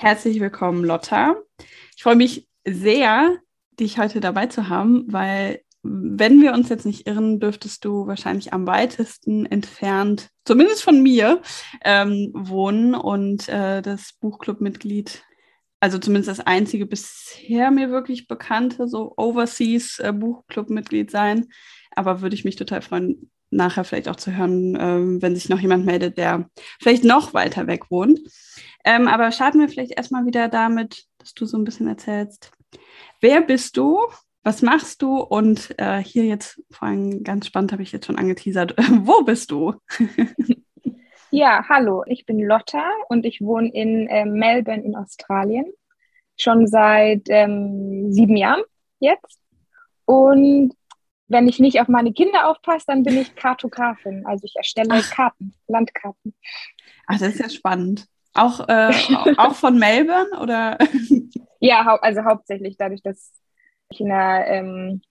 Herzlich 0.00 0.40
willkommen, 0.40 0.82
Lotta. 0.82 1.36
Ich 1.94 2.04
freue 2.04 2.16
mich 2.16 2.48
sehr, 2.66 3.36
dich 3.78 3.98
heute 3.98 4.20
dabei 4.20 4.46
zu 4.46 4.70
haben, 4.70 5.04
weil 5.12 5.60
wenn 5.82 6.40
wir 6.40 6.54
uns 6.54 6.70
jetzt 6.70 6.86
nicht 6.86 7.06
irren, 7.06 7.38
dürftest 7.38 7.84
du 7.84 8.06
wahrscheinlich 8.06 8.54
am 8.54 8.66
weitesten 8.66 9.44
entfernt, 9.44 10.30
zumindest 10.46 10.82
von 10.82 11.02
mir, 11.02 11.42
ähm, 11.84 12.30
wohnen 12.32 12.94
und 12.94 13.46
äh, 13.50 13.82
das 13.82 14.14
Buchclub-Mitglied, 14.18 15.22
also 15.80 15.98
zumindest 15.98 16.30
das 16.30 16.46
einzige 16.46 16.86
bisher 16.86 17.70
mir 17.70 17.90
wirklich 17.90 18.26
bekannte, 18.26 18.88
so 18.88 19.12
Overseas 19.18 19.98
äh, 19.98 20.14
Buchclub-Mitglied 20.14 21.10
sein. 21.10 21.48
Aber 21.94 22.22
würde 22.22 22.36
ich 22.36 22.46
mich 22.46 22.56
total 22.56 22.80
freuen, 22.80 23.30
nachher 23.50 23.84
vielleicht 23.84 24.08
auch 24.08 24.16
zu 24.16 24.34
hören, 24.34 24.78
ähm, 24.80 25.20
wenn 25.20 25.34
sich 25.34 25.50
noch 25.50 25.60
jemand 25.60 25.84
meldet, 25.84 26.16
der 26.16 26.48
vielleicht 26.80 27.04
noch 27.04 27.34
weiter 27.34 27.66
weg 27.66 27.90
wohnt. 27.90 28.20
Ähm, 28.84 29.08
aber 29.08 29.30
starten 29.32 29.60
wir 29.60 29.68
vielleicht 29.68 29.92
erstmal 29.92 30.26
wieder 30.26 30.48
damit, 30.48 31.06
dass 31.18 31.34
du 31.34 31.44
so 31.46 31.58
ein 31.58 31.64
bisschen 31.64 31.88
erzählst, 31.88 32.52
wer 33.20 33.40
bist 33.42 33.76
du, 33.76 33.98
was 34.42 34.62
machst 34.62 35.02
du 35.02 35.18
und 35.18 35.74
äh, 35.78 36.02
hier 36.02 36.24
jetzt 36.24 36.62
vor 36.70 36.88
allem 36.88 37.22
ganz 37.22 37.46
spannend 37.46 37.72
habe 37.72 37.82
ich 37.82 37.92
jetzt 37.92 38.06
schon 38.06 38.16
angeteasert, 38.16 38.74
wo 39.00 39.22
bist 39.22 39.50
du? 39.50 39.74
ja, 41.30 41.64
hallo, 41.68 42.04
ich 42.06 42.24
bin 42.24 42.40
Lotta 42.40 42.90
und 43.08 43.26
ich 43.26 43.40
wohne 43.40 43.70
in 43.72 44.06
äh, 44.08 44.24
Melbourne 44.24 44.82
in 44.82 44.96
Australien 44.96 45.70
schon 46.38 46.66
seit 46.66 47.24
ähm, 47.28 48.12
sieben 48.12 48.36
Jahren 48.36 48.62
jetzt. 48.98 49.38
Und 50.06 50.74
wenn 51.28 51.46
ich 51.46 51.60
nicht 51.60 51.80
auf 51.80 51.88
meine 51.88 52.12
Kinder 52.12 52.48
aufpasse, 52.48 52.86
dann 52.88 53.02
bin 53.04 53.16
ich 53.18 53.36
Kartografin. 53.36 54.26
Also 54.26 54.44
ich 54.44 54.56
erstelle 54.56 54.88
Ach. 54.90 55.10
Karten, 55.10 55.54
Landkarten. 55.68 56.34
Ach, 57.06 57.18
das 57.18 57.34
ist 57.34 57.40
ja 57.40 57.48
spannend. 57.48 58.06
Auch, 58.34 58.68
äh, 58.68 58.92
auch 59.36 59.54
von 59.54 59.78
Melbourne 59.78 60.40
oder? 60.40 60.78
ja, 61.60 61.84
hau 61.84 61.96
also 61.96 62.24
hauptsächlich 62.24 62.76
dadurch, 62.76 63.02
dass 63.02 63.32
ich 63.90 64.00
in, 64.00 64.12
einer, 64.12 64.46
ähm, 64.46 65.02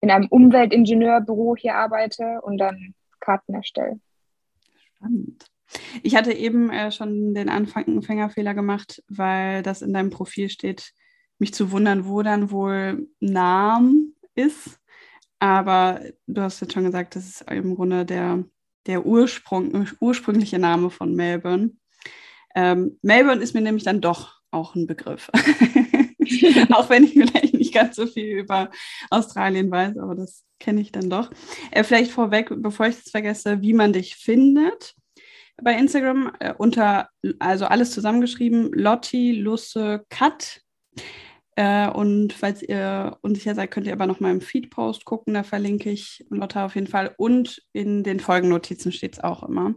in 0.00 0.10
einem 0.10 0.28
Umweltingenieurbüro 0.28 1.56
hier 1.56 1.74
arbeite 1.74 2.40
und 2.42 2.58
dann 2.58 2.94
Karten 3.20 3.54
erstelle. 3.54 4.00
Spannend. 4.96 5.46
Ich 6.02 6.14
hatte 6.14 6.32
eben 6.32 6.70
äh, 6.70 6.92
schon 6.92 7.34
den 7.34 7.48
Anfängerfehler 7.48 8.54
gemacht, 8.54 9.02
weil 9.08 9.62
das 9.62 9.82
in 9.82 9.92
deinem 9.92 10.10
Profil 10.10 10.48
steht, 10.48 10.92
mich 11.38 11.52
zu 11.52 11.72
wundern, 11.72 12.06
wo 12.06 12.22
dann 12.22 12.50
wohl 12.50 13.08
Namen 13.20 14.14
ist. 14.34 14.78
Aber 15.38 16.00
du 16.26 16.40
hast 16.40 16.60
jetzt 16.60 16.72
schon 16.72 16.84
gesagt, 16.84 17.16
das 17.16 17.26
ist 17.26 17.50
im 17.50 17.74
Grunde 17.74 18.06
der, 18.06 18.44
der 18.86 19.04
Ursprung, 19.04 19.86
ursprüngliche 20.00 20.58
Name 20.58 20.90
von 20.90 21.14
Melbourne. 21.14 21.72
Ähm, 22.56 22.98
Melbourne 23.02 23.42
ist 23.42 23.54
mir 23.54 23.60
nämlich 23.60 23.84
dann 23.84 24.00
doch 24.00 24.40
auch 24.50 24.74
ein 24.74 24.86
Begriff. 24.86 25.30
auch 26.72 26.90
wenn 26.90 27.04
ich 27.04 27.12
vielleicht 27.12 27.54
nicht 27.54 27.74
ganz 27.74 27.94
so 27.96 28.06
viel 28.06 28.38
über 28.38 28.70
Australien 29.10 29.70
weiß, 29.70 29.98
aber 29.98 30.14
das 30.16 30.44
kenne 30.58 30.80
ich 30.80 30.90
dann 30.90 31.10
doch. 31.10 31.30
Äh, 31.70 31.84
vielleicht 31.84 32.10
vorweg, 32.10 32.50
bevor 32.56 32.86
ich 32.86 32.96
es 32.96 33.10
vergesse, 33.10 33.60
wie 33.60 33.74
man 33.74 33.92
dich 33.92 34.16
findet. 34.16 34.94
Bei 35.62 35.78
Instagram 35.78 36.32
äh, 36.40 36.54
unter, 36.56 37.10
also 37.38 37.66
alles 37.66 37.92
zusammengeschrieben, 37.92 38.72
Lotti 38.72 39.32
Lusse 39.32 40.04
Cut 40.08 40.62
äh, 41.56 41.88
und 41.88 42.34
falls 42.34 42.62
ihr 42.62 43.16
unsicher 43.22 43.54
seid, 43.54 43.70
könnt 43.70 43.86
ihr 43.86 43.94
aber 43.94 44.06
noch 44.06 44.20
mal 44.20 44.30
im 44.30 44.42
Feed-Post 44.42 45.04
gucken. 45.06 45.34
Da 45.34 45.42
verlinke 45.42 45.90
ich 45.90 46.24
Lotta 46.28 46.66
auf 46.66 46.74
jeden 46.74 46.86
Fall. 46.86 47.14
Und 47.16 47.62
in 47.72 48.02
den 48.02 48.20
Folgennotizen 48.20 48.92
steht 48.92 49.14
es 49.14 49.24
auch 49.24 49.42
immer. 49.42 49.74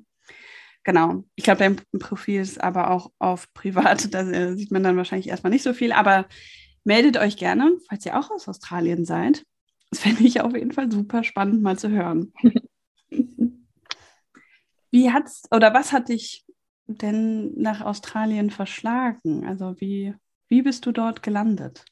Genau. 0.84 1.24
Ich 1.36 1.44
glaube, 1.44 1.60
dein 1.60 1.76
Profil 2.00 2.42
ist 2.42 2.62
aber 2.62 2.92
auch 2.92 3.12
auf 3.20 3.54
privat. 3.54 4.14
Da 4.14 4.22
äh, 4.22 4.56
sieht 4.56 4.72
man 4.72 4.84
dann 4.84 4.98
wahrscheinlich 4.98 5.30
erstmal 5.30 5.52
nicht 5.52 5.64
so 5.64 5.74
viel. 5.74 5.92
Aber 5.92 6.26
meldet 6.84 7.18
euch 7.18 7.38
gerne, 7.38 7.78
falls 7.88 8.06
ihr 8.06 8.18
auch 8.18 8.32
aus 8.32 8.48
Australien 8.48 9.06
seid. 9.06 9.44
Das 9.92 10.00
fände 10.04 10.24
ich 10.24 10.42
auf 10.42 10.54
jeden 10.54 10.72
Fall 10.72 10.92
super 10.92 11.24
spannend, 11.24 11.62
mal 11.62 11.78
zu 11.78 11.90
hören. 11.90 12.34
Wie 14.92 15.12
hat's 15.12 15.44
oder 15.52 15.72
was 15.72 15.94
hat 15.94 16.10
dich 16.10 16.46
denn 16.88 17.54
nach 17.56 17.82
Australien 17.82 18.50
verschlagen? 18.50 19.46
Also 19.46 19.76
wie 19.78 20.16
wie 20.48 20.64
bist 20.64 20.86
du 20.86 20.92
dort 20.92 21.22
gelandet? 21.22 21.86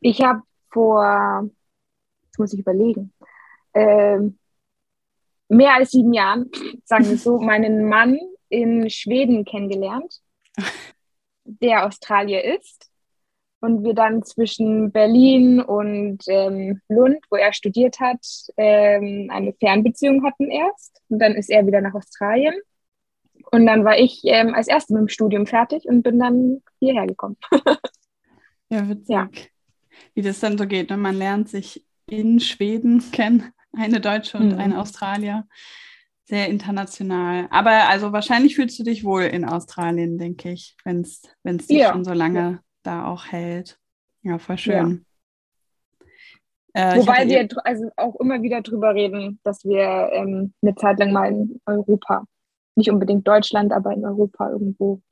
ich 0.00 0.20
habe 0.20 0.42
vor, 0.70 1.48
jetzt 2.24 2.38
muss 2.38 2.52
ich 2.52 2.60
überlegen, 2.60 3.12
äh, 3.72 4.18
mehr 5.52 5.74
als 5.74 5.90
sieben 5.90 6.12
Jahren, 6.12 6.50
sagen 6.84 7.08
wir 7.08 7.18
so, 7.18 7.38
meinen 7.40 7.88
Mann 7.88 8.18
in 8.48 8.88
Schweden 8.90 9.44
kennengelernt, 9.44 10.20
der 11.44 11.86
Australier 11.86 12.44
ist. 12.56 12.88
Und 13.60 13.84
wir 13.84 13.94
dann 13.94 14.24
zwischen 14.24 14.90
Berlin 14.90 15.60
und 15.60 16.18
ähm, 16.26 16.80
Lund, 16.88 17.18
wo 17.30 17.36
er 17.36 17.52
studiert 17.52 18.00
hat, 18.00 18.26
ähm, 18.56 19.28
eine 19.30 19.52
Fernbeziehung 19.52 20.24
hatten 20.24 20.50
erst. 20.50 21.00
Und 21.08 21.20
dann 21.20 21.36
ist 21.36 21.48
er 21.48 21.64
wieder 21.64 21.80
nach 21.80 21.94
Australien. 21.94 22.54
Und 23.52 23.66
dann 23.66 23.84
war 23.84 23.96
ich 23.96 24.20
ähm, 24.24 24.52
als 24.52 24.66
Erste 24.66 24.94
mit 24.94 25.02
dem 25.02 25.08
Studium 25.08 25.46
fertig 25.46 25.84
und 25.84 26.02
bin 26.02 26.18
dann 26.18 26.62
hierher 26.80 27.06
gekommen. 27.06 27.36
ja, 28.68 28.88
witzig. 28.88 29.08
Ja. 29.08 29.30
Wie 30.14 30.22
das 30.22 30.40
dann 30.40 30.58
so 30.58 30.66
geht. 30.66 30.90
Ne? 30.90 30.96
Man 30.96 31.14
lernt 31.14 31.48
sich 31.48 31.86
in 32.06 32.40
Schweden 32.40 33.00
kennen, 33.12 33.52
eine 33.76 34.00
Deutsche 34.00 34.38
und 34.38 34.52
mhm. 34.52 34.58
ein 34.58 34.72
Australier. 34.74 35.46
Sehr 36.24 36.48
international. 36.48 37.48
Aber 37.50 37.88
also 37.88 38.12
wahrscheinlich 38.12 38.56
fühlst 38.56 38.78
du 38.78 38.84
dich 38.84 39.04
wohl 39.04 39.22
in 39.22 39.44
Australien, 39.44 40.18
denke 40.18 40.50
ich, 40.52 40.76
wenn 40.84 41.00
es 41.00 41.22
dich 41.42 41.78
ja. 41.78 41.92
schon 41.92 42.04
so 42.04 42.12
lange 42.12 42.40
ja. 42.40 42.60
da 42.82 43.06
auch 43.06 43.26
hält. 43.26 43.78
Ja, 44.22 44.38
voll 44.38 44.58
schön. 44.58 45.04
Ja. 46.74 46.94
Äh, 46.94 46.98
Wobei 46.98 47.28
wir 47.28 47.48
also 47.64 47.90
auch 47.96 48.18
immer 48.20 48.40
wieder 48.40 48.62
drüber 48.62 48.94
reden, 48.94 49.40
dass 49.42 49.64
wir 49.64 50.10
ähm, 50.12 50.54
eine 50.62 50.74
Zeit 50.74 50.98
lang 51.00 51.12
mal 51.12 51.28
in 51.30 51.60
Europa 51.66 52.24
nicht 52.76 52.90
unbedingt 52.90 53.26
Deutschland, 53.28 53.72
aber 53.72 53.92
in 53.92 54.04
Europa 54.04 54.50
irgendwo 54.50 55.02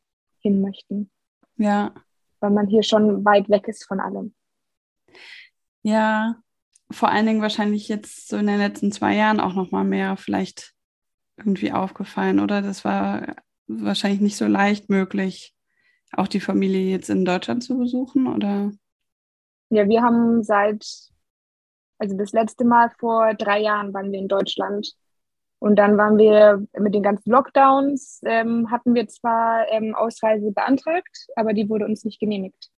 hin 0.41 0.63
möchten. 0.63 1.11
Ja. 1.57 1.93
Weil 2.41 2.51
man 2.51 2.69
hier 2.69 2.83
schon 2.83 3.25
weit 3.25 3.51
weg 3.51 3.69
ist 3.69 3.85
von 3.85 4.01
allem. 4.01 4.35
Ja, 5.83 6.37
vor 6.91 7.11
allen 7.11 7.27
Dingen 7.27 7.43
wahrscheinlich 7.43 7.89
jetzt 7.89 8.29
so 8.29 8.37
in 8.37 8.47
den 8.47 8.59
letzten 8.59 8.93
zwei 8.93 9.15
Jahren 9.15 9.41
auch 9.41 9.55
noch 9.55 9.71
mal 9.71 9.85
mehr 9.85 10.17
vielleicht 10.17 10.73
irgendwie 11.37 11.73
aufgefallen, 11.73 12.41
oder? 12.41 12.63
Das 12.63 12.85
war 12.85 13.37
wahrscheinlich 13.67 14.21
nicht 14.21 14.37
so 14.37 14.47
leicht 14.47 14.91
möglich, 14.91 15.55
auch 16.13 16.29
die 16.29 16.41
Familie 16.41 16.91
jetzt 16.91 17.09
in 17.09 17.25
Deutschland 17.25 17.63
zu 17.63 17.79
besuchen, 17.79 18.27
oder? 18.27 18.73
Ja, 19.71 19.89
wir 19.89 20.03
haben 20.03 20.43
seit, 20.43 20.85
also 21.99 22.17
das 22.17 22.33
letzte 22.33 22.65
Mal 22.65 22.91
vor 22.99 23.35
drei 23.35 23.61
Jahren 23.61 23.95
waren 23.95 24.11
wir 24.11 24.19
in 24.19 24.29
Deutschland 24.29 24.93
und 25.61 25.77
dann 25.77 25.97
waren 25.97 26.19
wir 26.19 26.67
mit 26.79 26.95
den 26.95 27.03
ganzen 27.03 27.31
Lockdowns, 27.31 28.21
ähm, 28.25 28.71
hatten 28.71 28.95
wir 28.95 29.07
zwar 29.07 29.69
ähm, 29.71 29.95
Ausreise 29.95 30.51
beantragt, 30.51 31.29
aber 31.37 31.53
die 31.53 31.69
wurde 31.69 31.85
uns 31.85 32.05
nicht 32.05 32.19
genehmigt. 32.19 32.71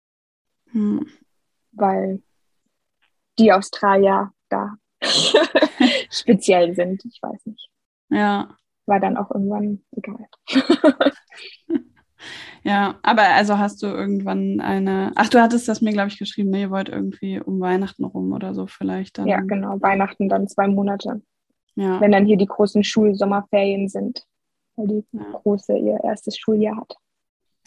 Hm. 0.73 1.07
Weil 1.73 2.23
die 3.43 3.53
Australier 3.53 4.31
da 4.49 4.77
speziell 6.11 6.75
sind. 6.75 7.05
Ich 7.05 7.19
weiß 7.21 7.47
nicht. 7.47 7.69
Ja. 8.11 8.57
War 8.87 9.01
dann 9.01 9.17
auch 9.17 9.31
irgendwann 9.31 9.83
egal. 9.97 10.27
ja, 12.63 12.99
aber 13.03 13.23
also 13.23 13.59
hast 13.59 13.83
du 13.83 13.87
irgendwann 13.87 14.61
eine. 14.61 15.13
Ach, 15.15 15.29
du 15.29 15.41
hattest 15.41 15.69
das 15.69 15.83
mir, 15.83 15.93
glaube 15.93 16.09
ich, 16.09 16.19
geschrieben, 16.19 16.51
ne? 16.51 16.63
Ihr 16.63 16.71
wollt 16.71 16.89
irgendwie 16.89 17.41
um 17.41 17.61
Weihnachten 17.61 18.05
rum 18.05 18.33
oder 18.33 18.55
so 18.55 18.67
vielleicht 18.67 19.19
dann. 19.19 19.27
Ja, 19.27 19.41
genau, 19.41 19.81
Weihnachten 19.81 20.29
dann 20.29 20.49
zwei 20.49 20.69
Monate. 20.69 21.23
Ja. 21.75 22.01
Wenn 22.01 22.13
dann 22.13 22.27
hier 22.27 22.37
die 22.37 22.47
großen 22.47 22.85
Schulsommerferien 22.85 23.89
sind, 23.89 24.25
weil 24.77 24.89
die 24.89 25.05
ja. 25.13 25.23
Große 25.33 25.77
ihr 25.77 26.01
erstes 26.03 26.37
Schuljahr 26.37 26.77
hat. 26.77 26.97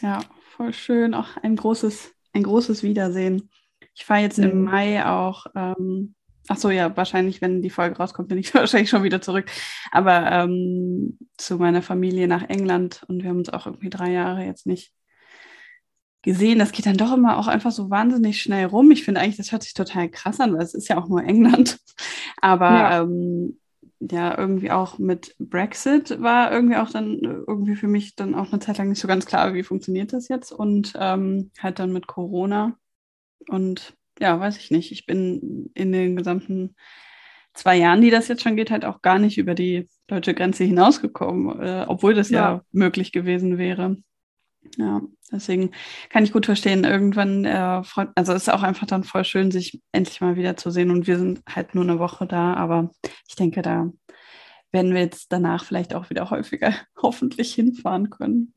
Ja, 0.02 0.20
voll 0.56 0.74
schön. 0.74 1.14
Auch 1.14 1.38
ein 1.38 1.56
großes, 1.56 2.14
ein 2.34 2.44
großes 2.44 2.84
Wiedersehen. 2.84 3.50
Ich 3.96 4.06
fahre 4.06 4.22
jetzt 4.22 4.38
mhm. 4.38 4.44
im 4.44 4.64
Mai 4.66 5.06
auch 5.06 5.48
ähm, 5.56 6.16
Ach 6.48 6.58
so, 6.58 6.70
ja, 6.70 6.96
wahrscheinlich, 6.96 7.42
wenn 7.42 7.62
die 7.62 7.70
Folge 7.70 7.98
rauskommt, 7.98 8.30
bin 8.30 8.38
ich 8.38 8.54
wahrscheinlich 8.54 8.90
schon 8.90 9.04
wieder 9.04 9.22
zurück. 9.22 9.50
Aber 9.92 10.32
ähm, 10.32 11.18
zu 11.38 11.58
meiner 11.58 11.82
Familie 11.82 12.28
nach 12.28 12.44
England 12.50 13.04
und 13.08 13.24
wir 13.24 13.30
haben 13.30 13.40
uns 13.40 13.50
auch 13.50 13.66
irgendwie 13.66 13.90
drei 13.90 14.12
Jahre 14.12 14.44
jetzt 14.44 14.68
nicht 14.68 14.94
gesehen. 16.22 16.60
Das 16.60 16.72
geht 16.72 16.86
dann 16.86 16.98
doch 16.98 17.14
immer 17.14 17.38
auch 17.38 17.48
einfach 17.48 17.72
so 17.72 17.90
wahnsinnig 17.90 18.42
schnell 18.42 18.66
rum. 18.66 18.92
Ich 18.92 19.04
finde 19.04 19.22
eigentlich, 19.22 19.38
das 19.38 19.52
hört 19.52 19.64
sich 19.64 19.74
total 19.74 20.10
krass 20.10 20.40
an, 20.40 20.54
weil 20.54 20.64
es 20.64 20.74
ist 20.74 20.88
ja 20.88 20.98
auch 20.98 21.08
nur 21.08 21.24
England. 21.24 21.80
Aber 22.42 22.70
ja. 22.70 23.02
Ähm, 23.02 23.60
ja, 24.02 24.38
irgendwie 24.38 24.72
auch 24.72 25.00
mit 25.00 25.36
Brexit 25.40 26.22
war 26.22 26.52
irgendwie 26.52 26.76
auch 26.76 26.90
dann 26.92 27.22
irgendwie 27.22 27.76
für 27.76 27.88
mich 27.88 28.16
dann 28.16 28.36
auch 28.36 28.52
eine 28.52 28.60
Zeit 28.60 28.78
lang 28.78 28.90
nicht 28.90 29.00
so 29.00 29.08
ganz 29.08 29.26
klar, 29.26 29.54
wie 29.54 29.64
funktioniert 29.64 30.14
das 30.14 30.28
jetzt 30.28 30.52
und 30.52 30.94
ähm, 31.00 31.50
halt 31.60 31.80
dann 31.80 31.94
mit 31.94 32.06
Corona 32.06 32.78
und 33.50 33.96
ja, 34.20 34.40
weiß 34.40 34.58
ich 34.58 34.72
nicht. 34.72 34.92
Ich 34.92 35.06
bin 35.06 35.72
in 35.74 35.92
den 35.92 36.16
gesamten 36.16 36.76
zwei 37.54 37.78
Jahren, 37.78 38.02
die 38.02 38.12
das 38.12 38.28
jetzt 38.28 38.44
schon 38.44 38.56
geht, 38.56 38.72
halt 38.72 38.86
auch 38.86 39.02
gar 39.02 39.20
nicht 39.20 39.38
über 39.38 39.56
die 39.56 39.90
deutsche 40.08 40.34
Grenze 40.34 40.64
hinausgekommen, 40.64 41.60
äh, 41.62 41.86
obwohl 41.88 42.14
das 42.14 42.30
ja. 42.30 42.56
ja. 42.56 42.62
möglich 42.72 43.12
gewesen 43.12 43.58
wäre. 43.58 43.98
Ja, 44.78 45.02
deswegen 45.32 45.72
kann 46.10 46.24
ich 46.24 46.34
gut 46.34 46.46
verstehen, 46.46 46.84
irgendwann 46.84 47.46
äh, 47.46 47.84
freut, 47.84 48.10
also 48.16 48.34
ist 48.34 48.52
auch 48.52 48.64
einfach 48.64 48.88
dann 48.88 49.04
voll 49.04 49.24
schön, 49.24 49.52
sich 49.52 49.80
endlich 49.92 50.22
mal 50.22 50.36
wieder 50.36 50.58
zu 50.58 50.72
sehen 50.72 50.92
und 50.92 51.08
wir 51.08 51.18
sind 51.18 51.42
halt 51.48 51.76
nur 51.76 51.84
eine 51.84 52.00
Woche 52.00 52.26
da, 52.26 52.56
aber 52.56 52.90
ich 53.28 53.36
denke, 53.36 53.62
da 53.62 53.92
werden 54.72 54.94
wir 54.94 55.02
jetzt 55.02 55.32
danach 55.32 55.64
vielleicht 55.64 55.94
auch 55.94 56.10
wieder 56.10 56.30
häufiger 56.30 56.74
hoffentlich 57.02 57.54
hinfahren 57.54 58.10
können. 58.10 58.54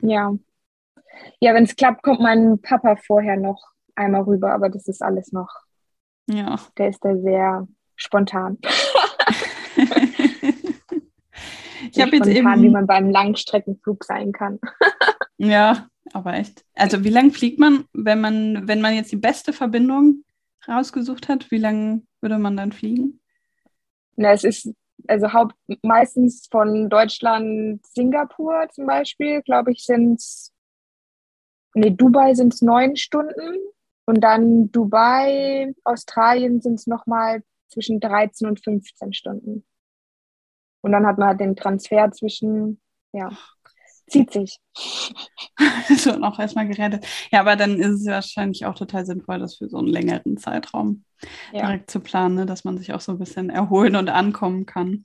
Ja. 0.00 0.34
Ja, 1.40 1.54
wenn 1.54 1.64
es 1.64 1.76
klappt, 1.76 2.02
kommt 2.02 2.20
mein 2.20 2.60
Papa 2.60 2.96
vorher 2.96 3.36
noch 3.36 3.72
einmal 3.94 4.22
rüber, 4.22 4.52
aber 4.52 4.68
das 4.68 4.88
ist 4.88 5.02
alles 5.02 5.32
noch. 5.32 5.50
Ja. 6.28 6.58
Der 6.78 6.88
ist 6.88 7.04
da 7.04 7.16
sehr 7.16 7.66
spontan. 7.96 8.58
ich 11.90 12.00
habe 12.00 12.16
jetzt 12.16 12.28
eben, 12.28 12.62
wie 12.62 12.70
man 12.70 12.86
beim 12.86 13.10
Langstreckenflug 13.10 14.04
sein 14.04 14.32
kann. 14.32 14.58
ja, 15.38 15.88
aber 16.12 16.34
echt. 16.34 16.64
Also 16.74 17.04
wie 17.04 17.10
lange 17.10 17.30
fliegt 17.30 17.58
man, 17.58 17.84
wenn 17.92 18.20
man, 18.20 18.68
wenn 18.68 18.80
man 18.80 18.94
jetzt 18.94 19.12
die 19.12 19.16
beste 19.16 19.52
Verbindung 19.52 20.24
rausgesucht 20.68 21.28
hat, 21.28 21.50
wie 21.50 21.58
lange 21.58 22.02
würde 22.20 22.38
man 22.38 22.56
dann 22.56 22.72
fliegen? 22.72 23.20
Na, 24.16 24.32
es 24.32 24.44
ist 24.44 24.72
also 25.08 25.32
haupt, 25.32 25.56
meistens 25.82 26.46
von 26.50 26.88
Deutschland 26.88 27.84
Singapur 27.86 28.68
zum 28.72 28.86
Beispiel, 28.86 29.42
glaube 29.42 29.72
ich, 29.72 29.84
sind 29.84 30.20
es, 30.20 30.51
nee, 31.74 31.90
Dubai 31.90 32.34
sind 32.34 32.54
es 32.54 32.62
neun 32.62 32.96
Stunden 32.96 33.58
und 34.06 34.20
dann 34.20 34.70
Dubai, 34.72 35.74
Australien 35.84 36.60
sind 36.60 36.74
es 36.74 36.86
nochmal 36.86 37.42
zwischen 37.68 38.00
13 38.00 38.48
und 38.48 38.62
15 38.62 39.12
Stunden. 39.12 39.64
Und 40.82 40.92
dann 40.92 41.06
hat 41.06 41.18
man 41.18 41.28
halt 41.28 41.40
den 41.40 41.56
Transfer 41.56 42.10
zwischen, 42.10 42.80
ja, 43.12 43.30
zieht 44.08 44.32
sich. 44.32 44.58
so 45.96 46.16
noch 46.16 46.38
erstmal 46.38 46.68
gerettet. 46.68 47.06
Ja, 47.30 47.40
aber 47.40 47.56
dann 47.56 47.78
ist 47.78 48.00
es 48.00 48.06
wahrscheinlich 48.06 48.66
auch 48.66 48.74
total 48.74 49.06
sinnvoll, 49.06 49.38
das 49.38 49.56
für 49.56 49.68
so 49.68 49.78
einen 49.78 49.88
längeren 49.88 50.36
Zeitraum 50.36 51.04
ja. 51.52 51.66
direkt 51.66 51.90
zu 51.90 52.00
planen, 52.00 52.34
ne? 52.34 52.46
dass 52.46 52.64
man 52.64 52.78
sich 52.78 52.92
auch 52.92 53.00
so 53.00 53.12
ein 53.12 53.18
bisschen 53.18 53.48
erholen 53.48 53.96
und 53.96 54.08
ankommen 54.08 54.66
kann. 54.66 55.04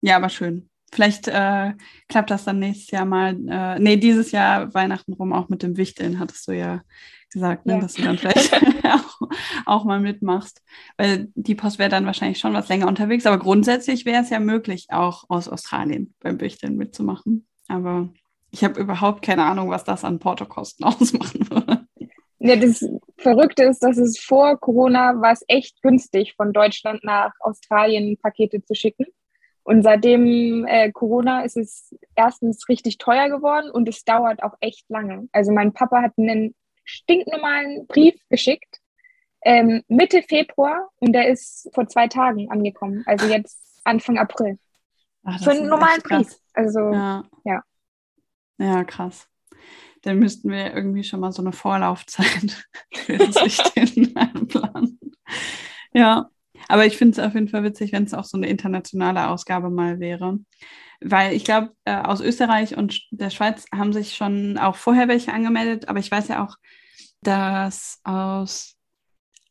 Ja, 0.00 0.16
aber 0.16 0.28
schön. 0.28 0.68
Vielleicht 0.92 1.28
äh, 1.28 1.74
klappt 2.08 2.30
das 2.30 2.44
dann 2.44 2.58
nächstes 2.58 2.90
Jahr 2.90 3.04
mal. 3.04 3.36
Äh, 3.48 3.78
nee, 3.78 3.96
dieses 3.96 4.32
Jahr 4.32 4.72
Weihnachten 4.74 5.12
rum 5.12 5.32
auch 5.32 5.48
mit 5.48 5.62
dem 5.62 5.76
Wichteln, 5.76 6.18
hattest 6.18 6.48
du 6.48 6.52
ja 6.52 6.82
gesagt, 7.30 7.66
ne, 7.66 7.74
ja. 7.74 7.80
dass 7.80 7.94
du 7.94 8.02
dann 8.02 8.18
vielleicht 8.18 8.52
auch, 8.84 9.28
auch, 9.66 9.84
mal 9.84 10.00
mitmachst. 10.00 10.62
Weil 10.96 11.28
die 11.34 11.54
Post 11.54 11.78
wäre 11.78 11.90
dann 11.90 12.06
wahrscheinlich 12.06 12.38
schon 12.38 12.54
was 12.54 12.68
länger 12.68 12.88
unterwegs, 12.88 13.26
aber 13.26 13.38
grundsätzlich 13.38 14.06
wäre 14.06 14.22
es 14.22 14.30
ja 14.30 14.40
möglich, 14.40 14.86
auch 14.90 15.24
aus 15.28 15.48
Australien 15.48 16.14
beim 16.20 16.40
Wichteln 16.40 16.76
mitzumachen. 16.76 17.46
Aber 17.68 18.08
ich 18.50 18.64
habe 18.64 18.80
überhaupt 18.80 19.22
keine 19.22 19.44
Ahnung, 19.44 19.70
was 19.70 19.84
das 19.84 20.04
an 20.04 20.18
Portokosten 20.18 20.84
ausmachen 20.86 21.50
würde. 21.50 21.86
Ja, 22.40 22.54
das 22.54 22.84
Verrückte 23.16 23.64
ist, 23.64 23.80
dass 23.80 23.98
es 23.98 24.18
vor 24.18 24.58
Corona 24.58 25.20
war 25.20 25.32
es 25.32 25.44
echt 25.48 25.82
günstig, 25.82 26.34
von 26.36 26.52
Deutschland 26.52 27.02
nach 27.02 27.32
Australien 27.40 28.16
Pakete 28.22 28.64
zu 28.64 28.74
schicken. 28.74 29.06
Und 29.68 29.82
seitdem 29.82 30.64
äh, 30.64 30.90
Corona 30.92 31.42
ist 31.42 31.58
es 31.58 31.94
erstens 32.14 32.70
richtig 32.70 32.96
teuer 32.96 33.28
geworden 33.28 33.70
und 33.70 33.86
es 33.86 34.02
dauert 34.02 34.42
auch 34.42 34.54
echt 34.60 34.88
lange. 34.88 35.28
Also 35.30 35.52
mein 35.52 35.74
Papa 35.74 36.00
hat 36.00 36.12
einen 36.16 36.54
stinknormalen 36.84 37.86
Brief 37.86 38.14
geschickt, 38.30 38.80
ähm, 39.42 39.82
Mitte 39.86 40.22
Februar 40.22 40.88
und 41.00 41.12
der 41.12 41.28
ist 41.28 41.68
vor 41.74 41.86
zwei 41.86 42.08
Tagen 42.08 42.50
angekommen, 42.50 43.02
also 43.04 43.26
jetzt 43.26 43.82
Anfang 43.84 44.16
April. 44.16 44.58
Ach, 45.22 45.38
Für 45.38 45.50
einen 45.50 45.68
normalen 45.68 46.00
Brief. 46.00 46.34
Also, 46.54 46.90
ja. 46.90 47.24
ja. 47.44 47.62
Ja, 48.56 48.84
krass. 48.84 49.28
Dann 50.00 50.18
müssten 50.18 50.50
wir 50.50 50.72
irgendwie 50.72 51.04
schon 51.04 51.20
mal 51.20 51.32
so 51.32 51.42
eine 51.42 51.52
Vorlaufzeit 51.52 52.66
für 52.94 53.18
das 53.18 53.36
Richten 53.76 54.16
einplanen. 54.16 54.98
Ja, 55.92 56.30
aber 56.68 56.86
ich 56.86 56.96
finde 56.96 57.12
es 57.12 57.26
auf 57.26 57.34
jeden 57.34 57.48
Fall 57.48 57.64
witzig, 57.64 57.92
wenn 57.92 58.04
es 58.04 58.14
auch 58.14 58.24
so 58.24 58.36
eine 58.36 58.48
internationale 58.48 59.28
Ausgabe 59.28 59.70
mal 59.70 59.98
wäre. 60.00 60.38
Weil 61.00 61.32
ich 61.32 61.44
glaube, 61.44 61.72
äh, 61.84 61.96
aus 61.96 62.20
Österreich 62.20 62.76
und 62.76 63.00
der 63.10 63.30
Schweiz 63.30 63.64
haben 63.74 63.92
sich 63.92 64.14
schon 64.14 64.58
auch 64.58 64.76
vorher 64.76 65.08
welche 65.08 65.32
angemeldet, 65.32 65.88
aber 65.88 65.98
ich 65.98 66.10
weiß 66.10 66.28
ja 66.28 66.44
auch, 66.44 66.56
dass 67.22 68.00
aus 68.04 68.78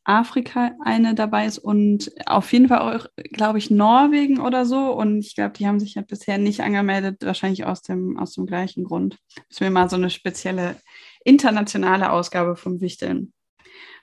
Afrika 0.03 0.71
eine 0.83 1.15
dabei 1.15 1.45
ist 1.45 1.57
und 1.57 2.11
auf 2.25 2.53
jeden 2.53 2.69
Fall 2.69 2.79
auch, 2.79 3.07
glaube 3.33 3.57
ich, 3.57 3.69
Norwegen 3.69 4.39
oder 4.39 4.65
so. 4.65 4.93
Und 4.93 5.19
ich 5.19 5.35
glaube, 5.35 5.51
die 5.57 5.67
haben 5.67 5.81
sich 5.81 5.95
ja 5.95 6.01
bisher 6.01 6.37
nicht 6.37 6.61
angemeldet, 6.61 7.17
wahrscheinlich 7.25 7.65
aus 7.65 7.81
dem, 7.81 8.17
aus 8.17 8.33
dem 8.33 8.45
gleichen 8.45 8.85
Grund. 8.85 9.17
Müssen 9.49 9.63
wir 9.65 9.71
mal 9.71 9.89
so 9.89 9.97
eine 9.97 10.09
spezielle 10.09 10.77
internationale 11.25 12.11
Ausgabe 12.11 12.55
vom 12.55 12.79
Wichteln 12.79 13.33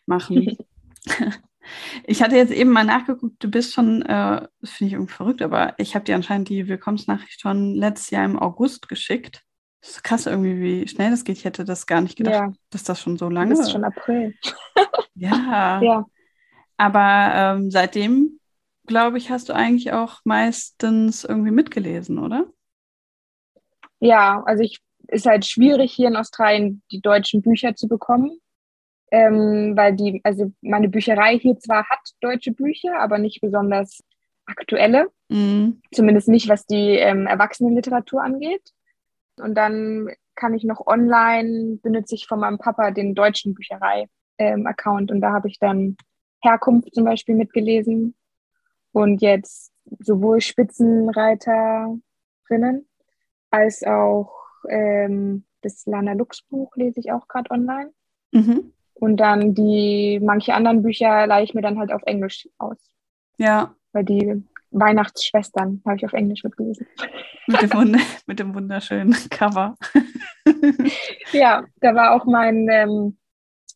machen. 0.05 0.59
Ich 2.05 2.23
hatte 2.23 2.37
jetzt 2.37 2.53
eben 2.53 2.71
mal 2.71 2.85
nachgeguckt, 2.85 3.43
du 3.43 3.51
bist 3.51 3.73
schon, 3.73 4.03
äh, 4.03 4.47
das 4.61 4.71
finde 4.71 4.89
ich 4.89 4.93
irgendwie 4.95 5.13
verrückt, 5.13 5.43
aber 5.43 5.75
ich 5.79 5.95
habe 5.95 6.05
dir 6.05 6.15
anscheinend 6.15 6.49
die 6.49 6.69
Willkommensnachricht 6.69 7.41
schon 7.41 7.75
letztes 7.75 8.11
Jahr 8.11 8.25
im 8.25 8.39
August 8.39 8.89
geschickt. 8.89 9.43
Das 9.81 9.91
ist 9.91 10.05
krass 10.05 10.27
irgendwie, 10.27 10.61
wie 10.61 10.89
schnell 10.89 11.11
das 11.11 11.25
geht. 11.25 11.37
Ich 11.37 11.45
hätte 11.45 11.65
das 11.65 11.87
gar 11.87 12.01
nicht 12.01 12.17
gedacht, 12.17 12.35
ja. 12.35 12.53
dass 12.71 12.85
das 12.85 13.01
schon 13.01 13.19
so 13.19 13.29
lange 13.29 13.53
ist. 13.53 13.59
Das 13.59 13.67
ist 13.67 13.73
schon 13.73 13.85
April. 13.85 14.35
ja. 15.15 15.81
ja. 15.83 16.07
Aber 16.77 17.33
ähm, 17.35 17.71
seitdem, 17.71 18.41
glaube 18.87 19.19
ich, 19.19 19.31
hast 19.31 19.49
du 19.49 19.53
eigentlich 19.55 19.93
auch 19.93 20.21
meistens 20.25 21.25
irgendwie 21.25 21.51
mitgelesen, 21.51 22.19
oder? 22.19 22.47
Ja, 24.01 24.43
also 24.47 24.63
ich 24.63 24.81
ist 25.09 25.27
halt 25.27 25.45
schwierig 25.45 25.93
hier 25.93 26.09
in 26.09 26.17
Australien 26.17 26.83
die 26.91 27.01
deutschen 27.01 27.43
Bücher 27.43 27.77
zu 27.77 27.89
bekommen 27.89 28.41
ähm, 29.11 29.73
weil 29.77 29.95
die, 29.95 30.21
also 30.25 30.53
meine 30.61 30.89
Bücherei 30.89 31.39
hier 31.39 31.59
zwar 31.59 31.89
hat 31.89 32.01
deutsche 32.21 32.53
Bücher, 32.53 32.99
aber 32.99 33.19
nicht 33.19 33.41
besonders 33.41 34.03
aktuelle, 34.47 35.09
mhm. 35.29 35.81
zumindest 35.93 36.29
nicht, 36.29 36.49
was 36.49 36.67
die 36.67 36.97
ähm, 36.97 37.27
Erwachsenenliteratur 37.27 38.23
angeht. 38.23 38.73
Und 39.41 39.55
dann 39.55 40.09
kann 40.35 40.55
ich 40.55 40.65
noch 40.65 40.87
online, 40.87 41.79
benutze 41.83 42.15
ich 42.15 42.27
von 42.27 42.41
meinem 42.41 42.59
Papa 42.59 42.91
den 42.91 43.15
deutschen 43.15 43.55
Bücherei-Account 43.55 45.11
ähm, 45.11 45.15
und 45.15 45.21
da 45.21 45.33
habe 45.33 45.49
ich 45.49 45.59
dann 45.59 45.97
Herkunft 46.43 46.95
zum 46.95 47.05
Beispiel 47.05 47.35
mitgelesen 47.35 48.15
und 48.93 49.23
jetzt 49.23 49.73
sowohl 50.01 50.41
Spitzenreiterinnen 50.41 52.89
als 53.51 53.83
auch 53.85 54.33
ähm, 54.69 55.45
das 55.63 55.87
Lana 55.87 56.13
Lux 56.13 56.43
Buch 56.43 56.77
lese 56.77 57.01
ich 57.01 57.13
auch 57.13 57.29
gerade 57.29 57.51
online. 57.51 57.93
Mhm. 58.33 58.74
Und 58.95 59.17
dann 59.19 59.55
die 59.55 60.21
manche 60.23 60.55
anderen 60.55 60.83
Bücher 60.83 61.27
leihe 61.27 61.45
ich 61.45 61.55
mir 61.55 61.63
dann 61.63 61.79
halt 61.79 61.93
auf 61.93 62.03
Englisch 62.07 62.49
aus. 62.59 62.79
Ja. 63.39 63.75
Weil 63.93 64.05
die 64.05 64.43
Weihnachtsschwestern 64.71 65.83
habe 65.85 65.97
ich 65.97 66.05
auf 66.05 66.13
Englisch 66.13 66.45
mitgelesen. 66.45 66.87
Mit 67.47 67.63
dem, 67.63 67.73
Wund 67.73 67.97
mit 68.27 68.39
dem 68.39 68.55
wunderschönen 68.55 69.15
Cover. 69.31 69.77
ja, 71.33 71.65
da 71.81 71.95
war 71.95 72.13
auch 72.15 72.25
mein 72.25 72.69
ähm, 72.69 73.17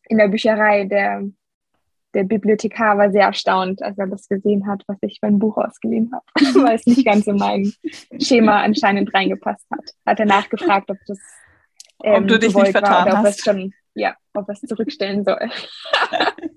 in 0.09 0.17
der 0.17 0.27
Bücherei 0.27 0.85
der, 0.85 1.23
der 2.13 2.23
Bibliothekar 2.23 2.97
war 2.97 3.11
sehr 3.11 3.25
erstaunt, 3.25 3.81
als 3.81 3.97
er 3.97 4.07
das 4.07 4.27
gesehen 4.27 4.67
hat, 4.67 4.83
was 4.87 4.97
ich 5.01 5.19
mein 5.21 5.39
Buch 5.39 5.57
ausgeliehen 5.57 6.11
habe, 6.11 6.25
weil 6.65 6.75
es 6.75 6.85
nicht 6.85 7.05
ganz 7.05 7.27
in 7.27 7.37
mein 7.37 7.71
Schema 8.19 8.61
anscheinend 8.61 9.13
reingepasst 9.13 9.67
hat. 9.71 9.93
Hat 10.05 10.19
er 10.19 10.25
nachgefragt, 10.25 10.89
ob 10.89 10.97
das 11.07 11.19
ähm, 12.03 12.23
ob 12.23 12.27
du 12.27 12.39
dich 12.39 12.55
nicht 12.55 12.71
vertan 12.71 13.11
war, 13.11 13.23
hast. 13.23 13.43
Schon, 13.43 13.73
ja, 13.95 14.15
ob 14.33 14.47
er 14.47 14.53
es 14.53 14.61
zurückstellen 14.61 15.23
soll. 15.23 15.49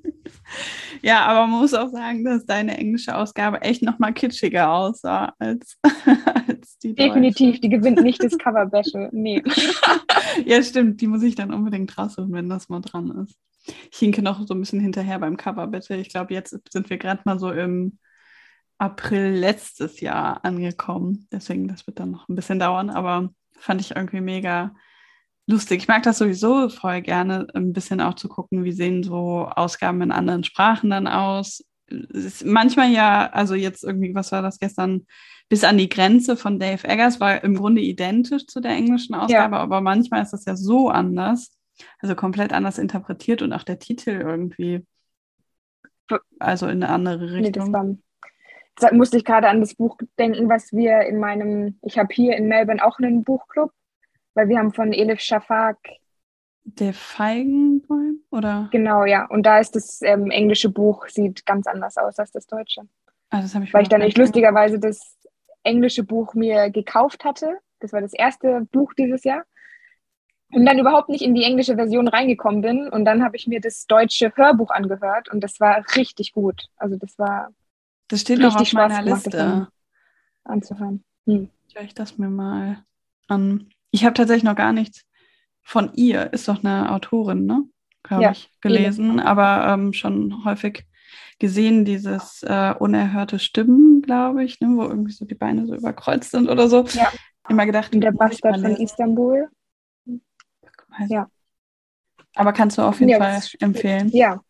ja, 1.03 1.25
aber 1.27 1.47
man 1.47 1.61
muss 1.61 1.75
auch 1.75 1.89
sagen, 1.89 2.25
dass 2.25 2.47
deine 2.47 2.77
englische 2.77 3.17
Ausgabe 3.17 3.61
echt 3.63 3.83
nochmal 3.83 4.13
kitschiger 4.13 4.73
aussah 4.73 5.35
als, 5.39 5.79
als 6.47 6.79
die 6.79 6.95
Definitiv, 6.95 7.61
die 7.61 7.69
gewinnt 7.69 8.03
nicht 8.03 8.23
das 8.23 8.39
Cover 8.39 8.67
Battle. 8.67 9.09
Nee. 9.13 9.43
ja, 10.47 10.63
stimmt, 10.63 11.01
die 11.01 11.07
muss 11.07 11.23
ich 11.23 11.35
dann 11.35 11.53
unbedingt 11.53 11.97
rausholen, 11.97 12.33
wenn 12.33 12.49
das 12.49 12.69
mal 12.69 12.81
dran 12.81 13.27
ist. 13.27 13.37
Ich 13.93 13.99
hinke 13.99 14.23
noch 14.23 14.45
so 14.47 14.55
ein 14.55 14.61
bisschen 14.61 14.81
hinterher 14.81 15.21
beim 15.21 15.37
Cover, 15.37 15.67
bitte. 15.69 15.95
Ich 15.95 16.09
glaube, 16.09 16.35
jetzt 16.35 16.59
sind 16.71 16.91
wir 16.91 16.99
gerade 16.99 17.23
mal 17.25 17.39
so 17.39 17.53
im 17.53 17.99
April 18.79 19.31
letztes 19.35 20.01
Jahr 20.01 20.45
angekommen. 20.45 21.29
Deswegen, 21.31 21.69
das 21.69 21.87
wird 21.87 22.01
dann 22.01 22.11
noch 22.11 22.29
ein 22.29 22.35
bisschen 22.35 22.59
dauern, 22.59 22.91
aber 22.91 23.31
fand 23.57 23.81
ich 23.81 23.95
irgendwie 23.95 24.21
mega 24.21 24.75
lustig. 25.47 25.83
Ich 25.83 25.89
mag 25.89 26.03
das 26.03 26.19
sowieso 26.19 26.69
voll 26.69 27.03
gerne, 27.03 27.47
ein 27.55 27.73
bisschen 27.73 28.01
auch 28.01 28.15
zu 28.15 28.29
gucken, 28.29 28.65
wie 28.65 28.73
sehen 28.73 29.03
so 29.03 29.47
Ausgaben 29.47 30.03
in 30.03 30.13
anderen 30.13 30.45
Sprachen 30.45 30.91
dann 30.91 31.07
aus. 31.07 31.65
manchmal 32.45 32.91
ja, 32.91 33.29
also 33.33 33.55
jetzt 33.55 33.85
irgendwie, 33.85 34.15
was 34.15 34.33
war 34.33 34.43
das 34.43 34.59
gestern? 34.59 35.07
Bis 35.49 35.65
an 35.65 35.77
die 35.77 35.89
Grenze 35.89 36.37
von 36.37 36.59
Dave 36.59 36.89
Eggers 36.89 37.21
war 37.21 37.45
im 37.45 37.57
Grunde 37.57 37.83
identisch 37.83 38.47
zu 38.47 38.61
der 38.61 38.73
englischen 38.73 39.15
Ausgabe, 39.15 39.57
ja. 39.57 39.61
aber 39.61 39.81
manchmal 39.83 40.23
ist 40.23 40.33
das 40.33 40.47
ja 40.47 40.57
so 40.57 40.89
anders, 40.89 41.59
also 41.99 42.15
komplett 42.15 42.55
anders 42.55 42.79
interpretiert 42.79 43.43
und 43.43 43.53
auch 43.53 43.65
der 43.65 43.79
Titel 43.79 44.11
irgendwie, 44.11 44.87
also 46.39 46.67
in 46.69 46.83
eine 46.83 46.89
andere 46.89 47.33
Richtung. 47.33 47.71
Nee, 47.71 47.99
da 48.77 48.95
musste 48.95 49.19
ich 49.19 49.25
gerade 49.25 49.49
an 49.49 49.61
das 49.61 49.75
Buch 49.75 49.99
denken, 50.19 50.49
was 50.49 50.73
wir 50.73 51.01
in 51.01 51.19
meinem, 51.19 51.79
ich 51.83 51.99
habe 51.99 52.15
hier 52.15 52.37
in 52.37 52.49
Melbourne 52.49 52.83
auch 52.83 52.99
einen 52.99 53.23
Buchclub, 53.23 53.73
weil 54.35 54.49
wir 54.49 54.59
haben 54.59 54.73
von 54.73 54.93
Elif 54.93 55.21
Shafak 55.21 55.79
der 56.65 56.95
Feigenbäum, 56.95 58.21
oder? 58.31 58.69
Genau, 58.71 59.05
ja. 59.05 59.27
Und 59.27 59.45
da 59.45 59.59
ist 59.59 59.75
das 59.75 60.01
ähm, 60.03 60.31
englische 60.31 60.69
Buch, 60.69 61.09
sieht 61.09 61.45
ganz 61.45 61.67
anders 61.67 61.97
aus 61.97 62.19
als 62.19 62.31
das 62.31 62.47
deutsche. 62.47 62.83
Ah, 63.31 63.41
das 63.41 63.55
ich 63.55 63.75
Weil 63.75 63.83
ich 63.83 63.89
dann 63.89 64.01
nicht 64.01 64.19
lustigerweise 64.19 64.79
das 64.79 65.19
englische 65.65 66.05
Buch 66.05 66.35
mir 66.35 66.71
gekauft 66.71 67.25
hatte. 67.25 67.59
Das 67.81 67.93
war 67.93 68.01
das 68.01 68.13
erste 68.13 68.67
Buch 68.71 68.93
dieses 68.95 69.25
Jahr. 69.25 69.45
Und 70.53 70.67
dann 70.67 70.79
überhaupt 70.79 71.09
nicht 71.09 71.23
in 71.23 71.35
die 71.35 71.45
englische 71.45 71.77
Version 71.77 72.09
reingekommen 72.09 72.61
bin. 72.61 72.89
Und 72.89 73.05
dann 73.07 73.25
habe 73.25 73.37
ich 73.37 73.47
mir 73.47 73.61
das 73.61 73.87
deutsche 73.87 74.33
Hörbuch 74.37 74.71
angehört 74.71 75.31
und 75.31 75.41
das 75.41 75.59
war 75.61 75.83
richtig 75.97 76.33
gut. 76.33 76.69
Also 76.77 76.97
das 76.97 77.19
war 77.19 77.49
das 78.09 78.21
steht 78.21 78.39
noch 78.39 78.55
auf 78.55 78.69
Spaß 78.69 78.75
meiner 78.75 79.03
gemacht, 79.03 79.25
Liste. 79.25 79.69
Anzuhören. 80.45 81.03
Hm. 81.27 81.49
Höre 81.75 81.83
ich 81.83 81.95
das 81.95 82.19
mir 82.19 82.29
mal 82.29 82.85
an. 83.29 83.71
Ich 83.93 84.05
habe 84.05 84.15
tatsächlich 84.15 84.43
noch 84.43 84.57
gar 84.57 84.73
nichts 84.73 85.05
von 85.63 85.93
ihr. 85.95 86.33
Ist 86.33 86.49
doch 86.49 86.65
eine 86.65 86.91
Autorin, 86.91 87.47
ne? 87.47 87.65
Glaube 88.03 88.25
ja, 88.25 88.31
ich, 88.33 88.51
gelesen, 88.61 89.11
eben. 89.11 89.21
aber 89.21 89.73
ähm, 89.73 89.93
schon 89.93 90.45
häufig 90.45 90.85
gesehen, 91.39 91.85
dieses 91.85 92.43
äh, 92.43 92.75
unerhörte 92.77 93.39
Stimmen, 93.39 94.03
glaube 94.03 94.43
ich, 94.43 94.61
ne, 94.61 94.69
wo 94.77 94.83
irgendwie 94.83 95.13
so 95.13 95.25
die 95.25 95.37
Beine 95.37 95.67
so 95.67 95.77
überkreuzt 95.77 96.33
sind 96.33 96.49
oder 96.49 96.69
so. 96.69 96.85
Ja. 96.95 97.13
Immer 97.49 97.67
gedacht, 97.67 97.95
Und 97.95 98.01
der 98.01 98.13
Bastard 98.13 98.61
von 98.61 98.77
Istanbul. 98.77 99.49
Ja. 101.09 101.29
Aber 102.35 102.53
kannst 102.53 102.79
du 102.79 102.83
auf 102.83 102.99
jeden 102.99 103.11
ja, 103.11 103.19
Fall 103.19 103.41
empfehlen. 103.61 104.09
Ja, 104.09 104.41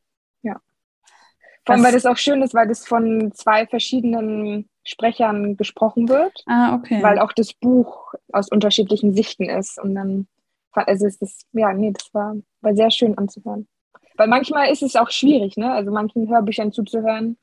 vor 1.65 1.75
allem, 1.75 1.85
weil 1.85 1.93
das 1.93 2.07
auch 2.07 2.17
schön 2.17 2.43
ist, 2.43 2.55
weil 2.55 2.67
das 2.67 2.87
von 2.87 3.33
zwei 3.33 3.67
verschiedenen 3.67 4.69
Sprechern 4.85 5.57
gesprochen 5.57 6.09
wird. 6.09 6.43
Ah, 6.47 6.75
okay. 6.75 7.03
Weil 7.03 7.19
auch 7.19 7.33
das 7.33 7.53
Buch 7.55 8.15
aus 8.33 8.49
unterschiedlichen 8.49 9.15
Sichten 9.15 9.49
ist. 9.49 9.79
Und 9.79 9.95
dann, 9.95 10.27
also 10.73 11.07
ist 11.07 11.23
das, 11.23 11.47
ja, 11.53 11.73
nee, 11.73 11.93
das 11.93 12.13
war, 12.13 12.35
war 12.63 12.75
sehr 12.75 12.91
schön 12.91 13.17
anzuhören. 13.17 13.69
Weil 14.17 14.29
manchmal 14.29 14.71
ist 14.71 14.83
es 14.83 14.97
auch 14.97 15.11
schwierig, 15.11 15.57
ne? 15.57 15.73
Also 15.73 15.93
manchen 15.93 16.29
Hörbüchern 16.29 16.73
zuzuhören, 16.73 17.39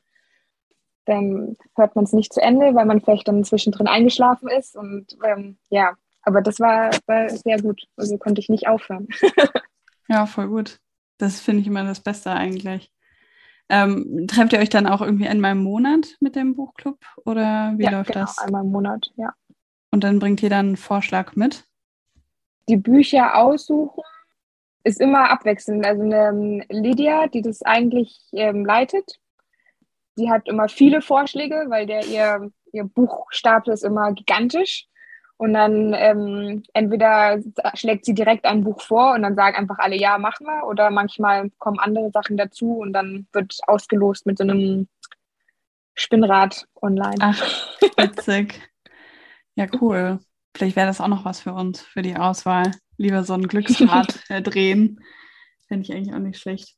dann 1.06 1.56
hört 1.76 1.96
man 1.96 2.06
es 2.06 2.14
nicht 2.14 2.34
zu 2.34 2.42
Ende, 2.42 2.76
weil 2.76 2.86
man 2.86 3.02
vielleicht 3.02 3.28
dann 3.28 3.44
zwischendrin 3.44 3.88
eingeschlafen 3.88 4.50
ist. 4.50 4.76
Und 4.76 5.18
ähm, 5.26 5.58
ja, 5.70 5.94
aber 6.24 6.42
das 6.42 6.60
war, 6.60 6.92
war 7.08 7.30
sehr 7.30 7.60
gut. 7.62 7.84
Also 7.96 8.18
konnte 8.18 8.42
ich 8.42 8.50
nicht 8.50 8.68
aufhören. 8.68 9.08
ja, 10.10 10.26
voll 10.26 10.50
gut. 10.50 10.80
Das 11.18 11.40
finde 11.40 11.62
ich 11.62 11.68
immer 11.68 11.84
das 11.84 12.02
Beste 12.02 12.32
eigentlich. 12.32 12.92
Ähm, 13.70 14.26
trefft 14.28 14.54
ihr 14.54 14.60
euch 14.60 14.70
dann 14.70 14.88
auch 14.88 15.02
irgendwie 15.02 15.28
einmal 15.28 15.52
im 15.52 15.64
Monat 15.64 16.16
mit 16.20 16.36
dem 16.36 16.56
Buchclub 16.56 16.98
oder 17.24 17.74
wie 17.78 17.84
ja, 17.84 17.92
läuft 17.92 18.14
genau, 18.14 18.26
das? 18.26 18.38
Einmal 18.40 18.64
im 18.64 18.72
Monat, 18.72 19.12
ja. 19.16 19.34
Und 19.92 20.04
dann 20.04 20.20
bringt 20.20 20.42
ihr 20.42 20.50
dann 20.50 20.68
einen 20.68 20.78
Vorschlag 20.78 21.36
mit? 21.36 21.66
Die 22.68 22.78
Bücher 22.78 23.36
aussuchen 23.36 24.04
ist 24.84 25.00
immer 25.00 25.30
abwechselnd. 25.30 25.86
Also 25.86 26.04
eine 26.04 26.30
ähm, 26.30 26.64
Lydia, 26.70 27.28
die 27.28 27.42
das 27.42 27.62
eigentlich 27.62 28.20
ähm, 28.32 28.66
leitet, 28.66 29.20
die 30.18 30.30
hat 30.30 30.48
immer 30.48 30.68
viele 30.68 31.02
Vorschläge, 31.02 31.66
weil 31.70 31.86
der 31.86 32.06
ihr, 32.06 32.52
ihr 32.72 32.84
Buchstapel 32.84 33.74
ist 33.74 33.84
immer 33.84 34.14
gigantisch. 34.14 34.88
Und 35.40 35.54
dann 35.54 35.94
ähm, 35.94 36.64
entweder 36.74 37.40
schlägt 37.74 38.04
sie 38.04 38.14
direkt 38.14 38.44
ein 38.44 38.66
Buch 38.66 38.82
vor 38.82 39.14
und 39.14 39.22
dann 39.22 39.36
sagen 39.36 39.56
einfach 39.56 39.80
alle, 39.80 39.96
ja, 39.96 40.18
machen 40.18 40.46
wir. 40.46 40.68
Oder 40.68 40.92
manchmal 40.92 41.50
kommen 41.60 41.80
andere 41.80 42.12
Sachen 42.12 42.36
dazu 42.36 42.80
und 42.80 42.92
dann 42.92 43.26
wird 43.32 43.58
ausgelost 43.66 44.26
mit 44.26 44.38
so 44.38 44.44
einem 44.44 44.90
Spinnrad 45.96 46.68
online. 46.82 47.16
Ach, 47.22 47.42
witzig. 47.96 48.70
ja, 49.56 49.68
cool. 49.80 50.20
Vielleicht 50.58 50.76
wäre 50.76 50.88
das 50.88 51.00
auch 51.00 51.08
noch 51.08 51.24
was 51.24 51.40
für 51.40 51.54
uns, 51.54 51.84
für 51.84 52.02
die 52.02 52.18
Auswahl. 52.18 52.72
Lieber 52.98 53.24
so 53.24 53.34
ein 53.34 53.48
Glücksrad 53.48 54.20
äh, 54.28 54.42
drehen. 54.44 55.00
Fände 55.70 55.84
ich 55.84 55.94
eigentlich 55.96 56.14
auch 56.14 56.20
nicht 56.20 56.42
schlecht. 56.42 56.76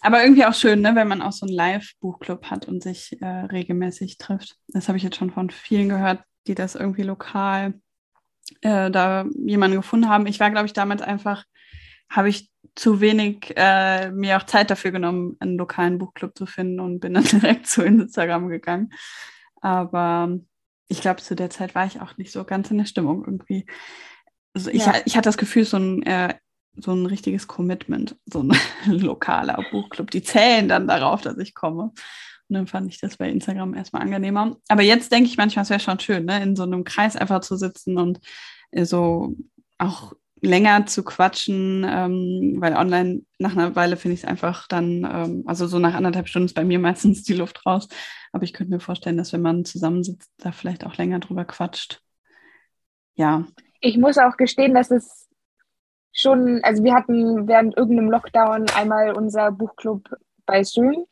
Aber 0.00 0.22
irgendwie 0.22 0.44
auch 0.44 0.54
schön, 0.54 0.80
ne, 0.80 0.94
wenn 0.94 1.08
man 1.08 1.22
auch 1.22 1.32
so 1.32 1.44
einen 1.44 1.56
Live-Buchclub 1.56 2.52
hat 2.52 2.68
und 2.68 2.84
sich 2.84 3.20
äh, 3.20 3.26
regelmäßig 3.26 4.18
trifft. 4.18 4.58
Das 4.68 4.86
habe 4.86 4.96
ich 4.96 5.02
jetzt 5.02 5.16
schon 5.16 5.32
von 5.32 5.50
vielen 5.50 5.88
gehört, 5.88 6.22
die 6.46 6.54
das 6.54 6.74
irgendwie 6.74 7.02
lokal 7.02 7.74
äh, 8.60 8.90
da 8.90 9.26
jemanden 9.34 9.76
gefunden 9.76 10.08
haben. 10.08 10.26
Ich 10.26 10.40
war, 10.40 10.50
glaube 10.50 10.66
ich, 10.66 10.72
damals 10.72 11.02
einfach, 11.02 11.44
habe 12.10 12.28
ich 12.28 12.50
zu 12.74 13.00
wenig 13.00 13.52
äh, 13.56 14.10
mir 14.10 14.36
auch 14.36 14.44
Zeit 14.44 14.70
dafür 14.70 14.90
genommen, 14.90 15.36
einen 15.40 15.56
lokalen 15.56 15.98
Buchclub 15.98 16.36
zu 16.36 16.46
finden 16.46 16.80
und 16.80 17.00
bin 17.00 17.14
dann 17.14 17.24
direkt 17.24 17.66
zu 17.66 17.82
Instagram 17.82 18.48
gegangen. 18.48 18.90
Aber 19.60 20.38
ich 20.88 21.00
glaube, 21.00 21.22
zu 21.22 21.34
der 21.34 21.50
Zeit 21.50 21.74
war 21.74 21.86
ich 21.86 22.00
auch 22.00 22.16
nicht 22.16 22.32
so 22.32 22.44
ganz 22.44 22.70
in 22.70 22.78
der 22.78 22.84
Stimmung 22.84 23.24
irgendwie. 23.24 23.66
Also 24.52 24.70
ich, 24.70 24.86
ja. 24.86 24.94
ich 25.04 25.16
hatte 25.16 25.28
das 25.28 25.38
Gefühl, 25.38 25.64
so 25.64 25.78
ein, 25.78 26.02
äh, 26.02 26.34
so 26.76 26.92
ein 26.92 27.06
richtiges 27.06 27.46
Commitment, 27.46 28.16
so 28.26 28.42
ein 28.42 28.52
lokaler 28.86 29.64
Buchclub. 29.70 30.10
Die 30.10 30.22
zählen 30.22 30.68
dann 30.68 30.86
darauf, 30.86 31.22
dass 31.22 31.38
ich 31.38 31.54
komme. 31.54 31.92
Und 32.48 32.54
dann 32.54 32.66
fand 32.66 32.92
ich 32.92 33.00
das 33.00 33.16
bei 33.16 33.30
Instagram 33.30 33.74
erstmal 33.74 34.02
angenehmer. 34.02 34.56
Aber 34.68 34.82
jetzt 34.82 35.10
denke 35.10 35.28
ich 35.28 35.36
manchmal, 35.36 35.62
es 35.62 35.70
wäre 35.70 35.80
schon 35.80 36.00
schön, 36.00 36.24
ne? 36.26 36.42
in 36.42 36.56
so 36.56 36.62
einem 36.62 36.84
Kreis 36.84 37.16
einfach 37.16 37.40
zu 37.40 37.56
sitzen 37.56 37.98
und 37.98 38.20
äh, 38.70 38.84
so 38.84 39.34
auch 39.78 40.12
länger 40.44 40.86
zu 40.86 41.02
quatschen, 41.02 41.84
ähm, 41.88 42.56
weil 42.58 42.76
online 42.76 43.22
nach 43.38 43.52
einer 43.52 43.74
Weile 43.76 43.96
finde 43.96 44.14
ich 44.14 44.22
es 44.22 44.28
einfach 44.28 44.68
dann, 44.68 45.08
ähm, 45.10 45.44
also 45.46 45.66
so 45.66 45.78
nach 45.78 45.94
anderthalb 45.94 46.28
Stunden 46.28 46.46
ist 46.46 46.54
bei 46.54 46.64
mir 46.64 46.78
meistens 46.80 47.22
die 47.22 47.34
Luft 47.34 47.64
raus. 47.66 47.88
Aber 48.32 48.44
ich 48.44 48.52
könnte 48.52 48.72
mir 48.72 48.80
vorstellen, 48.80 49.16
dass 49.16 49.32
wenn 49.32 49.42
man 49.42 49.64
zusammensitzt, 49.64 50.30
da 50.38 50.52
vielleicht 50.52 50.84
auch 50.84 50.96
länger 50.96 51.20
drüber 51.20 51.44
quatscht. 51.44 52.02
Ja. 53.14 53.46
Ich 53.80 53.96
muss 53.96 54.18
auch 54.18 54.36
gestehen, 54.36 54.74
dass 54.74 54.90
es 54.90 55.28
schon, 56.12 56.60
also 56.62 56.84
wir 56.84 56.94
hatten 56.94 57.48
während 57.48 57.76
irgendeinem 57.76 58.10
Lockdown 58.10 58.66
einmal 58.70 59.12
unser 59.12 59.50
Buchclub 59.50 60.08
bei 60.46 60.62
Zoom 60.62 61.06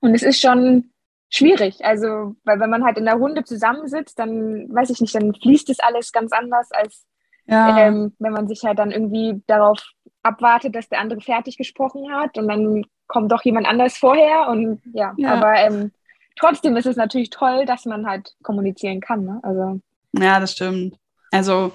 und 0.00 0.14
es 0.14 0.22
ist 0.22 0.40
schon 0.40 0.90
schwierig. 1.30 1.84
Also, 1.84 2.36
weil 2.44 2.60
wenn 2.60 2.70
man 2.70 2.84
halt 2.84 2.98
in 2.98 3.04
der 3.04 3.14
Runde 3.14 3.44
zusammensitzt, 3.44 4.18
dann 4.18 4.72
weiß 4.72 4.90
ich 4.90 5.00
nicht, 5.00 5.14
dann 5.14 5.34
fließt 5.34 5.68
es 5.70 5.80
alles 5.80 6.12
ganz 6.12 6.32
anders, 6.32 6.70
als 6.72 7.06
ja. 7.46 7.78
ähm, 7.78 8.14
wenn 8.18 8.32
man 8.32 8.48
sich 8.48 8.62
halt 8.64 8.78
dann 8.78 8.90
irgendwie 8.90 9.42
darauf 9.46 9.78
abwartet, 10.22 10.74
dass 10.74 10.88
der 10.88 11.00
andere 11.00 11.20
fertig 11.20 11.56
gesprochen 11.56 12.12
hat 12.12 12.36
und 12.36 12.48
dann 12.48 12.84
kommt 13.06 13.30
doch 13.30 13.42
jemand 13.44 13.66
anders 13.66 13.96
vorher 13.96 14.48
und 14.48 14.80
ja, 14.92 15.14
ja. 15.16 15.34
aber 15.34 15.54
ähm, 15.54 15.92
trotzdem 16.36 16.76
ist 16.76 16.86
es 16.86 16.96
natürlich 16.96 17.30
toll, 17.30 17.64
dass 17.64 17.84
man 17.84 18.06
halt 18.06 18.34
kommunizieren 18.42 19.00
kann. 19.00 19.24
Ne? 19.24 19.40
Also 19.44 19.80
ja, 20.12 20.40
das 20.40 20.52
stimmt. 20.52 20.96
Also 21.30 21.72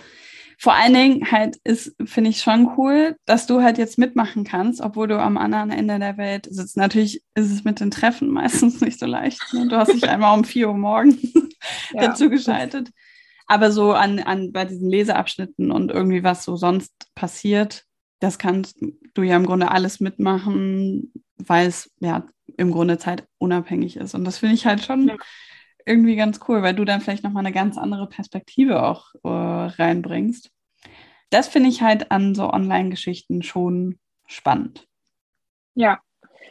vor 0.62 0.76
allen 0.76 0.94
Dingen 0.94 1.32
halt 1.32 1.58
ist, 1.64 1.96
finde 2.06 2.30
ich 2.30 2.42
schon 2.42 2.78
cool, 2.78 3.16
dass 3.26 3.48
du 3.48 3.64
halt 3.64 3.80
jetzt 3.80 3.98
mitmachen 3.98 4.44
kannst, 4.44 4.80
obwohl 4.80 5.08
du 5.08 5.20
am 5.20 5.36
anderen 5.36 5.72
Ende 5.72 5.98
der 5.98 6.18
Welt 6.18 6.48
sitzt. 6.52 6.78
Natürlich 6.78 7.24
ist 7.34 7.52
es 7.52 7.64
mit 7.64 7.80
den 7.80 7.90
Treffen 7.90 8.30
meistens 8.32 8.80
nicht 8.80 9.00
so 9.00 9.08
leicht. 9.08 9.42
Ne? 9.54 9.68
Du 9.68 9.76
hast 9.76 9.92
dich 9.92 10.04
einmal 10.08 10.38
um 10.38 10.44
vier 10.44 10.68
Uhr 10.68 10.78
morgens 10.78 11.18
ja. 11.94 12.02
dazu 12.02 12.30
geschaltet. 12.30 12.92
Aber 13.48 13.72
so 13.72 13.94
an, 13.94 14.20
an 14.20 14.52
bei 14.52 14.66
diesen 14.66 14.88
Leseabschnitten 14.88 15.72
und 15.72 15.90
irgendwie 15.90 16.24
was 16.24 16.44
so 16.44 16.56
sonst 16.56 16.94
passiert, 17.16 17.86
das 18.20 18.38
kannst 18.38 18.78
du 19.16 19.24
ja 19.24 19.38
im 19.38 19.48
Grunde 19.48 19.72
alles 19.72 20.00
mitmachen, 20.00 21.12
weil 21.38 21.70
es 21.70 21.90
ja 22.02 22.28
im 22.58 22.70
Grunde 22.70 23.00
zeitunabhängig 23.00 23.98
ist. 23.98 24.14
Und 24.14 24.26
das 24.26 24.38
finde 24.38 24.54
ich 24.54 24.68
halt 24.68 24.84
schon 24.84 25.08
ja 25.08 25.16
irgendwie 25.86 26.16
ganz 26.16 26.40
cool, 26.48 26.62
weil 26.62 26.74
du 26.74 26.86
dann 26.86 27.02
vielleicht 27.02 27.24
nochmal 27.24 27.46
eine 27.46 27.54
ganz 27.54 27.78
andere 27.78 28.08
Perspektive 28.08 28.84
auch 28.84 29.14
äh, 29.24 29.28
reinbringst. 29.28 30.52
Das 31.30 31.48
finde 31.48 31.70
ich 31.70 31.82
halt 31.82 32.12
an 32.12 32.36
so 32.36 32.52
Online-Geschichten 32.52 33.42
schon 33.42 34.00
spannend. 34.26 34.88
Ja. 35.76 36.00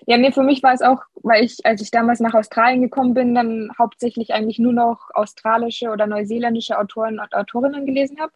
Ja, 0.06 0.16
nee, 0.16 0.32
für 0.32 0.42
mich 0.42 0.62
war 0.62 0.72
es 0.72 0.80
auch, 0.80 1.02
weil 1.22 1.44
ich, 1.44 1.58
als 1.64 1.82
ich 1.82 1.90
damals 1.90 2.20
nach 2.20 2.32
Australien 2.32 2.80
gekommen 2.80 3.12
bin, 3.12 3.34
dann 3.34 3.70
hauptsächlich 3.78 4.32
eigentlich 4.32 4.58
nur 4.58 4.72
noch 4.72 5.10
australische 5.12 5.90
oder 5.90 6.06
neuseeländische 6.06 6.78
Autoren 6.78 7.20
und 7.20 7.34
Autorinnen 7.34 7.84
gelesen 7.84 8.18
habe. 8.18 8.32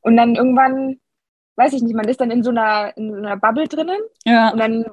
Und 0.00 0.16
dann 0.16 0.34
irgendwann 0.34 0.98
weiß 1.58 1.72
ich 1.72 1.82
nicht, 1.82 1.94
man 1.94 2.08
ist 2.08 2.20
dann 2.20 2.30
in 2.30 2.42
so 2.42 2.50
einer, 2.50 2.96
in 2.96 3.10
so 3.10 3.18
einer 3.18 3.36
Bubble 3.36 3.66
drinnen. 3.66 4.00
Ja. 4.24 4.50
Und 4.50 4.58
dann 4.58 4.86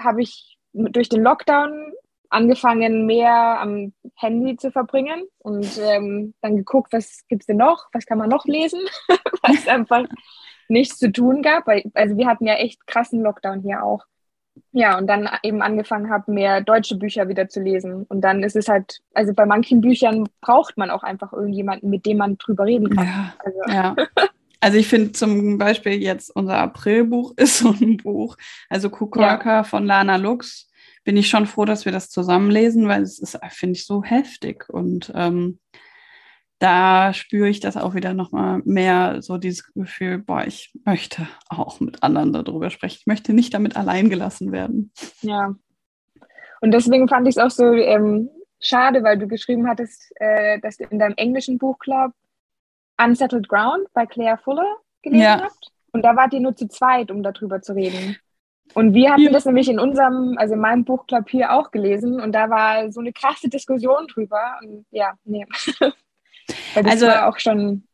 habe 0.00 0.22
ich 0.22 0.56
durch 0.72 1.08
den 1.08 1.22
Lockdown 1.22 1.92
angefangen, 2.30 3.06
mehr 3.06 3.60
am 3.60 3.92
Handy 4.14 4.56
zu 4.56 4.70
verbringen 4.70 5.24
und 5.38 5.78
ähm, 5.78 6.34
dann 6.40 6.56
geguckt, 6.56 6.92
was 6.92 7.26
gibt 7.28 7.42
es 7.42 7.46
denn 7.46 7.58
noch, 7.58 7.86
was 7.92 8.06
kann 8.06 8.18
man 8.18 8.28
noch 8.28 8.44
lesen, 8.46 8.80
weil 9.42 9.54
es 9.54 9.68
einfach 9.68 10.04
nichts 10.68 10.98
zu 10.98 11.12
tun 11.12 11.42
gab. 11.42 11.66
Weil, 11.66 11.84
also 11.94 12.16
wir 12.16 12.26
hatten 12.26 12.46
ja 12.46 12.54
echt 12.54 12.86
krassen 12.86 13.22
Lockdown 13.22 13.62
hier 13.62 13.82
auch. 13.82 14.04
Ja, 14.72 14.96
und 14.96 15.06
dann 15.06 15.28
eben 15.42 15.62
angefangen 15.62 16.10
habe, 16.10 16.32
mehr 16.32 16.62
deutsche 16.62 16.96
Bücher 16.96 17.28
wieder 17.28 17.48
zu 17.48 17.60
lesen. 17.60 18.04
Und 18.08 18.22
dann 18.22 18.42
ist 18.42 18.56
es 18.56 18.68
halt, 18.68 19.00
also 19.12 19.34
bei 19.34 19.44
manchen 19.44 19.80
Büchern 19.80 20.28
braucht 20.40 20.78
man 20.78 20.90
auch 20.90 21.02
einfach 21.02 21.32
irgendjemanden, 21.32 21.90
mit 21.90 22.06
dem 22.06 22.18
man 22.18 22.38
drüber 22.38 22.64
reden 22.64 22.88
kann. 22.90 23.06
Ja, 23.06 23.34
Also, 23.44 23.58
ja. 23.68 23.96
Also 24.60 24.78
ich 24.78 24.88
finde 24.88 25.12
zum 25.12 25.58
Beispiel 25.58 26.02
jetzt 26.02 26.34
unser 26.34 26.58
Aprilbuch 26.58 27.34
ist 27.36 27.58
so 27.58 27.70
ein 27.70 27.98
Buch. 27.98 28.36
Also 28.68 28.90
Kukolka 28.90 29.64
von 29.64 29.86
Lana 29.86 30.16
Lux. 30.16 30.68
Bin 31.06 31.16
ich 31.16 31.28
schon 31.28 31.46
froh, 31.46 31.64
dass 31.64 31.84
wir 31.84 31.92
das 31.92 32.10
zusammenlesen, 32.10 32.88
weil 32.88 33.02
es 33.02 33.20
ist, 33.20 33.38
finde 33.50 33.76
ich, 33.76 33.86
so 33.86 34.02
heftig. 34.02 34.68
Und 34.68 35.12
ähm, 35.14 35.60
da 36.58 37.12
spüre 37.12 37.48
ich 37.48 37.60
das 37.60 37.76
auch 37.76 37.94
wieder 37.94 38.12
nochmal 38.12 38.60
mehr, 38.64 39.22
so 39.22 39.38
dieses 39.38 39.72
Gefühl, 39.72 40.18
boah, 40.18 40.44
ich 40.44 40.72
möchte 40.84 41.28
auch 41.48 41.78
mit 41.78 42.02
anderen 42.02 42.32
darüber 42.32 42.70
sprechen. 42.70 42.96
Ich 42.98 43.06
möchte 43.06 43.34
nicht 43.34 43.54
damit 43.54 43.76
allein 43.76 44.10
gelassen 44.10 44.50
werden. 44.50 44.90
Ja. 45.20 45.54
Und 46.60 46.72
deswegen 46.72 47.06
fand 47.06 47.28
ich 47.28 47.36
es 47.36 47.42
auch 47.42 47.50
so 47.50 47.72
ähm, 47.72 48.28
schade, 48.58 49.04
weil 49.04 49.16
du 49.16 49.28
geschrieben 49.28 49.68
hattest, 49.68 50.10
äh, 50.16 50.58
dass 50.58 50.76
du 50.76 50.84
in 50.84 50.98
deinem 50.98 51.14
englischen 51.16 51.56
Buchclub 51.56 52.12
Unsettled 53.00 53.48
Ground 53.48 53.86
bei 53.94 54.06
Claire 54.06 54.38
Fuller 54.38 54.76
gelesen 55.02 55.22
Ja. 55.22 55.42
habt. 55.42 55.70
Und 55.92 56.02
da 56.02 56.16
wart 56.16 56.32
ihr 56.32 56.40
nur 56.40 56.56
zu 56.56 56.66
zweit, 56.66 57.12
um 57.12 57.22
darüber 57.22 57.62
zu 57.62 57.74
reden. 57.74 58.16
Und 58.74 58.92
wir 58.94 59.10
hatten 59.12 59.22
Ja. 59.22 59.30
das 59.32 59.46
nämlich 59.46 59.68
in 59.68 59.78
unserem, 59.78 60.36
also 60.38 60.54
in 60.54 60.60
meinem 60.60 60.84
Buchclub 60.84 61.28
hier 61.30 61.52
auch 61.52 61.70
gelesen 61.70 62.20
und 62.20 62.32
da 62.32 62.50
war 62.50 62.90
so 62.92 63.00
eine 63.00 63.12
krasse 63.12 63.48
Diskussion 63.48 64.06
drüber. 64.08 64.58
Und 64.62 64.84
ja, 64.90 65.14
nee. 65.24 65.46
Also- 66.74 67.06
war 67.06 67.28
auch 67.28 67.38
schon. 67.38 67.86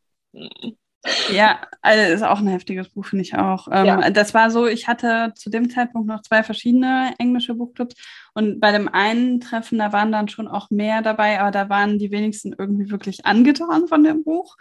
Ja, 1.33 1.59
also 1.81 2.13
ist 2.15 2.23
auch 2.23 2.39
ein 2.39 2.47
heftiges 2.47 2.89
Buch, 2.91 3.07
finde 3.07 3.23
ich 3.25 3.37
auch. 3.37 3.67
Ähm, 3.73 3.87
Ja. 3.87 4.11
Das 4.11 4.35
war 4.35 4.51
so, 4.51 4.67
ich 4.69 4.87
hatte 4.87 5.33
zu 5.35 5.51
dem 5.51 5.69
Zeitpunkt 5.69 6.07
noch 6.07 6.23
zwei 6.23 6.45
verschiedene 6.45 7.13
englische 7.19 7.55
Buchclubs 7.55 7.97
und 8.35 8.61
bei 8.61 8.71
dem 8.71 8.89
einen 8.89 9.41
Treffen, 9.41 9.79
da 9.79 9.93
waren 9.93 10.13
dann 10.13 10.29
schon 10.29 10.47
auch 10.47 10.71
mehr 10.71 11.03
dabei, 11.03 11.41
aber 11.41 11.51
da 11.51 11.69
waren 11.69 11.99
die 11.99 12.13
wenigsten 12.13 12.55
irgendwie 12.57 12.91
wirklich 12.91 13.27
angetan 13.27 13.89
von 13.89 14.05
dem 14.05 14.23
Buch. 14.23 14.57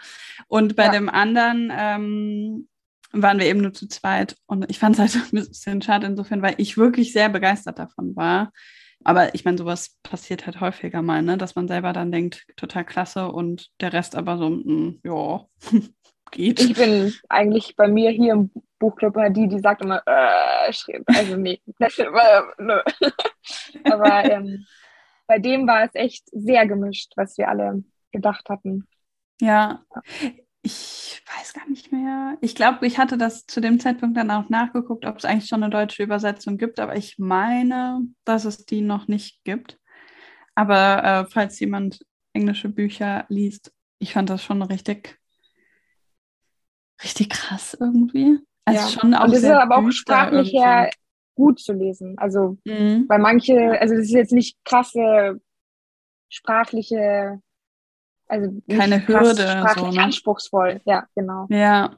Und 0.47 0.75
bei 0.75 0.85
Ja. 0.85 0.91
dem 0.91 1.09
anderen 1.09 1.71
ähm, 1.77 2.67
waren 3.13 3.39
wir 3.39 3.45
eben 3.45 3.61
nur 3.61 3.73
zu 3.73 3.87
zweit 3.87 4.35
und 4.45 4.69
ich 4.69 4.79
fand 4.79 4.97
es 4.97 5.15
halt 5.15 5.25
ein 5.33 5.47
bisschen 5.47 5.81
schade 5.81 6.07
insofern, 6.07 6.41
weil 6.41 6.55
ich 6.57 6.77
wirklich 6.77 7.13
sehr 7.13 7.29
begeistert 7.29 7.79
davon 7.79 8.15
war. 8.15 8.51
Aber 9.03 9.33
ich 9.33 9.45
meine, 9.45 9.57
sowas 9.57 9.97
passiert 10.03 10.45
halt 10.45 10.61
häufiger 10.61 11.01
mal, 11.01 11.23
ne? 11.23 11.37
dass 11.37 11.55
man 11.55 11.67
selber 11.67 11.91
dann 11.91 12.11
denkt, 12.11 12.45
total 12.55 12.85
klasse 12.85 13.31
und 13.31 13.69
der 13.79 13.93
Rest 13.93 14.15
aber 14.15 14.37
so, 14.37 14.49
mm, 14.49 14.99
ja, 15.03 15.45
geht. 16.31 16.61
Ich 16.61 16.75
bin 16.75 17.13
eigentlich 17.27 17.75
bei 17.75 17.87
mir 17.87 18.11
hier 18.11 18.33
im 18.33 18.51
Buchclub 18.79 19.15
immer 19.15 19.29
die, 19.29 19.47
die 19.47 19.59
sagt 19.59 19.81
immer, 19.81 20.01
äh, 20.05 20.71
also 21.07 21.35
nee, 21.35 21.61
das, 21.79 21.97
äh, 21.99 22.05
nö. 22.59 22.79
Aber 23.83 24.25
ähm, 24.25 24.65
bei 25.27 25.39
dem 25.39 25.67
war 25.67 25.83
es 25.83 25.95
echt 25.95 26.23
sehr 26.31 26.67
gemischt, 26.67 27.13
was 27.15 27.37
wir 27.37 27.49
alle 27.49 27.83
gedacht 28.11 28.49
hatten. 28.49 28.87
Ja, 29.39 29.83
ich 30.63 31.21
weiß 31.37 31.53
gar 31.53 31.67
nicht 31.69 31.91
mehr. 31.91 32.37
Ich 32.41 32.55
glaube, 32.55 32.85
ich 32.85 32.97
hatte 32.97 33.17
das 33.17 33.45
zu 33.45 33.61
dem 33.61 33.79
Zeitpunkt 33.79 34.17
dann 34.17 34.31
auch 34.31 34.49
nachgeguckt, 34.49 35.05
ob 35.05 35.17
es 35.17 35.25
eigentlich 35.25 35.47
schon 35.49 35.63
eine 35.63 35.71
deutsche 35.71 36.03
Übersetzung 36.03 36.57
gibt, 36.57 36.79
aber 36.79 36.95
ich 36.95 37.17
meine, 37.17 38.01
dass 38.25 38.45
es 38.45 38.65
die 38.65 38.81
noch 38.81 39.07
nicht 39.07 39.43
gibt. 39.43 39.79
Aber 40.53 41.03
äh, 41.03 41.25
falls 41.31 41.59
jemand 41.59 42.05
englische 42.33 42.69
Bücher 42.69 43.25
liest, 43.29 43.73
ich 43.99 44.13
fand 44.13 44.29
das 44.29 44.43
schon 44.43 44.61
richtig, 44.61 45.19
richtig 47.03 47.29
krass 47.29 47.75
irgendwie. 47.79 48.39
Also 48.65 48.95
Ja. 48.95 49.01
schon 49.01 49.15
auch 49.15 49.25
Und 49.25 49.33
es 49.33 49.43
ist 49.43 49.49
aber 49.49 49.77
auch 49.77 49.91
sprachlich 49.91 50.53
her 50.53 50.89
gut 51.35 51.59
zu 51.59 51.73
lesen. 51.73 52.17
Also, 52.17 52.57
Mhm. 52.65 53.05
weil 53.07 53.19
manche, 53.19 53.79
also 53.79 53.95
das 53.95 54.05
ist 54.05 54.11
jetzt 54.11 54.33
nicht 54.33 54.57
krasse 54.63 55.41
sprachliche, 56.29 57.41
also 58.31 58.61
Keine 58.69 59.05
Hürde, 59.07 59.65
so, 59.75 59.91
ne? 59.91 60.01
anspruchsvoll. 60.03 60.81
Ja, 60.85 61.05
genau. 61.15 61.47
Ja, 61.49 61.97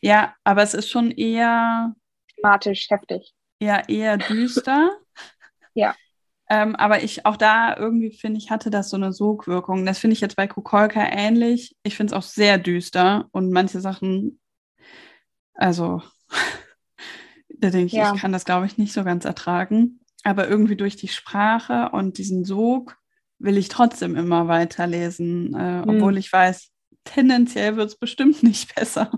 ja, 0.00 0.34
aber 0.44 0.62
es 0.62 0.74
ist 0.74 0.90
schon 0.90 1.10
eher 1.10 1.94
Thematisch 2.36 2.88
heftig. 2.90 3.34
ja 3.60 3.82
eher 3.88 4.16
düster. 4.18 4.90
Ja. 5.76 5.96
Ähm, 6.48 6.76
aber 6.76 7.02
ich 7.02 7.26
auch 7.26 7.36
da 7.36 7.76
irgendwie 7.76 8.12
finde 8.12 8.38
ich, 8.38 8.52
hatte 8.52 8.70
das 8.70 8.90
so 8.90 8.96
eine 8.96 9.12
Sogwirkung. 9.12 9.84
Das 9.84 9.98
finde 9.98 10.14
ich 10.14 10.20
jetzt 10.20 10.36
bei 10.36 10.46
Kukolka 10.46 11.00
ähnlich. 11.04 11.74
Ich 11.82 11.96
finde 11.96 12.12
es 12.12 12.16
auch 12.16 12.22
sehr 12.22 12.58
düster 12.58 13.26
und 13.32 13.50
manche 13.50 13.80
Sachen, 13.80 14.38
also 15.54 16.00
da 17.48 17.70
denke 17.70 17.86
ich, 17.86 17.92
Ja. 17.94 18.14
ich 18.14 18.20
kann 18.20 18.30
das, 18.30 18.44
glaube 18.44 18.66
ich, 18.66 18.78
nicht 18.78 18.92
so 18.92 19.02
ganz 19.02 19.24
ertragen. 19.24 19.98
Aber 20.22 20.46
irgendwie 20.46 20.76
durch 20.76 20.94
die 20.94 21.08
Sprache 21.08 21.90
und 21.90 22.18
diesen 22.18 22.44
Sog 22.44 22.96
will 23.38 23.58
ich 23.58 23.68
trotzdem 23.68 24.16
immer 24.16 24.48
weiterlesen, 24.48 25.54
äh, 25.54 25.82
Hm. 25.82 25.88
obwohl 25.88 26.18
ich 26.18 26.32
weiß, 26.32 26.70
tendenziell 27.04 27.76
wird 27.76 27.88
es 27.88 27.96
bestimmt 27.96 28.42
nicht 28.42 28.74
besser. 28.74 29.10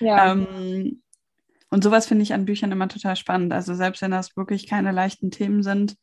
Ja. 0.00 0.32
Ähm, 0.32 1.02
und 1.70 1.82
sowas 1.82 2.06
finde 2.06 2.22
ich 2.22 2.32
an 2.34 2.44
Büchern 2.44 2.70
immer 2.72 2.88
total 2.88 3.16
spannend. 3.16 3.52
Also 3.52 3.74
selbst 3.74 4.00
wenn 4.02 4.12
das 4.12 4.36
wirklich 4.36 4.68
keine 4.68 4.92
leichten 4.92 5.30
Themen 5.30 5.62
sind, 5.62 5.96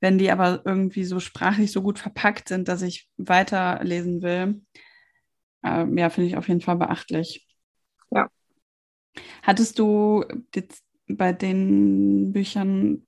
wenn 0.00 0.16
die 0.16 0.30
aber 0.30 0.62
irgendwie 0.64 1.04
so 1.04 1.20
sprachlich 1.20 1.72
so 1.72 1.82
gut 1.82 1.98
verpackt 1.98 2.48
sind, 2.48 2.68
dass 2.68 2.80
ich 2.80 3.06
weiterlesen 3.18 4.22
will, 4.22 4.62
ähm, 5.62 5.98
ja, 5.98 6.08
finde 6.08 6.28
ich 6.28 6.36
auf 6.38 6.48
jeden 6.48 6.62
Fall 6.62 6.76
beachtlich. 6.76 7.46
Ja. 8.10 8.30
Hattest 9.42 9.78
du 9.78 10.24
jetzt 10.54 10.82
bei 11.06 11.32
den 11.34 12.32
Büchern, 12.32 13.06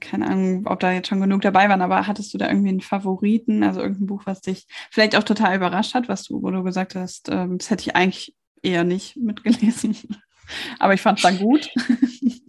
keine 0.00 0.26
Ahnung, 0.26 0.66
ob 0.66 0.80
da 0.80 0.92
jetzt 0.92 1.08
schon 1.08 1.20
genug 1.20 1.42
dabei 1.42 1.68
waren, 1.68 1.82
aber 1.82 2.06
hattest 2.06 2.32
du 2.32 2.38
da 2.38 2.48
irgendwie 2.48 2.70
einen 2.70 2.80
Favoriten, 2.80 3.62
also 3.62 3.80
irgendein 3.80 4.06
Buch, 4.06 4.22
was 4.24 4.40
dich 4.40 4.66
vielleicht 4.90 5.16
auch 5.16 5.22
total 5.22 5.56
überrascht 5.56 5.94
hat, 5.94 6.08
was 6.08 6.24
du, 6.24 6.42
wo 6.42 6.50
du 6.50 6.62
gesagt 6.62 6.94
hast, 6.94 7.28
ähm, 7.30 7.58
das 7.58 7.70
hätte 7.70 7.82
ich 7.82 7.94
eigentlich 7.96 8.34
eher 8.62 8.84
nicht 8.84 9.16
mitgelesen. 9.16 9.96
Aber 10.78 10.94
ich 10.94 11.02
fand 11.02 11.18
es 11.18 11.22
dann 11.22 11.38
gut. 11.38 11.68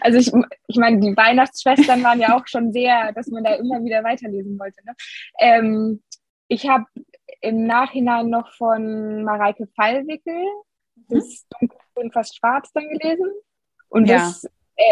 Also 0.00 0.18
ich, 0.18 0.32
ich 0.66 0.76
meine, 0.76 0.98
die 0.98 1.16
Weihnachtsschwestern 1.16 2.02
waren 2.02 2.18
ja 2.20 2.36
auch 2.36 2.46
schon 2.48 2.72
sehr, 2.72 3.12
dass 3.12 3.28
man 3.28 3.44
da 3.44 3.54
immer 3.54 3.84
wieder 3.84 4.02
weiterlesen 4.02 4.58
wollte. 4.58 4.84
Ne? 4.84 4.94
Ähm, 5.38 6.02
ich 6.48 6.68
habe 6.68 6.86
im 7.40 7.64
Nachhinein 7.64 8.28
noch 8.28 8.52
von 8.54 9.22
Mareike 9.22 9.68
Fallwickel 9.76 10.42
das 11.08 11.46
Dunkelgrün 11.60 12.10
fast 12.12 12.36
schwarz 12.38 12.72
dann 12.72 12.88
gelesen. 12.88 13.26
Und 13.88 14.06
Ja. 14.06 14.16
das, 14.16 14.46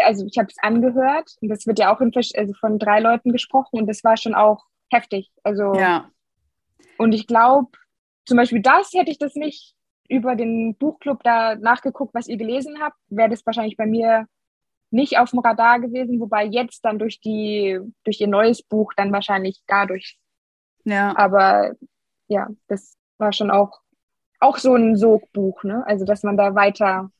also 0.05 0.25
ich 0.25 0.37
habe 0.37 0.47
es 0.49 0.57
angehört 0.61 1.35
und 1.41 1.49
das 1.49 1.65
wird 1.67 1.79
ja 1.79 1.93
auch 1.93 2.01
in, 2.01 2.11
also 2.15 2.53
von 2.59 2.79
drei 2.79 2.99
Leuten 2.99 3.31
gesprochen 3.31 3.79
und 3.79 3.87
das 3.87 4.03
war 4.03 4.17
schon 4.17 4.35
auch 4.35 4.63
heftig. 4.91 5.31
Also 5.43 5.73
Ja, 5.73 6.09
und 6.97 7.13
ich 7.13 7.27
glaube, 7.27 7.71
zum 8.25 8.37
Beispiel 8.37 8.61
das 8.61 8.91
hätte 8.93 9.09
ich 9.09 9.17
das 9.17 9.35
nicht 9.35 9.73
über 10.09 10.35
den 10.35 10.75
Buchclub 10.75 11.23
da 11.23 11.55
nachgeguckt, 11.55 12.13
was 12.13 12.27
ihr 12.27 12.37
gelesen 12.37 12.79
habt, 12.81 12.97
wäre 13.07 13.29
das 13.29 13.45
wahrscheinlich 13.45 13.77
bei 13.77 13.85
mir 13.85 14.27
nicht 14.91 15.19
auf 15.19 15.29
dem 15.29 15.39
Radar 15.39 15.79
gewesen, 15.79 16.19
wobei 16.19 16.45
jetzt 16.45 16.83
dann 16.83 16.97
durch 16.97 17.21
die, 17.21 17.79
durch 18.03 18.19
ihr 18.19 18.27
neues 18.27 18.63
Buch 18.63 18.91
dann 18.95 19.11
wahrscheinlich 19.11 19.61
dadurch. 19.67 20.17
ja. 20.83 21.15
Aber 21.15 21.73
ja, 22.27 22.47
das 22.67 22.97
war 23.17 23.31
schon 23.33 23.51
auch, 23.51 23.79
auch 24.39 24.57
so 24.57 24.75
ein 24.75 24.95
Sogbuch, 24.95 25.63
ne? 25.63 25.83
Also 25.85 26.05
dass 26.05 26.23
man 26.23 26.37
da 26.37 26.55
weiter, 26.55 27.11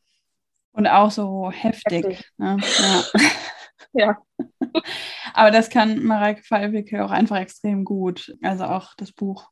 Und 0.72 0.88
auch 0.88 1.12
so 1.12 1.52
heftig. 1.52 2.06
Heftig. 2.06 2.32
Ne? 2.38 2.58
Ja. 2.80 3.04
ja, 3.94 4.18
Aber 5.34 5.52
das 5.52 5.70
kann 5.70 6.04
Mareike 6.04 6.44
Fallwickel 6.44 7.02
auch 7.02 7.12
einfach 7.12 7.38
extrem 7.38 7.86
gut. 7.86 8.36
Also 8.42 8.66
auch 8.66 8.94
das 8.96 9.12
Buch, 9.12 9.50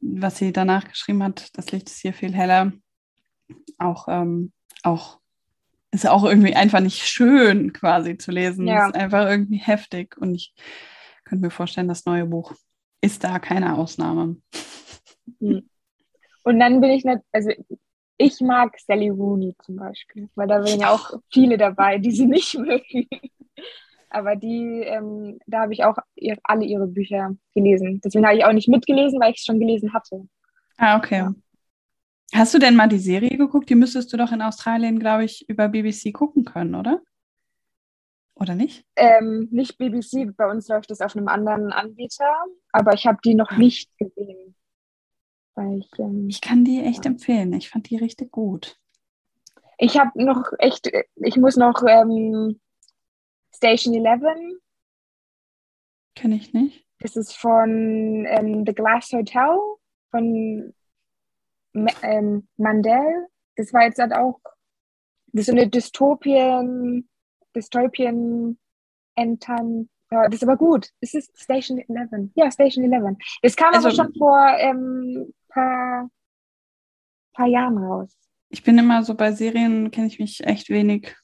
was 0.00 0.38
sie 0.38 0.52
danach 0.52 0.88
geschrieben 0.88 1.22
hat, 1.22 1.56
das 1.56 1.72
Licht 1.72 1.88
ist 1.88 2.00
hier 2.00 2.14
viel 2.14 2.34
heller. 2.34 2.72
Auch, 3.78 4.06
ähm, 4.08 4.52
auch 4.82 5.20
ist 5.92 6.08
auch 6.08 6.24
irgendwie 6.24 6.54
einfach 6.54 6.80
nicht 6.80 7.06
schön 7.06 7.72
quasi 7.72 8.16
zu 8.16 8.30
lesen. 8.30 8.66
Ja. 8.66 8.86
Ist 8.86 8.94
einfach 8.94 9.28
irgendwie 9.28 9.58
heftig. 9.58 10.16
Und 10.16 10.34
ich 10.34 10.54
könnte 11.24 11.44
mir 11.44 11.50
vorstellen, 11.50 11.88
das 11.88 12.06
neue 12.06 12.26
Buch 12.26 12.54
ist 13.00 13.24
da 13.24 13.38
keine 13.38 13.76
Ausnahme. 13.76 14.36
Und 15.38 16.60
dann 16.60 16.80
bin 16.80 16.90
ich 16.90 17.04
nicht, 17.04 17.20
also 17.32 17.50
ich 18.20 18.40
mag 18.40 18.78
Sally 18.78 19.08
Rooney 19.08 19.54
zum 19.64 19.76
Beispiel, 19.76 20.28
weil 20.34 20.46
da 20.46 20.62
waren 20.62 20.78
ja 20.78 20.92
auch 20.92 21.14
viele 21.32 21.56
dabei, 21.56 21.96
die 21.96 22.10
sie 22.10 22.26
nicht 22.26 22.54
mögen. 22.58 23.08
Aber 24.10 24.36
die, 24.36 24.82
ähm, 24.84 25.38
da 25.46 25.60
habe 25.60 25.72
ich 25.72 25.84
auch 25.84 25.96
ihr, 26.16 26.36
alle 26.42 26.64
ihre 26.64 26.86
Bücher 26.86 27.34
gelesen. 27.54 28.00
Deswegen 28.04 28.26
habe 28.26 28.36
ich 28.36 28.44
auch 28.44 28.52
nicht 28.52 28.68
mitgelesen, 28.68 29.20
weil 29.20 29.30
ich 29.30 29.38
es 29.38 29.44
schon 29.44 29.58
gelesen 29.58 29.94
hatte. 29.94 30.28
Ah, 30.76 30.98
okay. 30.98 31.18
Ja. 31.18 31.34
Hast 32.34 32.52
du 32.52 32.58
denn 32.58 32.76
mal 32.76 32.88
die 32.88 32.98
Serie 32.98 33.36
geguckt? 33.36 33.70
Die 33.70 33.74
müsstest 33.74 34.12
du 34.12 34.16
doch 34.16 34.32
in 34.32 34.42
Australien, 34.42 34.98
glaube 34.98 35.24
ich, 35.24 35.48
über 35.48 35.68
BBC 35.68 36.12
gucken 36.12 36.44
können, 36.44 36.74
oder? 36.74 37.00
Oder 38.34 38.54
nicht? 38.54 38.84
Ähm, 38.96 39.48
nicht 39.50 39.78
BBC, 39.78 40.36
bei 40.36 40.50
uns 40.50 40.68
läuft 40.68 40.90
es 40.90 41.00
auf 41.00 41.16
einem 41.16 41.28
anderen 41.28 41.72
Anbieter, 41.72 42.32
aber 42.72 42.94
ich 42.94 43.06
habe 43.06 43.18
die 43.24 43.34
noch 43.34 43.50
nicht 43.56 43.90
gesehen. 43.98 44.54
Weil 45.60 45.80
ich, 45.80 45.90
ähm, 45.98 46.26
ich 46.28 46.40
kann 46.40 46.64
die 46.64 46.80
echt 46.80 47.04
ja. 47.04 47.10
empfehlen. 47.10 47.52
Ich 47.52 47.68
fand 47.68 47.90
die 47.90 47.98
richtig 47.98 48.32
gut. 48.32 48.78
Ich 49.76 49.98
habe 49.98 50.10
noch 50.14 50.52
echt, 50.58 50.90
ich 51.16 51.36
muss 51.36 51.56
noch 51.56 51.82
ähm, 51.86 52.58
Station 53.54 53.94
11. 53.94 54.22
Kenne 56.14 56.36
ich 56.36 56.54
nicht. 56.54 56.86
Das 57.00 57.14
ist 57.16 57.36
von 57.36 58.26
ähm, 58.26 58.64
The 58.66 58.74
Glass 58.74 59.12
Hotel 59.12 59.58
von 60.10 60.72
ähm, 61.74 62.48
Mandel. 62.56 63.28
Das 63.56 63.72
war 63.74 63.84
jetzt 63.84 63.98
halt 63.98 64.14
auch 64.14 64.40
das 65.32 65.42
ist 65.42 65.46
so 65.46 65.52
eine 65.52 65.68
Dystopien, 65.68 67.08
Dystopien 67.54 68.58
Entern. 69.14 69.90
Ja, 70.10 70.26
das 70.26 70.36
ist 70.36 70.42
aber 70.42 70.56
gut. 70.56 70.88
Es 71.00 71.12
ist 71.14 71.38
Station 71.38 71.78
11. 71.78 72.30
Ja, 72.34 72.50
Station 72.50 72.90
11. 72.90 73.16
Das 73.42 73.54
kam 73.54 73.74
also, 73.74 73.88
aber 73.88 73.94
schon 73.94 74.14
vor 74.14 74.56
ähm, 74.58 75.32
paar, 75.50 76.10
paar 77.34 77.46
Jahren 77.46 77.78
raus. 77.78 78.16
Ich 78.48 78.62
bin 78.62 78.78
immer 78.78 79.04
so 79.04 79.14
bei 79.14 79.32
Serien, 79.32 79.90
kenne 79.90 80.08
ich 80.08 80.18
mich 80.18 80.44
echt 80.44 80.70
wenig 80.70 81.14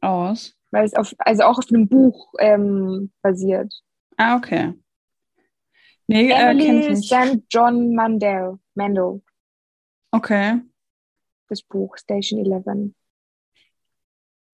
aus. 0.00 0.56
Weil 0.70 0.84
es 0.84 0.94
auf, 0.94 1.14
also 1.18 1.42
auch 1.44 1.58
auf 1.58 1.66
einem 1.70 1.88
Buch 1.88 2.34
ähm, 2.38 3.12
basiert. 3.22 3.72
Ah, 4.16 4.36
okay. 4.36 4.74
Nee, 6.06 6.30
Emily 6.30 6.86
äh, 6.86 6.96
St. 6.96 7.42
John 7.50 7.94
Mandel. 7.94 8.58
Mandel. 8.74 9.22
Okay. 10.12 10.60
Das 11.48 11.62
Buch 11.62 11.96
Station 11.96 12.44
11. 12.44 12.92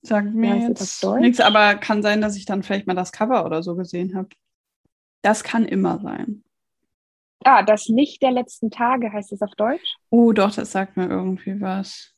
Sagt 0.05 0.35
mir 0.35 0.57
ja, 0.57 0.69
jetzt 0.69 1.05
nichts, 1.21 1.41
aber 1.41 1.77
kann 1.77 2.03
sein, 2.03 2.21
dass 2.21 2.37
ich 2.37 2.45
dann 2.45 2.63
vielleicht 2.63 2.87
mal 2.87 2.95
das 2.95 3.13
Cover 3.13 3.45
oder 3.47 3.63
so 3.63 3.77
gesehen 3.77 4.17
habe. 4.17 4.29
Das 5.23 5.45
kann 5.45 5.65
immer 5.65 6.01
sein. 6.01 6.43
Ah, 7.45 7.63
das 7.63 7.87
Licht 7.89 8.23
der 8.23 8.33
letzten 8.33 8.71
Tage 8.71 9.13
heißt 9.13 9.33
es 9.33 9.43
auf 9.43 9.55
Deutsch? 9.57 9.97
Oh, 10.11 10.33
doch, 10.33 10.55
das 10.55 10.73
sagt 10.73 10.97
mir 10.97 11.09
irgendwie 11.09 11.61
was. 11.61 12.13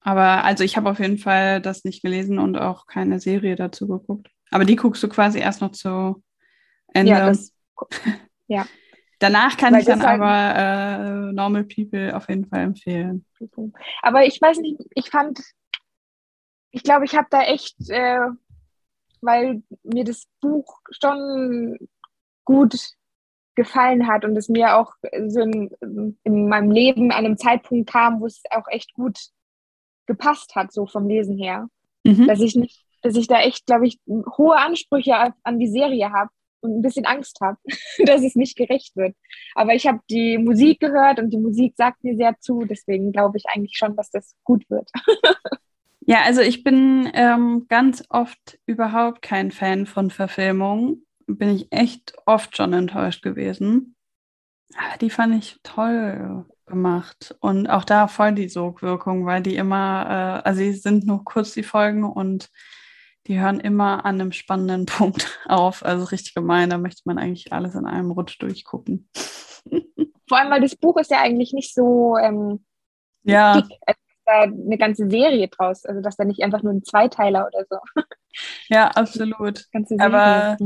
Aber 0.00 0.44
also 0.44 0.64
ich 0.64 0.76
habe 0.76 0.90
auf 0.90 0.98
jeden 0.98 1.18
Fall 1.18 1.60
das 1.60 1.84
nicht 1.84 2.02
gelesen 2.02 2.38
und 2.38 2.56
auch 2.56 2.86
keine 2.86 3.20
Serie 3.20 3.54
dazu 3.56 3.86
geguckt. 3.86 4.28
Aber 4.50 4.64
die 4.64 4.76
guckst 4.76 5.02
du 5.02 5.08
quasi 5.08 5.38
erst 5.38 5.60
noch 5.60 5.72
zu 5.72 6.22
Ende. 6.92 7.12
Ja, 7.12 7.26
das, 7.26 7.52
ja. 8.48 8.66
Danach 9.18 9.56
kann 9.56 9.72
Weil 9.72 9.80
ich 9.80 9.86
dann 9.86 10.02
halt 10.02 10.20
aber 10.20 11.28
äh, 11.28 11.32
Normal 11.32 11.64
People 11.64 12.14
auf 12.16 12.28
jeden 12.28 12.46
Fall 12.46 12.62
empfehlen. 12.62 13.24
Aber 14.02 14.26
ich 14.26 14.40
weiß 14.40 14.58
nicht, 14.58 14.80
ich 14.96 15.10
fand, 15.10 15.40
ich 16.72 16.82
glaube, 16.82 17.04
ich 17.04 17.14
habe 17.14 17.28
da 17.30 17.42
echt, 17.42 17.76
äh, 17.88 18.26
weil 19.20 19.62
mir 19.84 20.02
das 20.02 20.26
Buch 20.40 20.80
schon 20.90 21.78
gut 22.44 22.74
gefallen 23.54 24.06
hat 24.06 24.24
und 24.24 24.36
es 24.36 24.48
mir 24.48 24.76
auch 24.76 24.94
so 25.26 25.40
in, 25.40 25.70
in 26.24 26.48
meinem 26.48 26.70
Leben 26.70 27.10
an 27.10 27.24
einem 27.24 27.36
Zeitpunkt 27.36 27.90
kam, 27.90 28.20
wo 28.20 28.26
es 28.26 28.42
auch 28.50 28.66
echt 28.68 28.94
gut 28.94 29.18
gepasst 30.06 30.54
hat, 30.54 30.72
so 30.72 30.86
vom 30.86 31.08
Lesen 31.08 31.36
her. 31.38 31.68
Mhm. 32.04 32.26
Dass 32.26 32.40
ich 32.40 32.56
nicht, 32.56 32.84
dass 33.02 33.16
ich 33.16 33.26
da 33.26 33.40
echt, 33.40 33.66
glaube 33.66 33.86
ich, 33.86 33.98
hohe 34.06 34.56
Ansprüche 34.56 35.34
an 35.42 35.58
die 35.58 35.68
Serie 35.68 36.10
habe 36.12 36.30
und 36.60 36.78
ein 36.78 36.82
bisschen 36.82 37.06
Angst 37.06 37.40
habe, 37.40 37.58
dass 38.06 38.22
es 38.22 38.34
nicht 38.34 38.56
gerecht 38.56 38.96
wird. 38.96 39.14
Aber 39.54 39.74
ich 39.74 39.86
habe 39.86 40.00
die 40.08 40.38
Musik 40.38 40.80
gehört 40.80 41.18
und 41.18 41.30
die 41.30 41.38
Musik 41.38 41.74
sagt 41.76 42.02
mir 42.04 42.16
sehr 42.16 42.38
zu, 42.40 42.64
deswegen 42.64 43.12
glaube 43.12 43.36
ich 43.36 43.44
eigentlich 43.52 43.76
schon, 43.76 43.96
dass 43.96 44.10
das 44.10 44.34
gut 44.44 44.68
wird. 44.70 44.90
ja, 46.00 46.22
also 46.24 46.40
ich 46.40 46.64
bin 46.64 47.10
ähm, 47.14 47.66
ganz 47.68 48.04
oft 48.08 48.58
überhaupt 48.66 49.22
kein 49.22 49.50
Fan 49.50 49.86
von 49.86 50.10
Verfilmungen 50.10 51.04
bin 51.26 51.50
ich 51.50 51.72
echt 51.72 52.14
oft 52.26 52.56
schon 52.56 52.72
enttäuscht 52.72 53.22
gewesen. 53.22 53.96
Aber 54.76 54.98
die 54.98 55.10
fand 55.10 55.34
ich 55.34 55.58
toll 55.62 56.46
gemacht. 56.66 57.34
Und 57.40 57.68
auch 57.68 57.84
da 57.84 58.08
voll 58.08 58.32
die 58.32 58.48
Sogwirkung, 58.48 59.26
weil 59.26 59.42
die 59.42 59.56
immer, 59.56 60.40
äh, 60.44 60.48
also 60.48 60.58
sie 60.58 60.72
sind 60.72 61.06
nur 61.06 61.24
kurz 61.24 61.52
die 61.52 61.62
Folgen 61.62 62.04
und 62.04 62.50
die 63.26 63.38
hören 63.38 63.60
immer 63.60 64.04
an 64.04 64.20
einem 64.20 64.32
spannenden 64.32 64.86
Punkt 64.86 65.40
auf. 65.46 65.84
Also 65.84 66.04
richtig 66.06 66.34
gemein, 66.34 66.70
da 66.70 66.78
möchte 66.78 67.02
man 67.04 67.18
eigentlich 67.18 67.52
alles 67.52 67.74
in 67.74 67.86
einem 67.86 68.10
Rutsch 68.10 68.40
durchgucken. 68.40 69.08
Vor 70.28 70.38
allem, 70.38 70.50
weil 70.50 70.62
das 70.62 70.76
Buch 70.76 70.96
ist 70.96 71.10
ja 71.10 71.20
eigentlich 71.20 71.52
nicht 71.52 71.74
so 71.74 72.16
ähm, 72.16 72.64
ja. 73.22 73.60
dick. 73.60 73.78
Also 73.86 74.00
da 74.24 74.42
eine 74.42 74.78
ganze 74.78 75.10
Serie 75.10 75.48
draus, 75.48 75.84
also 75.84 76.00
dass 76.00 76.16
da 76.16 76.24
nicht 76.24 76.42
einfach 76.42 76.62
nur 76.62 76.72
ein 76.72 76.84
Zweiteiler 76.84 77.46
oder 77.46 77.64
so. 77.68 78.04
Ja, 78.68 78.88
absolut. 78.88 79.66
Aber 79.98 80.56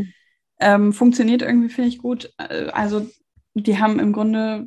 ähm, 0.61 0.93
funktioniert 0.93 1.43
irgendwie, 1.43 1.69
finde 1.69 1.89
ich 1.89 1.99
gut. 1.99 2.33
Äh, 2.39 2.67
also 2.73 3.07
die 3.55 3.79
haben 3.79 3.99
im 3.99 4.13
Grunde 4.13 4.67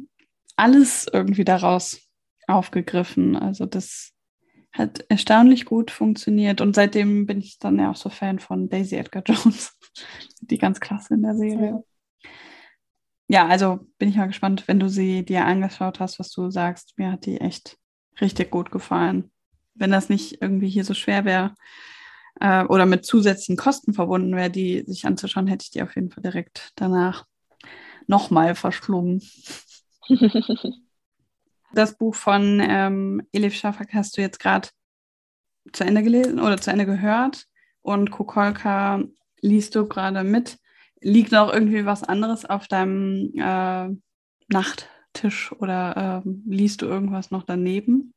alles 0.56 1.08
irgendwie 1.12 1.45
daraus 1.45 2.02
aufgegriffen. 2.47 3.36
Also 3.36 3.65
das 3.65 4.13
hat 4.71 5.06
erstaunlich 5.10 5.65
gut 5.65 5.91
funktioniert. 5.91 6.62
Und 6.62 6.75
seitdem 6.75 7.25
bin 7.25 7.39
ich 7.39 7.60
dann 7.60 7.80
ja 7.80 7.91
auch 7.91 7.95
so 7.95 8.10
Fan 8.10 8.39
von 8.39 8.69
Daisy 8.69 8.95
Edgar 8.95 9.23
Jones. 9.25 9.78
die 10.41 10.58
ganz 10.58 10.80
klasse 10.80 11.15
in 11.15 11.23
der 11.23 11.36
Serie. 11.36 11.84
Ja, 13.28 13.47
also 13.47 13.80
bin 13.99 14.10
ich 14.10 14.15
mal 14.15 14.28
gespannt, 14.28 14.67
wenn 14.67 14.80
du 14.80 14.89
sie 14.89 15.23
dir 15.23 15.45
angeschaut 15.45 15.99
hast, 15.99 16.19
was 16.19 16.32
du 16.32 16.49
sagst. 16.49 16.97
Mir 16.97 17.12
hat 17.12 17.25
die 17.25 17.39
echt 17.39 17.78
richtig 18.19 18.49
gut 18.49 18.71
gefallen. 18.71 19.32
Wenn 19.75 19.91
das 19.91 20.10
nicht 20.10 20.41
irgendwie 20.41 20.69
hier 20.69 20.84
so 20.84 20.93
schwer 20.93 21.25
wäre, 21.25 21.54
äh, 22.39 22.63
oder 22.65 22.86
mit 22.86 23.06
zusätzlichen 23.06 23.58
Kosten 23.58 23.93
verbunden 23.93 24.36
wäre, 24.36 24.49
die 24.49 24.84
sich 24.86 25.06
anzuschauen, 25.06 25.47
hätte 25.47 25.63
ich 25.63 25.71
die 25.71 25.82
auf 25.82 25.95
jeden 25.95 26.12
Fall 26.12 26.23
direkt 26.23 26.71
danach 26.75 27.25
nochmal 28.08 28.56
verschlungen. 28.56 29.21
das 31.73 31.97
Buch 31.97 32.15
von 32.15 32.62
ähm, 32.62 33.21
Elif 33.32 33.56
Shafak 33.56 33.93
hast 33.93 34.17
du 34.17 34.21
jetzt 34.21 34.39
gerade 34.39 34.69
zu 35.71 35.84
Ende 35.84 36.02
gelesen 36.04 36.39
oder 36.39 36.58
zu 36.58 36.71
Ende 36.71 36.86
gehört 36.86 37.45
und 37.82 38.12
Kokolka 38.12 39.04
liest 39.41 39.75
du 39.75 39.88
gerade 39.88 40.23
mit. 40.23 40.58
Liegt 41.02 41.32
noch 41.32 41.54
irgendwie 41.54 41.86
was 41.86 42.04
anderes 42.04 42.45
auf 42.45 42.67
deinem 42.67 43.32
äh, 43.36 43.89
Nachttisch 44.52 45.54
oder 45.60 46.23
äh, 46.25 46.30
liest 46.45 46.82
du 46.82 46.88
irgendwas 46.88 47.32
noch 47.32 47.43
daneben? 47.43 48.13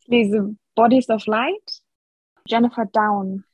Ich 0.00 0.08
lese 0.08 0.56
Bodies 0.74 1.10
of 1.10 1.26
Light 1.26 1.82
Jennifer 2.48 2.86
Down. 2.86 3.44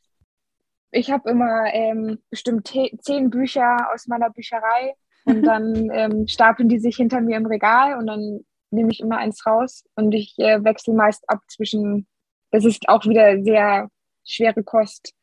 Ich 0.90 1.10
habe 1.10 1.30
immer 1.30 1.64
ähm, 1.72 2.18
bestimmt 2.30 2.68
zehn 2.68 3.30
Bücher 3.30 3.92
aus 3.92 4.06
meiner 4.06 4.30
Bücherei 4.30 4.94
und 5.24 5.42
dann 5.42 5.90
ähm, 5.90 6.26
stapeln 6.28 6.68
die 6.68 6.78
sich 6.78 6.96
hinter 6.96 7.20
mir 7.20 7.36
im 7.36 7.46
Regal 7.46 7.98
und 7.98 8.06
dann 8.06 8.40
nehme 8.70 8.90
ich 8.90 9.00
immer 9.00 9.18
eins 9.18 9.44
raus 9.46 9.84
und 9.94 10.12
ich 10.12 10.34
äh, 10.38 10.62
wechsle 10.62 10.94
meist 10.94 11.28
ab 11.28 11.40
zwischen, 11.48 12.06
das 12.50 12.64
ist 12.64 12.88
auch 12.88 13.04
wieder 13.06 13.42
sehr 13.42 13.88
schwere 14.24 14.62
Kost, 14.62 15.14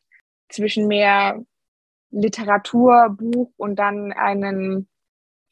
zwischen 0.48 0.86
mehr 0.86 1.42
Literaturbuch 2.10 3.52
und 3.56 3.76
dann 3.76 4.12
einen 4.12 4.88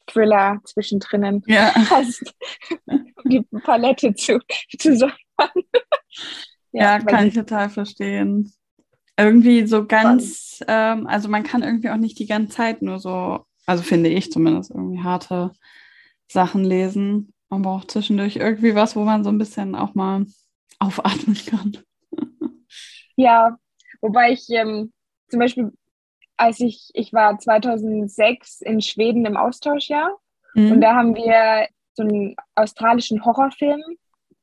Thriller 0.07 0.59
zwischendrin. 0.63 1.43
Ja. 1.47 1.73
Also, 1.89 2.25
die 3.25 3.41
Palette 3.63 4.13
zu, 4.13 4.39
zu 4.77 4.95
sagen. 4.95 5.13
Ja, 6.71 6.99
kann 6.99 7.27
ich 7.27 7.33
total 7.33 7.69
verstehen. 7.69 8.51
Irgendwie 9.17 9.67
so 9.67 9.85
ganz, 9.85 10.63
ähm, 10.67 11.05
also 11.07 11.29
man 11.29 11.43
kann 11.43 11.63
irgendwie 11.63 11.89
auch 11.89 11.97
nicht 11.97 12.17
die 12.17 12.25
ganze 12.25 12.55
Zeit 12.55 12.81
nur 12.81 12.99
so, 12.99 13.45
also 13.65 13.83
finde 13.83 14.09
ich 14.09 14.31
zumindest, 14.31 14.71
irgendwie 14.71 15.03
harte 15.03 15.51
Sachen 16.27 16.63
lesen. 16.63 17.33
Man 17.49 17.61
braucht 17.61 17.91
zwischendurch 17.91 18.37
irgendwie 18.37 18.73
was, 18.73 18.95
wo 18.95 19.03
man 19.03 19.23
so 19.23 19.29
ein 19.29 19.37
bisschen 19.37 19.75
auch 19.75 19.93
mal 19.93 20.25
aufatmen 20.79 21.37
kann. 21.45 21.77
ja, 23.15 23.57
wobei 23.99 24.31
ich 24.31 24.49
ähm, 24.49 24.91
zum 25.29 25.39
Beispiel, 25.39 25.71
als 26.37 26.59
ich, 26.59 26.89
ich 26.93 27.13
war 27.13 27.37
2006 27.37 28.61
in 28.61 28.81
Schweden 28.81 29.25
im 29.25 29.37
Austauschjahr 29.37 30.17
mhm. 30.55 30.71
und 30.71 30.81
da 30.81 30.95
haben 30.95 31.15
wir 31.15 31.67
so 31.93 32.03
einen 32.03 32.35
australischen 32.55 33.23
Horrorfilm 33.25 33.81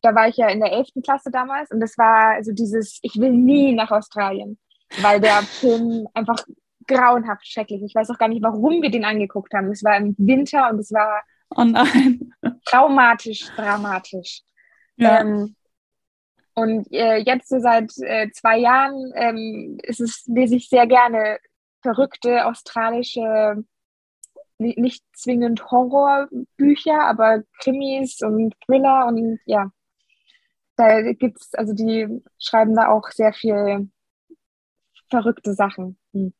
da 0.02 0.14
war 0.14 0.28
ich 0.28 0.36
ja 0.36 0.48
in 0.48 0.60
der 0.60 0.72
11. 0.72 0.88
Klasse 1.02 1.30
damals 1.30 1.70
und 1.70 1.80
das 1.80 1.96
war 1.98 2.34
also 2.34 2.52
dieses, 2.52 2.98
ich 3.02 3.16
will 3.16 3.32
nie 3.32 3.72
nach 3.72 3.90
Australien, 3.90 4.58
weil 5.00 5.20
der 5.20 5.42
Film 5.42 6.06
einfach 6.14 6.44
grauenhaft 6.86 7.46
schrecklich. 7.46 7.82
Ich 7.82 7.94
weiß 7.94 8.10
auch 8.10 8.18
gar 8.18 8.28
nicht, 8.28 8.42
warum 8.42 8.80
wir 8.82 8.90
den 8.90 9.04
angeguckt 9.04 9.52
haben. 9.52 9.70
Es 9.70 9.84
war 9.84 9.96
im 9.96 10.14
Winter 10.18 10.70
und 10.70 10.78
es 10.78 10.92
war 10.92 11.22
oh 11.54 11.64
nein. 11.64 12.32
traumatisch, 12.64 13.50
dramatisch. 13.56 14.42
Ja. 14.96 15.20
Ähm, 15.20 15.54
und 16.54 16.92
äh, 16.92 17.18
jetzt 17.18 17.48
so 17.48 17.60
seit 17.60 17.92
äh, 17.98 18.30
zwei 18.32 18.58
Jahren 18.58 19.12
ähm, 19.14 19.78
ist 19.82 20.00
es, 20.00 20.24
lese 20.26 20.56
ich 20.56 20.68
sehr 20.68 20.86
gerne 20.86 21.38
verrückte 21.82 22.46
australische 22.46 23.64
nicht 24.58 25.04
zwingend 25.14 25.70
Horrorbücher, 25.70 27.00
aber 27.00 27.42
Krimis 27.60 28.20
und 28.22 28.54
Thriller 28.66 29.06
und 29.06 29.38
ja. 29.44 29.70
Da 30.78 31.12
gibt's, 31.12 31.54
also 31.54 31.74
die 31.74 32.22
schreiben 32.38 32.76
da 32.76 32.88
auch 32.88 33.10
sehr 33.10 33.32
viel 33.32 33.90
verrückte 35.10 35.52
Sachen. 35.54 35.98
Hm. 36.12 36.32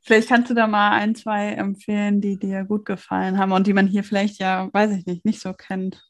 Vielleicht 0.00 0.28
kannst 0.28 0.50
du 0.50 0.54
da 0.54 0.66
mal 0.66 0.90
ein, 0.90 1.14
zwei 1.14 1.50
empfehlen, 1.50 2.20
die 2.20 2.36
dir 2.36 2.64
gut 2.64 2.84
gefallen 2.84 3.38
haben 3.38 3.52
und 3.52 3.68
die 3.68 3.72
man 3.72 3.86
hier 3.86 4.02
vielleicht 4.02 4.40
ja, 4.40 4.68
weiß 4.72 4.90
ich 4.90 5.06
nicht, 5.06 5.24
nicht 5.24 5.40
so 5.40 5.52
kennt. 5.52 6.02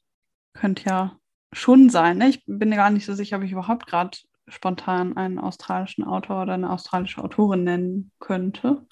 Könnte 0.54 0.88
ja 0.88 1.18
schon 1.52 1.90
sein. 1.90 2.16
Ne? 2.16 2.30
Ich 2.30 2.42
bin 2.46 2.70
gar 2.70 2.88
nicht 2.88 3.04
so 3.04 3.12
sicher, 3.12 3.36
ob 3.36 3.42
ich 3.42 3.52
überhaupt 3.52 3.86
gerade 3.86 4.16
spontan 4.48 5.14
einen 5.14 5.38
australischen 5.38 6.04
Autor 6.04 6.42
oder 6.42 6.54
eine 6.54 6.70
australische 6.70 7.22
Autorin 7.22 7.64
nennen 7.64 8.10
könnte. 8.20 8.86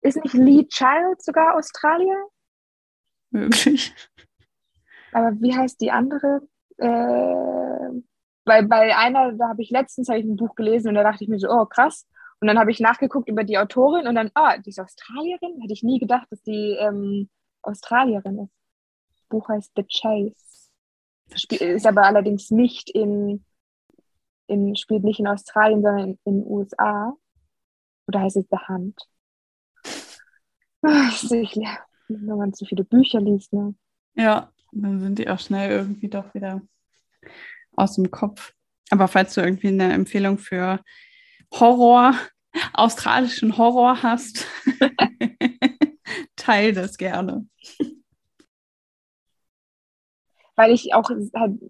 Ist 0.00 0.16
nicht 0.16 0.34
Lee 0.34 0.66
Child 0.66 1.22
sogar 1.22 1.56
Australier? 1.56 2.26
Möglich. 3.30 3.94
Aber 5.12 5.32
wie 5.40 5.56
heißt 5.56 5.80
die 5.80 5.92
andere? 5.92 6.40
Äh, 6.78 8.02
weil 8.44 8.66
bei 8.66 8.96
einer, 8.96 9.32
da 9.32 9.48
habe 9.48 9.62
ich 9.62 9.70
letztens 9.70 10.08
hab 10.08 10.16
ich 10.16 10.24
ein 10.24 10.36
Buch 10.36 10.54
gelesen 10.54 10.88
und 10.88 10.94
da 10.94 11.02
dachte 11.02 11.22
ich 11.22 11.28
mir 11.28 11.38
so, 11.38 11.48
oh 11.50 11.66
krass. 11.66 12.06
Und 12.40 12.46
dann 12.46 12.58
habe 12.58 12.70
ich 12.70 12.80
nachgeguckt 12.80 13.28
über 13.28 13.44
die 13.44 13.58
Autorin 13.58 14.06
und 14.06 14.14
dann, 14.14 14.30
ah, 14.34 14.56
die 14.58 14.70
ist 14.70 14.80
Australierin? 14.80 15.60
Hätte 15.60 15.72
ich 15.72 15.82
nie 15.82 15.98
gedacht, 15.98 16.28
dass 16.30 16.40
die 16.42 16.76
ähm, 16.78 17.28
Australierin 17.62 18.38
ist. 18.38 18.54
Das 19.10 19.24
Buch 19.28 19.48
heißt 19.48 19.72
The 19.76 19.82
Chase. 19.84 20.70
Spiel, 21.34 21.60
ist 21.60 21.86
aber 21.86 22.04
allerdings 22.04 22.50
nicht 22.50 22.90
in, 22.90 23.44
in, 24.46 24.76
spielt 24.76 25.04
nicht 25.04 25.20
in 25.20 25.26
Australien, 25.26 25.82
sondern 25.82 26.18
in, 26.24 26.42
den 26.42 26.46
USA. 26.46 27.14
Oder 28.06 28.20
heißt 28.20 28.36
es 28.36 28.46
The 28.50 28.56
Hunt? 28.68 29.00
Ach, 30.82 31.22
ich, 31.30 31.56
wenn 32.08 32.38
man 32.38 32.54
zu 32.54 32.64
viele 32.64 32.84
Bücher 32.84 33.20
liest, 33.20 33.52
ne? 33.52 33.74
Ja, 34.14 34.50
dann 34.72 35.00
sind 35.00 35.18
die 35.18 35.28
auch 35.28 35.38
schnell 35.38 35.70
irgendwie 35.70 36.08
doch 36.08 36.34
wieder 36.34 36.62
aus 37.76 37.94
dem 37.94 38.10
Kopf. 38.10 38.52
Aber 38.90 39.08
falls 39.08 39.34
du 39.34 39.40
irgendwie 39.40 39.68
eine 39.68 39.92
Empfehlung 39.92 40.38
für 40.38 40.80
Horror, 41.52 42.14
australischen 42.72 43.56
Horror 43.56 44.02
hast, 44.02 44.46
teil 46.36 46.72
das 46.72 46.96
gerne. 46.96 47.46
Weil 50.56 50.72
ich 50.72 50.94
auch 50.94 51.10
halt 51.34 51.60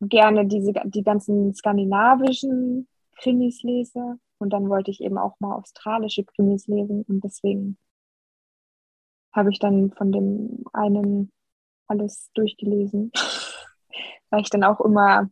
gerne 0.00 0.46
diese, 0.46 0.72
die 0.84 1.02
ganzen 1.02 1.54
skandinavischen 1.54 2.88
Krimis 3.20 3.62
lese. 3.62 4.18
Und 4.38 4.50
dann 4.50 4.68
wollte 4.68 4.90
ich 4.90 5.00
eben 5.00 5.18
auch 5.18 5.38
mal 5.38 5.54
australische 5.54 6.24
Krimis 6.24 6.66
lesen. 6.66 7.04
Und 7.06 7.22
deswegen 7.22 7.78
habe 9.32 9.50
ich 9.50 9.58
dann 9.58 9.92
von 9.92 10.10
dem 10.10 10.64
einen 10.72 11.30
alles 11.86 12.30
durchgelesen. 12.34 13.12
Weil 14.30 14.40
ich 14.40 14.50
dann 14.50 14.64
auch 14.64 14.80
immer 14.80 15.28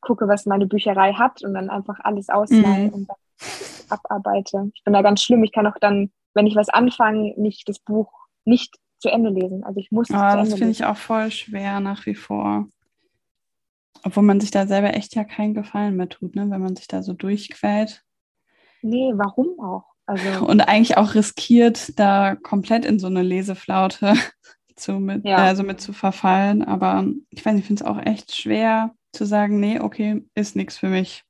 gucke, 0.00 0.28
was 0.28 0.46
meine 0.46 0.66
Bücherei 0.66 1.12
hat 1.12 1.42
und 1.42 1.54
dann 1.54 1.70
einfach 1.70 2.00
alles 2.00 2.28
ausleihe 2.28 2.88
mhm. 2.88 2.94
und 2.94 3.08
dann 3.08 3.16
abarbeite. 3.90 4.70
Ich 4.74 4.84
bin 4.84 4.94
da 4.94 5.02
ganz 5.02 5.22
schlimm. 5.22 5.44
Ich 5.44 5.52
kann 5.52 5.66
auch 5.66 5.78
dann, 5.80 6.10
wenn 6.34 6.46
ich 6.46 6.56
was 6.56 6.68
anfange, 6.68 7.34
nicht 7.36 7.68
das 7.68 7.78
Buch 7.78 8.12
nicht 8.44 8.78
zu 8.98 9.08
Ende 9.08 9.30
lesen. 9.30 9.64
Also 9.64 9.80
ich 9.80 9.90
muss. 9.90 10.10
Oh, 10.10 10.14
das 10.14 10.54
finde 10.54 10.70
ich 10.70 10.84
auch 10.84 10.96
voll 10.96 11.30
schwer 11.30 11.80
nach 11.80 12.06
wie 12.06 12.14
vor. 12.14 12.68
Obwohl 14.04 14.22
man 14.22 14.40
sich 14.40 14.50
da 14.50 14.66
selber 14.66 14.94
echt 14.94 15.14
ja 15.14 15.24
keinen 15.24 15.54
Gefallen 15.54 15.96
mehr 15.96 16.08
tut, 16.08 16.36
ne? 16.36 16.48
wenn 16.50 16.62
man 16.62 16.76
sich 16.76 16.86
da 16.86 17.02
so 17.02 17.12
durchquält. 17.12 18.04
Nee, 18.82 19.12
warum 19.14 19.58
auch? 19.60 19.84
Also 20.06 20.46
und 20.46 20.60
eigentlich 20.62 20.96
auch 20.96 21.14
riskiert, 21.14 21.98
da 21.98 22.36
komplett 22.36 22.84
in 22.84 22.98
so 22.98 23.08
eine 23.08 23.22
Leseflaute 23.22 24.14
zu 24.78 24.92
mit, 24.94 25.24
ja. 25.24 25.36
also 25.36 25.62
mit 25.62 25.80
zu 25.80 25.92
verfallen. 25.92 26.62
Aber 26.62 27.06
ich 27.30 27.44
weiß, 27.44 27.58
ich 27.58 27.64
finde 27.64 27.82
es 27.82 27.88
auch 27.88 27.98
echt 27.98 28.34
schwer 28.34 28.94
zu 29.12 29.24
sagen, 29.24 29.60
nee, 29.60 29.80
okay, 29.80 30.24
ist 30.34 30.56
nichts 30.56 30.78
für 30.78 30.88
mich. 30.88 31.24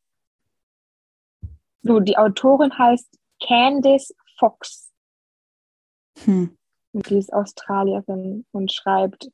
So, 1.82 2.00
die 2.00 2.18
Autorin 2.18 2.76
heißt 2.76 3.08
Candice 3.40 4.14
Fox. 4.38 4.90
Hm. 6.24 6.56
Und 6.92 7.10
die 7.10 7.18
ist 7.18 7.32
Australierin 7.32 8.44
und 8.50 8.72
schreibt 8.72 9.30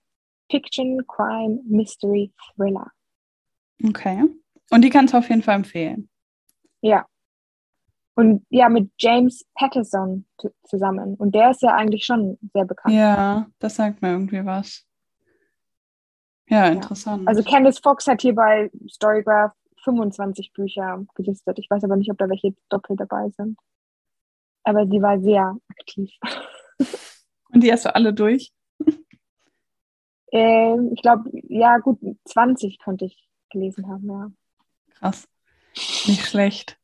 Fiction, 0.50 1.07
Crime, 1.07 1.61
Mystery, 1.64 2.33
Thriller. 2.55 2.90
Okay. 3.83 4.24
Und 4.70 4.83
die 4.83 4.90
kannst 4.90 5.14
du 5.14 5.18
auf 5.18 5.29
jeden 5.29 5.42
Fall 5.42 5.57
empfehlen. 5.57 6.09
Ja. 6.81 7.07
Und 8.16 8.46
ja, 8.48 8.68
mit 8.68 8.90
James 8.98 9.44
Patterson 9.55 10.24
zusammen. 10.64 11.14
Und 11.14 11.35
der 11.35 11.50
ist 11.50 11.62
ja 11.62 11.74
eigentlich 11.74 12.05
schon 12.05 12.38
sehr 12.53 12.64
bekannt. 12.64 12.94
Ja, 12.94 13.48
das 13.59 13.77
sagt 13.77 14.03
mir 14.03 14.12
irgendwie 14.12 14.44
was. 14.44 14.87
Ja, 16.48 16.68
interessant. 16.68 17.22
Ja. 17.22 17.29
Also 17.29 17.42
Candice 17.42 17.81
Fox 17.81 18.07
hat 18.07 18.20
hier 18.20 18.35
bei 18.35 18.70
Storygraph 18.88 19.53
25 19.83 20.53
Bücher 20.53 21.05
gelistet. 21.14 21.59
Ich 21.59 21.68
weiß 21.68 21.85
aber 21.85 21.96
nicht, 21.96 22.11
ob 22.11 22.18
da 22.18 22.29
welche 22.29 22.55
doppelt 22.68 23.00
dabei 23.00 23.31
sind. 23.31 23.59
Aber 24.62 24.87
sie 24.87 25.03
war 25.03 25.20
sehr 25.20 25.57
aktiv. 25.68 26.11
Und 27.50 27.62
die 27.62 27.72
hast 27.72 27.85
du 27.85 27.94
alle 27.94 28.12
durch? 28.12 28.53
Ähm, 30.37 30.90
ich 30.92 31.00
glaube, 31.00 31.31
ja, 31.48 31.79
gut, 31.79 32.00
20 32.24 32.81
könnte 32.81 33.05
ich 33.05 33.29
gelesen 33.50 33.87
haben, 33.87 34.11
ja. 34.11 34.33
Krass. 34.94 35.29
Nicht 36.07 36.27
schlecht. 36.27 36.77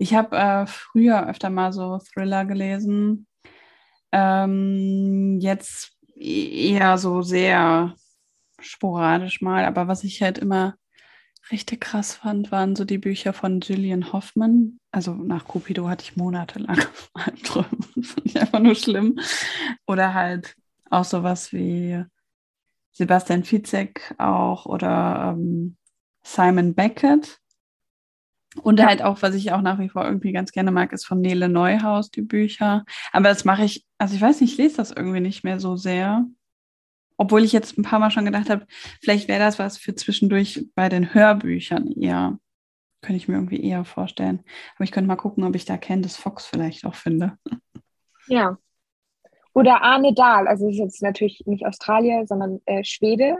Ich 0.00 0.14
habe 0.14 0.34
äh, 0.34 0.66
früher 0.66 1.28
öfter 1.28 1.50
mal 1.50 1.74
so 1.74 1.98
Thriller 1.98 2.46
gelesen. 2.46 3.26
Ähm, 4.12 5.38
jetzt 5.40 5.92
e-, 6.14 6.70
eher 6.70 6.96
so 6.96 7.20
sehr 7.20 7.94
sporadisch 8.58 9.42
mal, 9.42 9.66
aber 9.66 9.88
was 9.88 10.02
ich 10.02 10.22
halt 10.22 10.38
immer 10.38 10.76
richtig 11.50 11.82
krass 11.82 12.14
fand, 12.14 12.50
waren 12.50 12.76
so 12.76 12.86
die 12.86 12.96
Bücher 12.96 13.34
von 13.34 13.60
Gillian 13.60 14.10
Hoffman. 14.10 14.80
Also 14.90 15.12
nach 15.12 15.44
Cupido 15.46 15.86
hatte 15.86 16.04
ich 16.04 16.16
monatelang 16.16 16.78
Albträume. 17.12 17.68
Fand 18.02 18.24
ich 18.24 18.40
einfach 18.40 18.60
nur 18.60 18.76
schlimm. 18.76 19.18
Oder 19.86 20.14
halt 20.14 20.56
auch 20.88 21.04
sowas 21.04 21.52
wie 21.52 22.02
Sebastian 22.92 23.44
Fitzek 23.44 24.14
auch 24.16 24.64
oder 24.64 25.34
ähm, 25.36 25.76
Simon 26.22 26.74
Beckett. 26.74 27.39
Und 28.62 28.80
ja. 28.80 28.86
halt 28.86 29.02
auch, 29.02 29.22
was 29.22 29.34
ich 29.34 29.52
auch 29.52 29.60
nach 29.60 29.78
wie 29.78 29.88
vor 29.88 30.04
irgendwie 30.04 30.32
ganz 30.32 30.50
gerne 30.50 30.72
mag, 30.72 30.92
ist 30.92 31.06
von 31.06 31.20
Nele 31.20 31.48
Neuhaus, 31.48 32.10
die 32.10 32.22
Bücher. 32.22 32.84
Aber 33.12 33.28
das 33.28 33.44
mache 33.44 33.64
ich, 33.64 33.86
also 33.98 34.14
ich 34.14 34.20
weiß 34.20 34.40
nicht, 34.40 34.52
ich 34.52 34.58
lese 34.58 34.76
das 34.76 34.90
irgendwie 34.90 35.20
nicht 35.20 35.44
mehr 35.44 35.60
so 35.60 35.76
sehr. 35.76 36.26
Obwohl 37.16 37.44
ich 37.44 37.52
jetzt 37.52 37.78
ein 37.78 37.82
paar 37.82 37.98
Mal 37.98 38.10
schon 38.10 38.24
gedacht 38.24 38.50
habe, 38.50 38.66
vielleicht 39.00 39.28
wäre 39.28 39.40
das 39.40 39.58
was 39.58 39.78
für 39.78 39.94
zwischendurch 39.94 40.66
bei 40.74 40.88
den 40.88 41.14
Hörbüchern 41.14 41.92
eher. 41.92 42.38
Könnte 43.02 43.18
ich 43.18 43.28
mir 43.28 43.34
irgendwie 43.34 43.62
eher 43.62 43.84
vorstellen. 43.84 44.42
Aber 44.74 44.84
ich 44.84 44.90
könnte 44.90 45.08
mal 45.08 45.16
gucken, 45.16 45.44
ob 45.44 45.54
ich 45.54 45.64
da 45.64 45.76
Candice 45.76 46.16
Fox 46.16 46.46
vielleicht 46.46 46.84
auch 46.84 46.94
finde. 46.94 47.38
Ja. 48.26 48.58
Oder 49.54 49.82
Arne 49.82 50.12
Dahl. 50.12 50.48
Also 50.48 50.66
das 50.66 50.74
ist 50.74 50.80
jetzt 50.80 51.02
natürlich 51.02 51.42
nicht 51.46 51.66
Australier, 51.66 52.26
sondern 52.26 52.60
äh, 52.66 52.84
Schwede. 52.84 53.36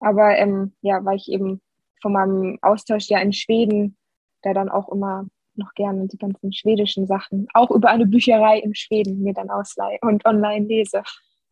Aber 0.00 0.36
ähm, 0.36 0.74
ja, 0.80 1.04
weil 1.04 1.16
ich 1.16 1.28
eben 1.28 1.60
von 2.00 2.12
meinem 2.12 2.58
Austausch 2.62 3.08
ja 3.08 3.18
in 3.18 3.32
Schweden 3.32 3.97
da 4.42 4.54
dann 4.54 4.68
auch 4.68 4.88
immer 4.90 5.26
noch 5.54 5.74
gerne 5.74 6.06
die 6.06 6.18
ganzen 6.18 6.52
schwedischen 6.52 7.06
Sachen, 7.06 7.48
auch 7.52 7.70
über 7.70 7.90
eine 7.90 8.06
Bücherei 8.06 8.58
in 8.58 8.74
Schweden 8.74 9.22
mir 9.22 9.34
dann 9.34 9.50
ausleihe 9.50 9.98
und 10.02 10.24
online 10.24 10.66
lese. 10.66 11.02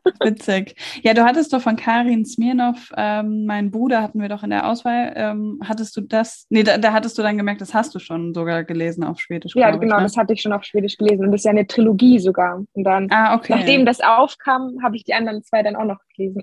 Witzig. 0.20 0.76
Ja, 1.02 1.14
du 1.14 1.24
hattest 1.24 1.52
doch 1.52 1.60
von 1.60 1.76
Karin 1.76 2.24
Smirnov, 2.24 2.92
ähm, 2.96 3.44
mein 3.46 3.70
Bruder 3.70 4.02
hatten 4.02 4.20
wir 4.20 4.28
doch 4.28 4.42
in 4.42 4.50
der 4.50 4.68
Auswahl. 4.68 5.12
Ähm, 5.16 5.60
hattest 5.64 5.96
du 5.96 6.00
das? 6.00 6.46
Nee, 6.48 6.62
da, 6.62 6.78
da, 6.78 6.92
hattest 6.92 7.18
du 7.18 7.22
dann 7.22 7.36
gemerkt, 7.36 7.60
das 7.60 7.74
hast 7.74 7.94
du 7.94 7.98
schon 7.98 8.34
sogar 8.34 8.64
gelesen 8.64 9.04
auf 9.04 9.20
Schwedisch. 9.20 9.54
Ja, 9.56 9.70
genau, 9.70 9.96
ich, 9.96 10.00
ne? 10.00 10.02
das 10.04 10.16
hatte 10.16 10.32
ich 10.32 10.42
schon 10.42 10.52
auf 10.52 10.64
Schwedisch 10.64 10.96
gelesen. 10.96 11.24
Und 11.24 11.32
das 11.32 11.40
ist 11.40 11.44
ja 11.44 11.50
eine 11.50 11.66
Trilogie 11.66 12.18
sogar. 12.18 12.62
Und 12.72 12.84
dann, 12.84 13.08
ah, 13.10 13.34
okay. 13.34 13.54
nachdem 13.56 13.84
das 13.84 14.00
aufkam, 14.00 14.78
habe 14.82 14.96
ich 14.96 15.04
die 15.04 15.14
anderen 15.14 15.42
zwei 15.42 15.62
dann 15.62 15.76
auch 15.76 15.84
noch 15.84 15.98
gelesen. 16.16 16.42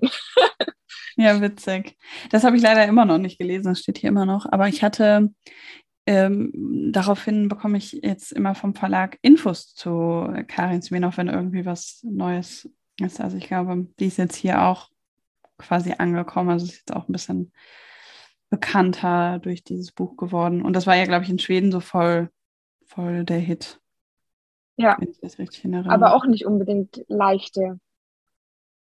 ja, 1.16 1.40
witzig. 1.42 1.98
Das 2.32 2.44
habe 2.44 2.58
ich 2.58 2.62
leider 2.62 2.86
immer 2.86 3.06
noch 3.06 3.18
nicht 3.18 3.38
gelesen, 3.38 3.70
das 3.70 3.80
steht 3.80 3.98
hier 3.98 4.10
immer 4.10 4.26
noch. 4.26 4.46
Aber 4.52 4.68
ich 4.68 4.84
hatte 4.84 5.30
ähm, 6.06 6.52
daraufhin 6.92 7.48
bekomme 7.48 7.78
ich 7.78 7.94
jetzt 7.94 8.32
immer 8.32 8.56
vom 8.56 8.76
Verlag 8.76 9.18
Infos 9.22 9.74
zu 9.74 10.34
Karin 10.48 10.82
Smirnov, 10.82 11.18
wenn 11.18 11.30
irgendwie 11.30 11.66
was 11.66 12.02
Neues 12.04 12.70
also 13.02 13.38
ich 13.38 13.48
glaube, 13.48 13.88
die 14.00 14.06
ist 14.06 14.18
jetzt 14.18 14.36
hier 14.36 14.62
auch 14.62 14.90
quasi 15.58 15.94
angekommen. 15.98 16.50
Also 16.50 16.66
ist 16.66 16.78
jetzt 16.78 16.94
auch 16.94 17.08
ein 17.08 17.12
bisschen 17.12 17.52
bekannter 18.50 19.40
durch 19.40 19.64
dieses 19.64 19.92
Buch 19.92 20.16
geworden. 20.16 20.62
Und 20.62 20.74
das 20.74 20.86
war 20.86 20.96
ja, 20.96 21.06
glaube 21.06 21.24
ich, 21.24 21.30
in 21.30 21.40
Schweden 21.40 21.72
so 21.72 21.80
voll, 21.80 22.30
voll 22.86 23.24
der 23.24 23.40
Hit. 23.40 23.80
Ja. 24.76 24.98
Aber 25.92 26.16
auch 26.16 26.26
nicht 26.26 26.46
unbedingt 26.46 27.04
leichte 27.08 27.80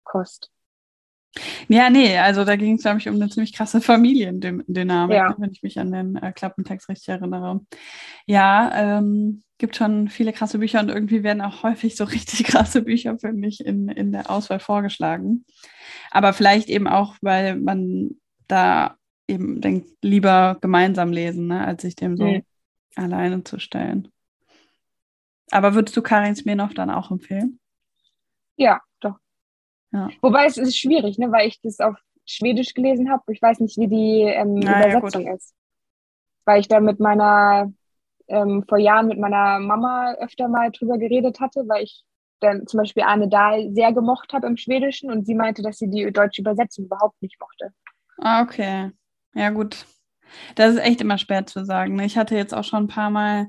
Kost. 0.04 0.50
Ja, 1.68 1.90
nee, 1.90 2.16
also 2.18 2.44
da 2.44 2.56
ging 2.56 2.74
es, 2.74 2.82
glaube 2.82 2.98
ich, 2.98 3.08
um 3.08 3.16
eine 3.16 3.28
ziemlich 3.28 3.52
krasse 3.52 3.80
Familiendynamik, 3.80 5.16
ja. 5.16 5.34
wenn 5.38 5.52
ich 5.52 5.62
mich 5.62 5.78
an 5.78 5.92
den 5.92 6.16
äh, 6.16 6.32
Klappentext 6.32 6.88
richtig 6.88 7.08
erinnere. 7.08 7.60
Ja, 8.26 8.98
ähm, 8.98 9.42
gibt 9.58 9.76
schon 9.76 10.08
viele 10.08 10.32
krasse 10.32 10.58
Bücher 10.58 10.80
und 10.80 10.88
irgendwie 10.88 11.22
werden 11.22 11.42
auch 11.42 11.62
häufig 11.62 11.96
so 11.96 12.04
richtig 12.04 12.44
krasse 12.44 12.82
Bücher 12.82 13.18
für 13.18 13.32
mich 13.32 13.64
in, 13.64 13.88
in 13.88 14.12
der 14.12 14.30
Auswahl 14.30 14.60
vorgeschlagen. 14.60 15.44
Aber 16.10 16.32
vielleicht 16.32 16.68
eben 16.68 16.88
auch, 16.88 17.16
weil 17.20 17.56
man 17.56 18.10
da 18.46 18.96
eben 19.26 19.60
denkt, 19.60 19.88
lieber 20.02 20.56
gemeinsam 20.60 21.12
lesen, 21.12 21.48
ne, 21.48 21.64
als 21.64 21.82
sich 21.82 21.94
dem 21.94 22.16
so 22.16 22.24
mhm. 22.24 22.42
alleine 22.96 23.44
zu 23.44 23.58
stellen. 23.58 24.08
Aber 25.50 25.74
würdest 25.74 25.96
du 25.96 26.02
Karin 26.02 26.34
Smirnoff 26.34 26.74
dann 26.74 26.90
auch 26.90 27.10
empfehlen? 27.10 27.58
Ja, 28.56 28.80
doch. 29.00 29.16
Ja. 29.92 30.08
Wobei 30.20 30.46
es 30.46 30.56
ist 30.56 30.78
schwierig, 30.78 31.18
ne, 31.18 31.30
weil 31.32 31.48
ich 31.48 31.60
das 31.62 31.80
auf 31.80 31.96
Schwedisch 32.26 32.74
gelesen 32.74 33.10
habe. 33.10 33.22
Ich 33.32 33.40
weiß 33.40 33.60
nicht, 33.60 33.78
wie 33.78 33.88
die 33.88 34.22
ähm, 34.22 34.60
ah, 34.66 34.86
Übersetzung 34.86 35.26
ja, 35.26 35.34
ist. 35.34 35.54
Weil 36.44 36.60
ich 36.60 36.68
da 36.68 36.80
mit 36.80 37.00
meiner 37.00 37.72
ähm, 38.28 38.64
vor 38.68 38.78
Jahren 38.78 39.08
mit 39.08 39.18
meiner 39.18 39.58
Mama 39.58 40.14
öfter 40.20 40.48
mal 40.48 40.70
drüber 40.70 40.98
geredet 40.98 41.40
hatte, 41.40 41.64
weil 41.66 41.84
ich 41.84 42.04
dann 42.40 42.66
zum 42.66 42.78
Beispiel 42.78 43.02
Arne 43.02 43.28
Dahl 43.28 43.72
sehr 43.72 43.92
gemocht 43.92 44.32
habe 44.32 44.46
im 44.46 44.56
Schwedischen 44.56 45.10
und 45.10 45.26
sie 45.26 45.34
meinte, 45.34 45.62
dass 45.62 45.78
sie 45.78 45.90
die 45.90 46.12
deutsche 46.12 46.42
Übersetzung 46.42 46.84
überhaupt 46.84 47.20
nicht 47.20 47.40
mochte. 47.40 47.72
Ah, 48.18 48.42
okay. 48.42 48.90
Ja, 49.34 49.50
gut. 49.50 49.86
Das 50.54 50.74
ist 50.74 50.80
echt 50.80 51.00
immer 51.00 51.18
schwer 51.18 51.46
zu 51.46 51.64
sagen. 51.64 51.96
Ne? 51.96 52.04
Ich 52.04 52.16
hatte 52.16 52.36
jetzt 52.36 52.54
auch 52.54 52.64
schon 52.64 52.84
ein 52.84 52.88
paar 52.88 53.10
Mal, 53.10 53.48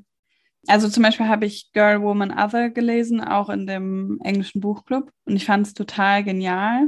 also 0.70 0.88
zum 0.90 1.04
Beispiel 1.04 1.28
habe 1.28 1.46
ich 1.46 1.72
Girl, 1.74 2.02
Woman, 2.02 2.32
Other 2.32 2.70
gelesen, 2.70 3.22
auch 3.22 3.50
in 3.50 3.66
dem 3.68 4.20
englischen 4.24 4.62
Buchclub 4.62 5.12
und 5.26 5.36
ich 5.36 5.46
fand 5.46 5.68
es 5.68 5.74
total 5.74 6.24
genial. 6.24 6.88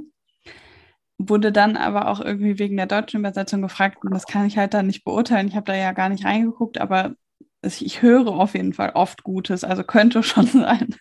Wurde 1.17 1.51
dann 1.51 1.77
aber 1.77 2.07
auch 2.07 2.19
irgendwie 2.19 2.57
wegen 2.59 2.77
der 2.77 2.87
deutschen 2.87 3.19
Übersetzung 3.19 3.61
gefragt 3.61 4.03
und 4.03 4.13
das 4.13 4.25
kann 4.25 4.45
ich 4.45 4.57
halt 4.57 4.73
dann 4.73 4.87
nicht 4.87 5.03
beurteilen. 5.03 5.47
Ich 5.47 5.55
habe 5.55 5.65
da 5.65 5.75
ja 5.75 5.91
gar 5.93 6.09
nicht 6.09 6.25
reingeguckt, 6.25 6.79
aber 6.79 7.15
ich 7.63 8.01
höre 8.01 8.27
auf 8.27 8.53
jeden 8.55 8.73
Fall 8.73 8.91
oft 8.93 9.23
Gutes, 9.23 9.63
also 9.63 9.83
könnte 9.83 10.23
schon 10.23 10.47
sein, 10.47 10.95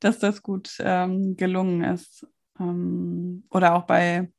dass 0.00 0.18
das 0.18 0.42
gut 0.42 0.76
ähm, 0.80 1.36
gelungen 1.36 1.84
ist. 1.84 2.26
Ähm, 2.58 3.44
oder 3.50 3.74
auch 3.74 3.84
bei 3.84 4.30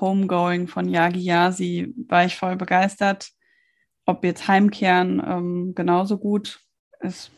Homegoing 0.00 0.68
von 0.68 0.88
Yagi 0.88 1.20
Yasi 1.20 1.94
war 2.08 2.24
ich 2.24 2.36
voll 2.36 2.56
begeistert. 2.56 3.30
Ob 4.06 4.24
jetzt 4.24 4.48
Heimkehren 4.48 5.22
ähm, 5.26 5.72
genauso 5.74 6.18
gut 6.18 6.63
ist 7.00 7.30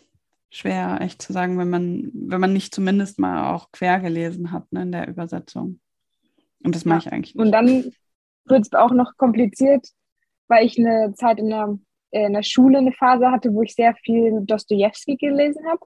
schwer 0.51 0.99
echt 1.01 1.21
zu 1.21 1.33
sagen, 1.33 1.59
wenn 1.59 1.71
man, 1.71 2.11
wenn 2.15 2.41
man 2.41 2.53
nicht 2.53 2.75
zumindest 2.75 3.19
mal 3.19 3.53
auch 3.55 3.73
quer 3.73 4.01
gelesen 4.01 4.53
hat 4.53 4.73
ne, 4.73 4.83
in 4.83 4.93
der 4.93 5.09
Übersetzung. 5.09 5.81
Und 6.65 6.75
das 6.75 6.85
mache 6.85 7.01
ich 7.01 7.13
eigentlich 7.13 7.35
nicht. 7.35 7.45
Und 7.45 7.53
dann 7.53 7.93
wird 8.45 8.63
es 8.63 8.73
auch 8.73 8.93
noch 8.93 9.17
kompliziert, 9.17 9.87
weil 10.49 10.65
ich 10.65 10.79
eine 10.79 11.13
Zeit 11.15 11.39
in 11.39 11.51
der 11.51 11.79
in 12.11 12.33
der 12.33 12.43
Schule 12.43 12.79
eine 12.79 12.93
Phase 12.93 13.31
hatte, 13.31 13.53
wo 13.53 13.63
ich 13.63 13.75
sehr 13.75 13.95
viel 13.95 14.41
Dostoevsky 14.43 15.17
gelesen 15.17 15.67
habe. 15.69 15.81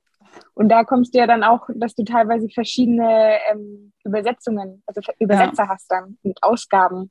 Und 0.54 0.68
da 0.68 0.84
kommst 0.84 1.14
du 1.14 1.18
ja 1.18 1.26
dann 1.26 1.42
auch, 1.42 1.68
dass 1.74 1.94
du 1.94 2.04
teilweise 2.04 2.48
verschiedene 2.48 3.38
ähm, 3.50 3.92
Übersetzungen, 4.04 4.82
also 4.86 5.00
Übersetzer 5.18 5.64
ja. 5.64 5.68
hast 5.68 5.90
dann 5.90 6.18
und 6.22 6.42
Ausgaben. 6.42 7.10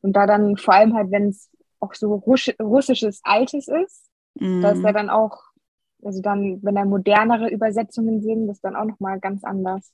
Und 0.00 0.14
da 0.14 0.26
dann 0.26 0.56
vor 0.56 0.74
allem 0.74 0.94
halt, 0.94 1.10
wenn 1.10 1.28
es 1.28 1.50
auch 1.80 1.94
so 1.94 2.14
Russ 2.14 2.50
russisches 2.60 3.20
Altes 3.22 3.68
ist, 3.68 4.10
mhm. 4.34 4.62
da 4.62 4.70
ist 4.70 4.82
ja 4.82 4.92
dann 4.92 5.10
auch, 5.10 5.42
also 6.02 6.20
dann, 6.22 6.60
wenn 6.62 6.74
da 6.74 6.84
modernere 6.84 7.48
Übersetzungen 7.48 8.20
sind, 8.22 8.46
das 8.46 8.58
ist 8.58 8.64
dann 8.64 8.76
auch 8.76 8.84
nochmal 8.84 9.20
ganz 9.20 9.44
anders. 9.44 9.92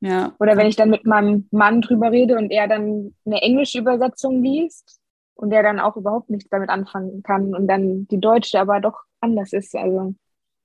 Ja. 0.00 0.34
Oder 0.38 0.56
wenn 0.56 0.66
ich 0.66 0.76
dann 0.76 0.90
mit 0.90 1.06
meinem 1.06 1.48
Mann 1.50 1.80
drüber 1.80 2.10
rede 2.10 2.36
und 2.36 2.50
er 2.50 2.68
dann 2.68 3.14
eine 3.24 3.40
englische 3.40 3.78
Übersetzung 3.78 4.42
liest, 4.42 5.00
und 5.34 5.50
der 5.50 5.62
dann 5.62 5.80
auch 5.80 5.96
überhaupt 5.96 6.30
nichts 6.30 6.48
damit 6.50 6.70
anfangen 6.70 7.22
kann 7.22 7.54
und 7.54 7.66
dann 7.66 8.06
die 8.08 8.20
deutsche 8.20 8.60
aber 8.60 8.80
doch 8.80 9.00
anders 9.20 9.52
ist. 9.52 9.74
Also 9.74 10.14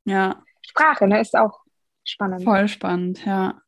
ja. 0.06 0.44
Sprache, 0.66 1.08
ne, 1.08 1.20
ist 1.22 1.36
auch 1.36 1.62
spannend. 2.04 2.44
Voll 2.44 2.68
spannend, 2.68 3.26
ja. 3.26 3.62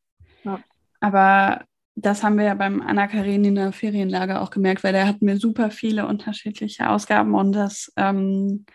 ja. 0.43 0.60
Aber 1.00 1.63
das 1.95 2.24
haben 2.24 2.38
wir 2.38 2.45
ja 2.45 2.54
beim 2.54 2.82
Anna 2.82 3.08
Karenina 3.08 3.71
Ferienlager 3.71 4.41
auch 4.41 4.52
gemerkt, 4.52 4.84
weil 4.84 4.93
der 4.93 5.08
hat 5.08 5.21
mir 5.21 5.38
super 5.38 5.71
viele 5.71 6.08
unterschiedliche 6.08 6.89
Ausgaben 6.89 7.34
und 7.36 7.54
das, 7.54 7.91
ähm, 7.97 8.65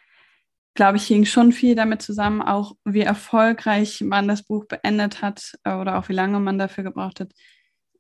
glaube 0.77 0.99
ich, 0.99 1.07
hing 1.07 1.25
schon 1.25 1.53
viel 1.53 1.75
damit 1.75 2.03
zusammen, 2.03 2.43
auch 2.43 2.77
wie 2.85 3.01
erfolgreich 3.01 4.01
man 4.03 4.29
das 4.29 4.43
Buch 4.43 4.67
beendet 4.67 5.23
hat 5.23 5.55
äh, 5.65 5.75
oder 5.75 5.99
auch 5.99 6.09
wie 6.09 6.15
lange 6.15 6.39
man 6.41 6.59
dafür 6.59 6.85
gebraucht 6.85 7.21
hat, 7.21 7.33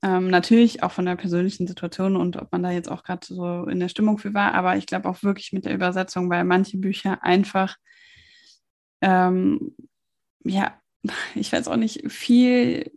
ähm, 0.02 0.28
natürlich 0.28 0.82
auch 0.82 0.92
von 0.92 1.06
der 1.06 1.16
persönlichen 1.16 1.66
Situation 1.66 2.16
und 2.16 2.36
ob 2.36 2.52
man 2.52 2.62
da 2.62 2.70
jetzt 2.70 2.90
auch 2.90 3.02
gerade 3.02 3.26
so 3.26 3.64
in 3.64 3.80
der 3.80 3.88
Stimmung 3.88 4.18
für 4.18 4.34
war, 4.34 4.54
aber 4.54 4.76
ich 4.76 4.86
glaube 4.86 5.08
auch 5.08 5.22
wirklich 5.22 5.52
mit 5.52 5.64
der 5.64 5.74
Übersetzung, 5.74 6.30
weil 6.30 6.44
manche 6.44 6.78
Bücher 6.78 7.22
einfach, 7.24 7.76
ähm, 9.00 9.74
ja, 10.44 10.80
ich 11.34 11.52
weiß 11.52 11.68
auch 11.68 11.76
nicht, 11.76 12.10
viel 12.10 12.92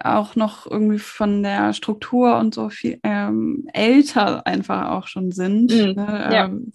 auch 0.00 0.36
noch 0.36 0.70
irgendwie 0.70 1.00
von 1.00 1.42
der 1.42 1.72
Struktur 1.72 2.38
und 2.38 2.54
so 2.54 2.70
viel 2.70 3.00
ähm, 3.02 3.66
älter 3.72 4.46
einfach 4.46 4.90
auch 4.90 5.08
schon 5.08 5.32
sind. 5.32 5.72
Mhm, 5.72 5.94
ne? 5.94 6.28
ja. 6.32 6.44
ähm, 6.44 6.72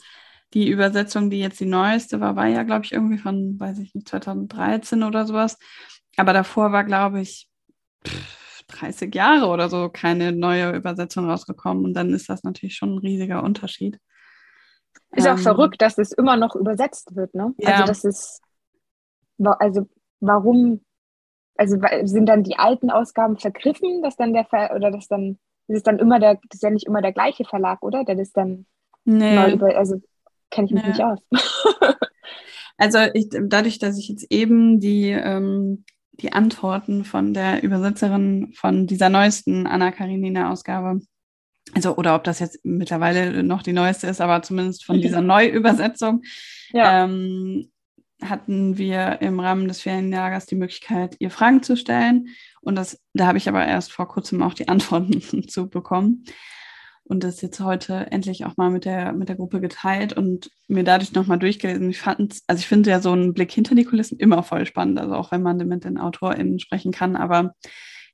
die 0.55 0.69
Übersetzung, 0.69 1.29
die 1.29 1.39
jetzt 1.39 1.59
die 1.59 1.65
neueste 1.65 2.21
war, 2.21 2.37
war 2.37 2.47
ja, 2.47 2.63
glaube 2.63 2.85
ich, 2.85 2.93
irgendwie 2.93 3.17
von, 3.17 3.59
weiß 3.59 3.77
ich 3.79 3.93
nicht, 3.93 4.07
2013 4.07 5.03
oder 5.03 5.25
sowas. 5.25 5.59
Aber 6.15 6.31
davor 6.31 6.71
war, 6.71 6.85
glaube 6.85 7.19
ich, 7.19 7.49
pff, 8.07 8.63
30 8.67 9.13
Jahre 9.13 9.47
oder 9.47 9.67
so 9.67 9.89
keine 9.89 10.31
neue 10.31 10.71
Übersetzung 10.71 11.29
rausgekommen. 11.29 11.83
Und 11.83 11.93
dann 11.93 12.13
ist 12.13 12.29
das 12.29 12.43
natürlich 12.43 12.75
schon 12.75 12.95
ein 12.95 12.99
riesiger 12.99 13.43
Unterschied. 13.43 13.99
Ist 15.11 15.25
ähm, 15.25 15.33
auch 15.33 15.39
verrückt, 15.39 15.81
dass 15.81 15.97
es 15.97 16.13
immer 16.13 16.37
noch 16.37 16.55
übersetzt 16.55 17.17
wird, 17.17 17.35
ne? 17.35 17.53
Ja. 17.57 17.71
Also 17.71 17.85
das 17.85 18.05
ist, 18.05 18.41
also 19.43 19.89
warum, 20.21 20.85
also 21.57 21.77
sind 22.03 22.27
dann 22.27 22.43
die 22.43 22.57
alten 22.57 22.91
Ausgaben 22.91 23.37
vergriffen, 23.37 24.01
dass 24.01 24.15
dann 24.15 24.31
der 24.31 24.45
Ver 24.45 24.73
oder 24.73 24.89
dass 24.89 25.09
dann, 25.09 25.37
ist 25.67 25.77
es 25.77 25.83
dann 25.83 25.99
immer 25.99 26.19
der, 26.19 26.35
das 26.35 26.53
ist 26.53 26.63
ja 26.63 26.69
nicht 26.69 26.87
immer 26.87 27.01
der 27.01 27.11
gleiche 27.11 27.43
Verlag, 27.43 27.83
oder? 27.83 28.05
Der 28.05 28.15
das 28.15 28.31
dann 28.31 28.65
nee. 29.03 29.35
neu 29.35 29.51
über, 29.51 29.75
also 29.75 30.01
kenne 30.55 30.67
ich 30.67 30.73
mich 30.73 30.83
nee. 30.83 30.89
nicht 30.89 31.03
aus. 31.03 31.19
also 32.77 32.99
ich, 33.13 33.27
dadurch, 33.29 33.79
dass 33.79 33.97
ich 33.97 34.07
jetzt 34.07 34.25
eben 34.31 34.79
die 34.79 35.09
ähm, 35.09 35.83
die 36.21 36.33
Antworten 36.33 37.03
von 37.03 37.33
der 37.33 37.63
Übersetzerin 37.63 38.53
von 38.53 38.87
dieser 38.87 39.09
neuesten 39.09 39.67
Anna 39.67 39.91
Karenina-Ausgabe. 39.91 41.01
Also, 41.73 41.97
oder 41.97 42.15
ob 42.15 42.23
das 42.23 42.39
jetzt 42.39 42.59
mittlerweile 42.63 43.43
noch 43.43 43.63
die 43.63 43.73
neueste 43.73 44.07
ist, 44.07 44.21
aber 44.21 44.41
zumindest 44.41 44.85
von 44.85 45.01
dieser 45.01 45.21
Neuübersetzung, 45.21 46.21
ja. 46.71 47.03
ähm, 47.03 47.71
hatten 48.21 48.77
wir 48.77 49.21
im 49.21 49.39
Rahmen 49.39 49.67
des 49.67 49.81
Ferienlagers 49.81 50.45
die 50.45 50.55
Möglichkeit, 50.55 51.17
ihr 51.19 51.31
Fragen 51.31 51.63
zu 51.63 51.75
stellen. 51.75 52.29
Und 52.61 52.75
das, 52.75 53.01
da 53.13 53.27
habe 53.27 53.37
ich 53.37 53.49
aber 53.49 53.65
erst 53.65 53.91
vor 53.91 54.07
kurzem 54.07 54.41
auch 54.41 54.53
die 54.53 54.67
Antworten 54.69 55.47
zu 55.47 55.69
bekommen 55.69 56.23
und 57.07 57.23
das 57.23 57.41
jetzt 57.41 57.59
heute 57.59 58.11
endlich 58.11 58.45
auch 58.45 58.57
mal 58.57 58.71
mit 58.71 58.85
der, 58.85 59.13
mit 59.13 59.29
der 59.29 59.35
Gruppe 59.35 59.61
geteilt 59.61 60.13
und 60.13 60.49
mir 60.67 60.83
dadurch 60.83 61.13
nochmal 61.13 61.39
durchgelesen. 61.39 61.89
Ich 61.89 61.99
fand 61.99 62.39
also 62.47 62.59
ich 62.59 62.67
finde 62.67 62.89
ja 62.89 62.99
so 62.99 63.11
einen 63.11 63.33
Blick 63.33 63.51
hinter 63.51 63.75
die 63.75 63.85
Kulissen 63.85 64.17
immer 64.17 64.43
voll 64.43 64.65
spannend, 64.65 64.99
also 64.99 65.15
auch 65.15 65.31
wenn 65.31 65.43
man 65.43 65.57
mit 65.57 65.85
den 65.85 65.97
AutorInnen 65.99 66.59
sprechen 66.59 66.91
kann, 66.91 67.15
aber 67.15 67.53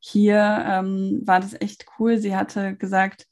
hier 0.02 0.66
ähm, 0.68 1.22
war 1.26 1.40
das 1.40 1.60
echt 1.60 1.86
cool. 2.00 2.18
Sie 2.18 2.36
hatte 2.36 2.76
gesagt, 2.76 3.28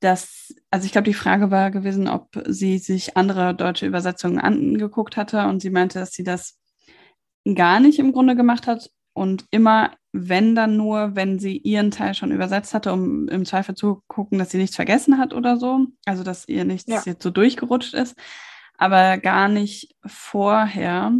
dass, 0.00 0.54
also 0.70 0.86
ich 0.86 0.92
glaube, 0.92 1.04
die 1.04 1.14
Frage 1.14 1.50
war 1.50 1.70
gewesen, 1.70 2.08
ob 2.08 2.42
sie 2.46 2.78
sich 2.78 3.16
andere 3.16 3.54
deutsche 3.54 3.86
Übersetzungen 3.86 4.38
angeguckt 4.38 5.16
hatte 5.16 5.46
und 5.46 5.60
sie 5.60 5.70
meinte, 5.70 5.98
dass 5.98 6.12
sie 6.12 6.24
das 6.24 6.58
gar 7.54 7.80
nicht 7.80 7.98
im 7.98 8.12
Grunde 8.12 8.36
gemacht 8.36 8.66
hat 8.66 8.90
und 9.18 9.44
immer 9.50 9.92
wenn 10.12 10.54
dann 10.54 10.76
nur, 10.76 11.14
wenn 11.16 11.38
sie 11.38 11.58
ihren 11.58 11.90
Teil 11.90 12.14
schon 12.14 12.32
übersetzt 12.32 12.72
hatte, 12.74 12.92
um 12.92 13.28
im 13.28 13.44
Zweifel 13.44 13.74
zu 13.74 14.02
gucken, 14.08 14.38
dass 14.38 14.50
sie 14.50 14.58
nichts 14.58 14.76
vergessen 14.76 15.18
hat 15.18 15.34
oder 15.34 15.58
so. 15.58 15.86
Also, 16.06 16.24
dass 16.24 16.48
ihr 16.48 16.64
nichts 16.64 16.90
ja. 16.90 17.02
jetzt 17.04 17.22
so 17.22 17.30
durchgerutscht 17.30 17.94
ist, 17.94 18.16
aber 18.78 19.18
gar 19.18 19.48
nicht 19.48 19.94
vorher. 20.06 21.12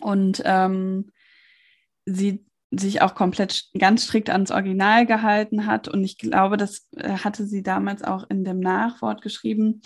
Und 0.00 0.42
ähm, 0.44 1.12
sie 2.04 2.44
sich 2.70 3.00
auch 3.02 3.14
komplett 3.14 3.70
ganz 3.78 4.04
strikt 4.04 4.30
ans 4.30 4.50
Original 4.50 5.06
gehalten 5.06 5.66
hat. 5.66 5.88
Und 5.88 6.04
ich 6.04 6.18
glaube, 6.18 6.56
das 6.56 6.88
äh, 6.96 7.18
hatte 7.18 7.46
sie 7.46 7.62
damals 7.62 8.02
auch 8.02 8.28
in 8.28 8.44
dem 8.44 8.60
Nachwort 8.60 9.22
geschrieben. 9.22 9.80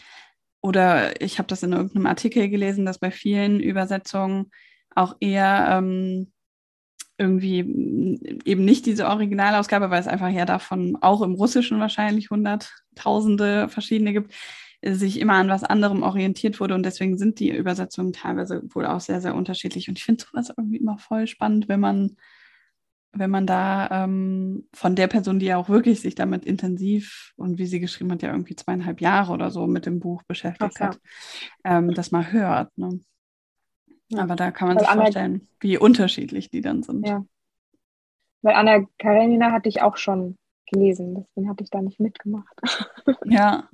Oder 0.61 1.21
ich 1.21 1.39
habe 1.39 1.47
das 1.47 1.63
in 1.63 1.73
irgendeinem 1.73 2.07
Artikel 2.07 2.49
gelesen, 2.49 2.85
dass 2.85 2.99
bei 2.99 3.11
vielen 3.11 3.61
Übersetzungen 3.61 4.51
auch 4.95 5.17
eher 5.21 5.69
ähm, 5.71 6.33
irgendwie 7.19 7.65
mm, 7.65 8.41
eben 8.45 8.65
nicht 8.65 8.87
diese 8.87 9.09
Originalausgabe, 9.09 9.91
weil 9.91 10.01
es 10.01 10.07
einfach 10.07 10.31
ja 10.31 10.45
davon 10.45 10.97
auch 11.01 11.23
im 11.23 11.35
Russischen 11.35 11.81
wahrscheinlich 11.81 12.31
hunderttausende 12.31 13.69
verschiedene 13.69 14.13
gibt, 14.13 14.33
äh, 14.81 14.95
sich 14.95 15.21
immer 15.21 15.35
an 15.35 15.49
was 15.49 15.65
anderem 15.65 16.03
orientiert 16.03 16.61
wurde 16.61 16.75
und 16.75 16.85
deswegen 16.85 17.19
sind 17.19 17.41
die 17.41 17.51
Übersetzungen 17.51 18.13
teilweise 18.13 18.63
wohl 18.73 18.87
auch 18.87 19.01
sehr, 19.01 19.21
sehr 19.21 19.35
unterschiedlich. 19.35 19.89
Und 19.89 19.99
ich 19.99 20.05
finde 20.05 20.25
sowas 20.25 20.51
irgendwie 20.57 20.79
immer 20.79 20.99
voll 20.99 21.27
spannend, 21.27 21.69
wenn 21.69 21.81
man, 21.81 22.17
wenn 23.13 23.31
man 23.31 23.47
da 23.47 24.05
ähm, 24.05 24.69
von 24.73 24.95
der 24.95 25.09
Person, 25.09 25.41
die 25.41 25.47
ja 25.47 25.57
auch 25.57 25.69
wirklich 25.69 26.01
sich 26.01 26.15
damit 26.15 26.45
intensiv 26.45 27.33
und 27.37 27.59
wie 27.59 27.67
sie 27.67 27.81
geschrieben 27.81 28.13
hat, 28.13 28.23
ja 28.23 28.31
irgendwie 28.31 28.55
zweieinhalb 28.55 29.01
Jahre 29.01 29.33
oder 29.33 29.51
so 29.51 29.67
mit 29.67 29.87
dem 29.87 29.99
Buch 29.99 30.23
beschäftigt 30.25 30.77
okay. 30.77 30.85
hat, 30.85 31.01
ähm, 31.65 31.95
das 31.95 32.13
mal 32.13 32.31
hört. 32.33 32.77
Ne? 32.79 33.01
Aber 34.17 34.37
da 34.37 34.51
kann 34.51 34.69
man 34.69 34.77
Weil 34.77 34.85
sich 34.85 34.91
Anna, 34.91 35.03
vorstellen, 35.03 35.49
wie 35.61 35.79
unterschiedlich 35.79 36.51
die 36.51 36.61
dann 36.61 36.83
sind. 36.83 37.07
Ja. 37.07 37.25
Weil 38.43 38.55
Anna 38.55 38.87
Karenina 38.99 39.53
hatte 39.53 39.69
ich 39.69 39.83
auch 39.83 39.97
schon 39.97 40.37
gelesen, 40.71 41.15
deswegen 41.15 41.49
hatte 41.49 41.65
ich 41.65 41.71
da 41.71 41.83
nicht 41.83 42.01
mitgemacht. 42.01 42.55
ja. 43.25 43.69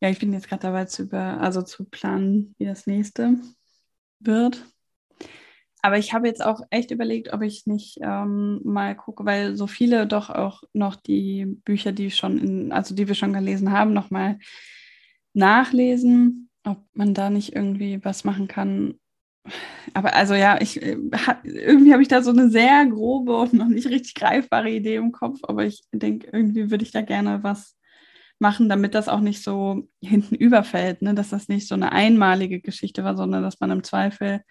Ja, 0.00 0.10
ich 0.10 0.18
bin 0.18 0.32
jetzt 0.32 0.48
gerade 0.48 0.62
dabei 0.62 0.84
zu 0.84 1.04
über, 1.04 1.40
also 1.40 1.62
zu 1.62 1.84
planen, 1.84 2.54
wie 2.58 2.66
das 2.66 2.86
nächste 2.86 3.36
wird. 4.20 4.62
Aber 5.82 5.98
ich 5.98 6.12
habe 6.12 6.26
jetzt 6.26 6.44
auch 6.44 6.60
echt 6.70 6.90
überlegt, 6.90 7.32
ob 7.32 7.42
ich 7.42 7.66
nicht 7.66 7.98
ähm, 8.02 8.60
mal 8.64 8.96
gucke, 8.96 9.24
weil 9.24 9.56
so 9.56 9.66
viele 9.66 10.06
doch 10.06 10.30
auch 10.30 10.64
noch 10.72 10.96
die 10.96 11.46
Bücher, 11.46 11.92
die 11.92 12.10
schon 12.10 12.38
in, 12.38 12.72
also 12.72 12.94
die 12.94 13.06
wir 13.08 13.14
schon 13.14 13.32
gelesen 13.32 13.70
haben, 13.70 13.92
nochmal 13.92 14.38
nachlesen, 15.32 16.50
ob 16.64 16.84
man 16.92 17.14
da 17.14 17.30
nicht 17.30 17.54
irgendwie 17.54 18.04
was 18.04 18.24
machen 18.24 18.48
kann. 18.48 18.98
Aber 19.94 20.14
also 20.14 20.34
ja, 20.34 20.60
ich 20.60 20.82
äh, 20.82 20.98
irgendwie 21.44 21.92
habe 21.92 22.02
ich 22.02 22.08
da 22.08 22.22
so 22.22 22.30
eine 22.30 22.50
sehr 22.50 22.86
grobe 22.86 23.36
und 23.36 23.54
noch 23.54 23.68
nicht 23.68 23.88
richtig 23.88 24.14
greifbare 24.14 24.70
Idee 24.70 24.96
im 24.96 25.12
Kopf, 25.12 25.40
aber 25.42 25.64
ich 25.64 25.82
denke, 25.92 26.28
irgendwie 26.32 26.70
würde 26.70 26.84
ich 26.84 26.90
da 26.90 27.02
gerne 27.02 27.42
was 27.42 27.76
machen, 28.38 28.68
damit 28.68 28.94
das 28.94 29.08
auch 29.08 29.20
nicht 29.20 29.42
so 29.42 29.88
hinten 30.02 30.34
überfällt, 30.34 31.02
ne? 31.02 31.14
dass 31.14 31.30
das 31.30 31.48
nicht 31.48 31.68
so 31.68 31.74
eine 31.74 31.92
einmalige 31.92 32.60
Geschichte 32.60 33.04
war, 33.04 33.16
sondern 33.16 33.42
dass 33.42 33.60
man 33.60 33.70
im 33.70 33.84
Zweifel 33.84 34.42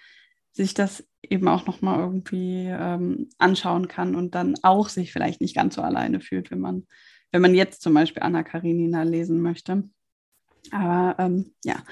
sich 0.51 0.73
das 0.73 1.05
eben 1.21 1.47
auch 1.47 1.65
nochmal 1.65 1.99
irgendwie 1.99 2.67
ähm, 2.67 3.29
anschauen 3.37 3.87
kann 3.87 4.15
und 4.15 4.35
dann 4.35 4.55
auch 4.63 4.89
sich 4.89 5.11
vielleicht 5.11 5.41
nicht 5.41 5.55
ganz 5.55 5.75
so 5.75 5.81
alleine 5.81 6.21
fühlt, 6.21 6.49
wenn 6.49 6.61
man, 6.61 6.87
wenn 7.31 7.41
man 7.41 7.53
jetzt 7.53 7.81
zum 7.81 7.93
Beispiel 7.93 8.23
Anna 8.23 8.43
Karenina 8.43 9.03
lesen 9.03 9.41
möchte. 9.41 9.83
Aber 10.71 11.15
ähm, 11.19 11.53
ja, 11.63 11.83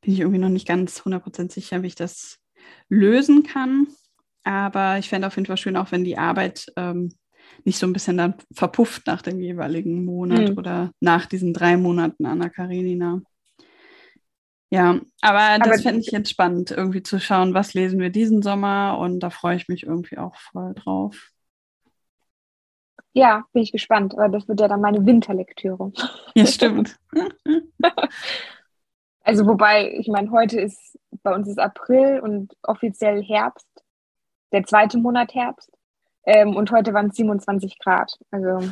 bin 0.00 0.12
ich 0.12 0.20
irgendwie 0.20 0.40
noch 0.40 0.48
nicht 0.48 0.66
ganz 0.66 1.02
100% 1.02 1.52
sicher, 1.52 1.82
wie 1.82 1.88
ich 1.88 1.94
das 1.94 2.39
lösen 2.88 3.42
kann. 3.42 3.86
Aber 4.42 4.98
ich 4.98 5.08
fände 5.08 5.26
auf 5.26 5.36
jeden 5.36 5.46
Fall 5.46 5.56
schön, 5.56 5.76
auch 5.76 5.92
wenn 5.92 6.04
die 6.04 6.18
Arbeit 6.18 6.66
ähm, 6.76 7.12
nicht 7.64 7.78
so 7.78 7.86
ein 7.86 7.92
bisschen 7.92 8.16
dann 8.16 8.34
verpufft 8.52 9.06
nach 9.06 9.22
dem 9.22 9.40
jeweiligen 9.40 10.04
Monat 10.04 10.50
mhm. 10.50 10.58
oder 10.58 10.90
nach 11.00 11.26
diesen 11.26 11.52
drei 11.52 11.76
Monaten 11.76 12.26
Anna 12.26 12.48
Karenina. 12.48 13.20
Ja, 14.72 15.00
aber 15.20 15.58
das 15.64 15.82
fände 15.82 16.00
ich 16.00 16.12
jetzt 16.12 16.30
spannend, 16.30 16.70
irgendwie 16.70 17.02
zu 17.02 17.18
schauen, 17.18 17.54
was 17.54 17.74
lesen 17.74 17.98
wir 17.98 18.10
diesen 18.10 18.40
Sommer 18.40 18.98
und 19.00 19.18
da 19.18 19.30
freue 19.30 19.56
ich 19.56 19.66
mich 19.66 19.82
irgendwie 19.82 20.16
auch 20.16 20.36
voll 20.36 20.74
drauf. 20.74 21.30
Ja, 23.12 23.44
bin 23.52 23.64
ich 23.64 23.72
gespannt, 23.72 24.14
aber 24.14 24.28
das 24.28 24.46
wird 24.46 24.60
ja 24.60 24.68
dann 24.68 24.80
meine 24.80 25.04
Winterlektüre. 25.04 25.92
Ja, 26.36 26.46
stimmt. 26.46 26.96
also 29.22 29.46
wobei, 29.46 29.92
ich 29.98 30.06
meine, 30.06 30.30
heute 30.30 30.60
ist, 30.60 30.96
bei 31.22 31.34
uns 31.34 31.48
ist 31.48 31.58
April 31.58 32.20
und 32.20 32.56
offiziell 32.62 33.22
Herbst, 33.22 33.68
der 34.52 34.64
zweite 34.64 34.98
Monat 34.98 35.34
Herbst. 35.34 35.70
Ähm, 36.24 36.56
und 36.56 36.70
heute 36.70 36.92
waren 36.92 37.06
es 37.06 37.16
27 37.16 37.78
Grad. 37.78 38.18
Also 38.30 38.68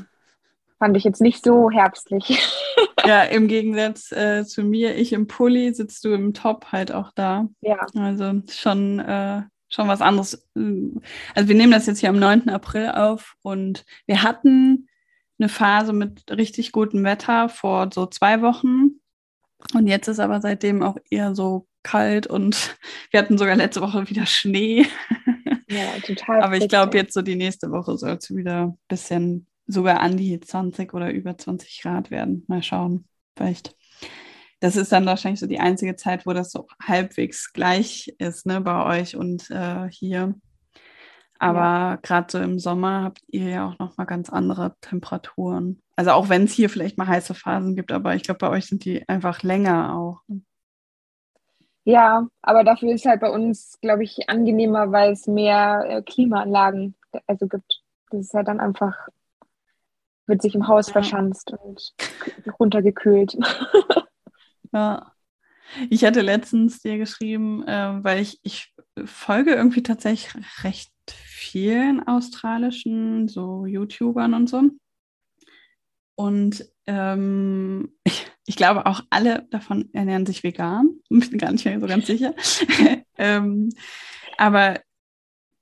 fand 0.78 0.96
ich 0.96 1.04
jetzt 1.04 1.20
nicht 1.20 1.44
so 1.44 1.70
herbstlich. 1.70 2.46
Ja, 3.06 3.22
im 3.22 3.48
Gegensatz 3.48 4.12
äh, 4.12 4.44
zu 4.44 4.62
mir, 4.62 4.96
ich 4.96 5.12
im 5.12 5.28
Pulli, 5.28 5.72
sitzt 5.72 6.04
du 6.04 6.12
im 6.12 6.34
Top 6.34 6.66
halt 6.72 6.92
auch 6.92 7.10
da. 7.14 7.48
Ja. 7.60 7.86
Also 7.94 8.42
schon, 8.50 8.98
äh, 8.98 9.42
schon 9.68 9.88
was 9.88 10.02
anderes. 10.02 10.46
Also 10.54 11.48
wir 11.48 11.54
nehmen 11.54 11.72
das 11.72 11.86
jetzt 11.86 12.00
hier 12.00 12.10
am 12.10 12.18
9. 12.18 12.50
April 12.50 12.90
auf 12.90 13.34
und 13.42 13.86
wir 14.06 14.22
hatten 14.22 14.88
eine 15.38 15.48
Phase 15.48 15.92
mit 15.92 16.30
richtig 16.30 16.70
gutem 16.70 17.02
Wetter 17.04 17.48
vor 17.48 17.88
so 17.92 18.06
zwei 18.06 18.42
Wochen. 18.42 19.00
Und 19.74 19.86
jetzt 19.86 20.08
ist 20.08 20.20
aber 20.20 20.40
seitdem 20.40 20.82
auch 20.82 20.98
eher 21.08 21.34
so 21.34 21.66
kalt 21.82 22.26
und 22.26 22.76
wir 23.10 23.20
hatten 23.20 23.38
sogar 23.38 23.56
letzte 23.56 23.80
Woche 23.80 24.08
wieder 24.08 24.26
Schnee. 24.26 24.86
Ja, 25.70 26.00
total. 26.00 26.42
Aber 26.42 26.56
ich 26.56 26.66
glaube, 26.66 26.96
jetzt 26.96 27.12
so 27.12 27.20
die 27.20 27.36
nächste 27.36 27.70
Woche 27.70 27.98
soll 27.98 28.12
es 28.12 28.34
wieder 28.34 28.68
ein 28.68 28.78
bisschen 28.88 29.46
sogar 29.66 30.00
an 30.00 30.16
die 30.16 30.40
20 30.40 30.94
oder 30.94 31.12
über 31.12 31.36
20 31.36 31.82
Grad 31.82 32.10
werden. 32.10 32.44
Mal 32.48 32.62
schauen, 32.62 33.04
vielleicht. 33.36 33.76
Das 34.60 34.76
ist 34.76 34.92
dann 34.92 35.06
wahrscheinlich 35.06 35.40
so 35.40 35.46
die 35.46 35.60
einzige 35.60 35.94
Zeit, 35.94 36.26
wo 36.26 36.32
das 36.32 36.50
so 36.50 36.66
halbwegs 36.82 37.52
gleich 37.52 38.14
ist, 38.18 38.46
ne, 38.46 38.60
bei 38.60 39.00
euch 39.00 39.14
und 39.14 39.50
äh, 39.50 39.88
hier. 39.90 40.34
Aber 41.38 41.60
ja. 41.60 41.96
gerade 42.02 42.26
so 42.30 42.38
im 42.38 42.58
Sommer 42.58 43.04
habt 43.04 43.20
ihr 43.28 43.48
ja 43.48 43.68
auch 43.68 43.78
noch 43.78 43.96
mal 43.96 44.06
ganz 44.06 44.28
andere 44.28 44.74
Temperaturen. 44.80 45.80
Also 45.94 46.10
auch 46.10 46.28
wenn 46.28 46.44
es 46.44 46.52
hier 46.52 46.68
vielleicht 46.68 46.98
mal 46.98 47.06
heiße 47.06 47.34
Phasen 47.34 47.76
gibt, 47.76 47.92
aber 47.92 48.16
ich 48.16 48.24
glaube, 48.24 48.38
bei 48.38 48.48
euch 48.48 48.66
sind 48.66 48.84
die 48.84 49.08
einfach 49.08 49.42
länger 49.42 49.94
auch. 49.94 50.22
Ja, 51.88 52.28
aber 52.42 52.64
dafür 52.64 52.92
ist 52.92 53.06
halt 53.06 53.22
bei 53.22 53.30
uns, 53.30 53.78
glaube 53.80 54.04
ich, 54.04 54.28
angenehmer, 54.28 54.92
weil 54.92 55.12
es 55.12 55.26
mehr 55.26 55.86
äh, 55.88 56.02
Klimaanlagen 56.02 56.94
also 57.26 57.48
gibt. 57.48 57.82
Das 58.10 58.20
ist 58.20 58.34
halt 58.34 58.46
dann 58.46 58.60
einfach 58.60 59.08
wird 60.26 60.42
sich 60.42 60.54
im 60.54 60.68
Haus 60.68 60.88
ja. 60.88 60.92
verschanzt 60.92 61.50
und 61.50 61.94
runtergekühlt. 62.60 63.36
Ja. 64.70 65.12
Ich 65.88 66.04
hatte 66.04 66.20
letztens 66.20 66.80
dir 66.80 66.98
geschrieben, 66.98 67.66
äh, 67.66 68.04
weil 68.04 68.20
ich, 68.20 68.38
ich 68.42 68.74
folge 69.06 69.54
irgendwie 69.54 69.82
tatsächlich 69.82 70.30
recht 70.62 70.92
vielen 71.08 72.06
australischen 72.06 73.28
so 73.28 73.64
YouTubern 73.64 74.34
und 74.34 74.46
so. 74.50 74.64
Und 76.18 76.68
ähm, 76.86 77.92
ich, 78.02 78.26
ich, 78.44 78.56
glaube 78.56 78.86
auch 78.86 79.02
alle 79.08 79.46
davon 79.50 79.88
ernähren 79.92 80.26
sich 80.26 80.42
vegan. 80.42 80.98
Bin 81.08 81.38
gar 81.38 81.52
nicht 81.52 81.64
mehr 81.64 81.78
so 81.78 81.86
ganz 81.86 82.08
sicher. 82.08 82.34
ähm, 83.18 83.68
aber 84.36 84.80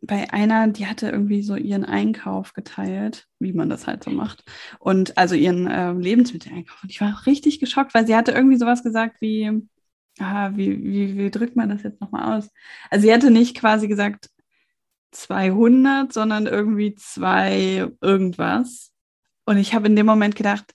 bei 0.00 0.32
einer, 0.32 0.68
die 0.68 0.86
hatte 0.86 1.10
irgendwie 1.10 1.42
so 1.42 1.56
ihren 1.56 1.84
Einkauf 1.84 2.54
geteilt, 2.54 3.26
wie 3.38 3.52
man 3.52 3.68
das 3.68 3.86
halt 3.86 4.02
so 4.02 4.10
macht. 4.10 4.44
Und 4.78 5.18
also 5.18 5.34
ihren 5.34 5.66
äh, 5.66 5.92
Lebensmitteleinkauf. 5.92 6.82
Und 6.82 6.90
ich 6.90 7.02
war 7.02 7.26
richtig 7.26 7.60
geschockt, 7.60 7.92
weil 7.92 8.06
sie 8.06 8.16
hatte 8.16 8.32
irgendwie 8.32 8.56
sowas 8.56 8.82
gesagt 8.82 9.20
wie, 9.20 9.60
ah, 10.20 10.52
wie, 10.54 10.82
wie, 10.82 11.18
wie 11.18 11.30
drückt 11.30 11.54
man 11.54 11.68
das 11.68 11.82
jetzt 11.82 12.00
nochmal 12.00 12.38
aus? 12.38 12.48
Also 12.90 13.06
sie 13.06 13.12
hatte 13.12 13.30
nicht 13.30 13.58
quasi 13.58 13.88
gesagt 13.88 14.30
200, 15.10 16.14
sondern 16.14 16.46
irgendwie 16.46 16.94
zwei 16.94 17.88
irgendwas. 18.00 18.95
Und 19.46 19.56
ich 19.56 19.74
habe 19.74 19.86
in 19.86 19.96
dem 19.96 20.06
Moment 20.06 20.36
gedacht, 20.36 20.74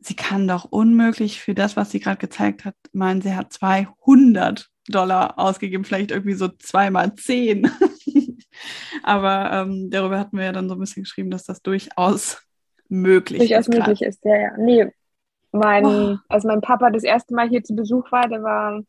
sie 0.00 0.16
kann 0.16 0.48
doch 0.48 0.64
unmöglich 0.64 1.40
für 1.40 1.54
das, 1.54 1.76
was 1.76 1.90
sie 1.90 2.00
gerade 2.00 2.18
gezeigt 2.18 2.64
hat, 2.64 2.74
meinen, 2.92 3.22
sie 3.22 3.34
hat 3.34 3.52
200 3.52 4.68
Dollar 4.88 5.38
ausgegeben, 5.38 5.84
vielleicht 5.84 6.10
irgendwie 6.10 6.34
so 6.34 6.48
zweimal 6.48 7.14
zehn. 7.14 7.70
Aber 9.02 9.52
ähm, 9.52 9.90
darüber 9.90 10.18
hatten 10.18 10.36
wir 10.36 10.46
ja 10.46 10.52
dann 10.52 10.68
so 10.68 10.74
ein 10.74 10.80
bisschen 10.80 11.04
geschrieben, 11.04 11.30
dass 11.30 11.44
das 11.44 11.62
durchaus 11.62 12.42
möglich 12.88 13.38
durchaus 13.40 13.66
ist. 13.66 13.68
Durchaus 13.68 13.88
möglich 13.88 14.08
ist, 14.08 14.24
ja, 14.24 14.36
ja. 14.36 14.56
Nee, 14.58 14.92
mein, 15.52 15.86
oh. 15.86 16.16
als 16.28 16.44
mein 16.44 16.60
Papa 16.60 16.90
das 16.90 17.04
erste 17.04 17.34
Mal 17.34 17.48
hier 17.48 17.62
zu 17.62 17.74
Besuch 17.74 18.10
war, 18.10 18.28
der 18.28 18.42
war, 18.42 18.82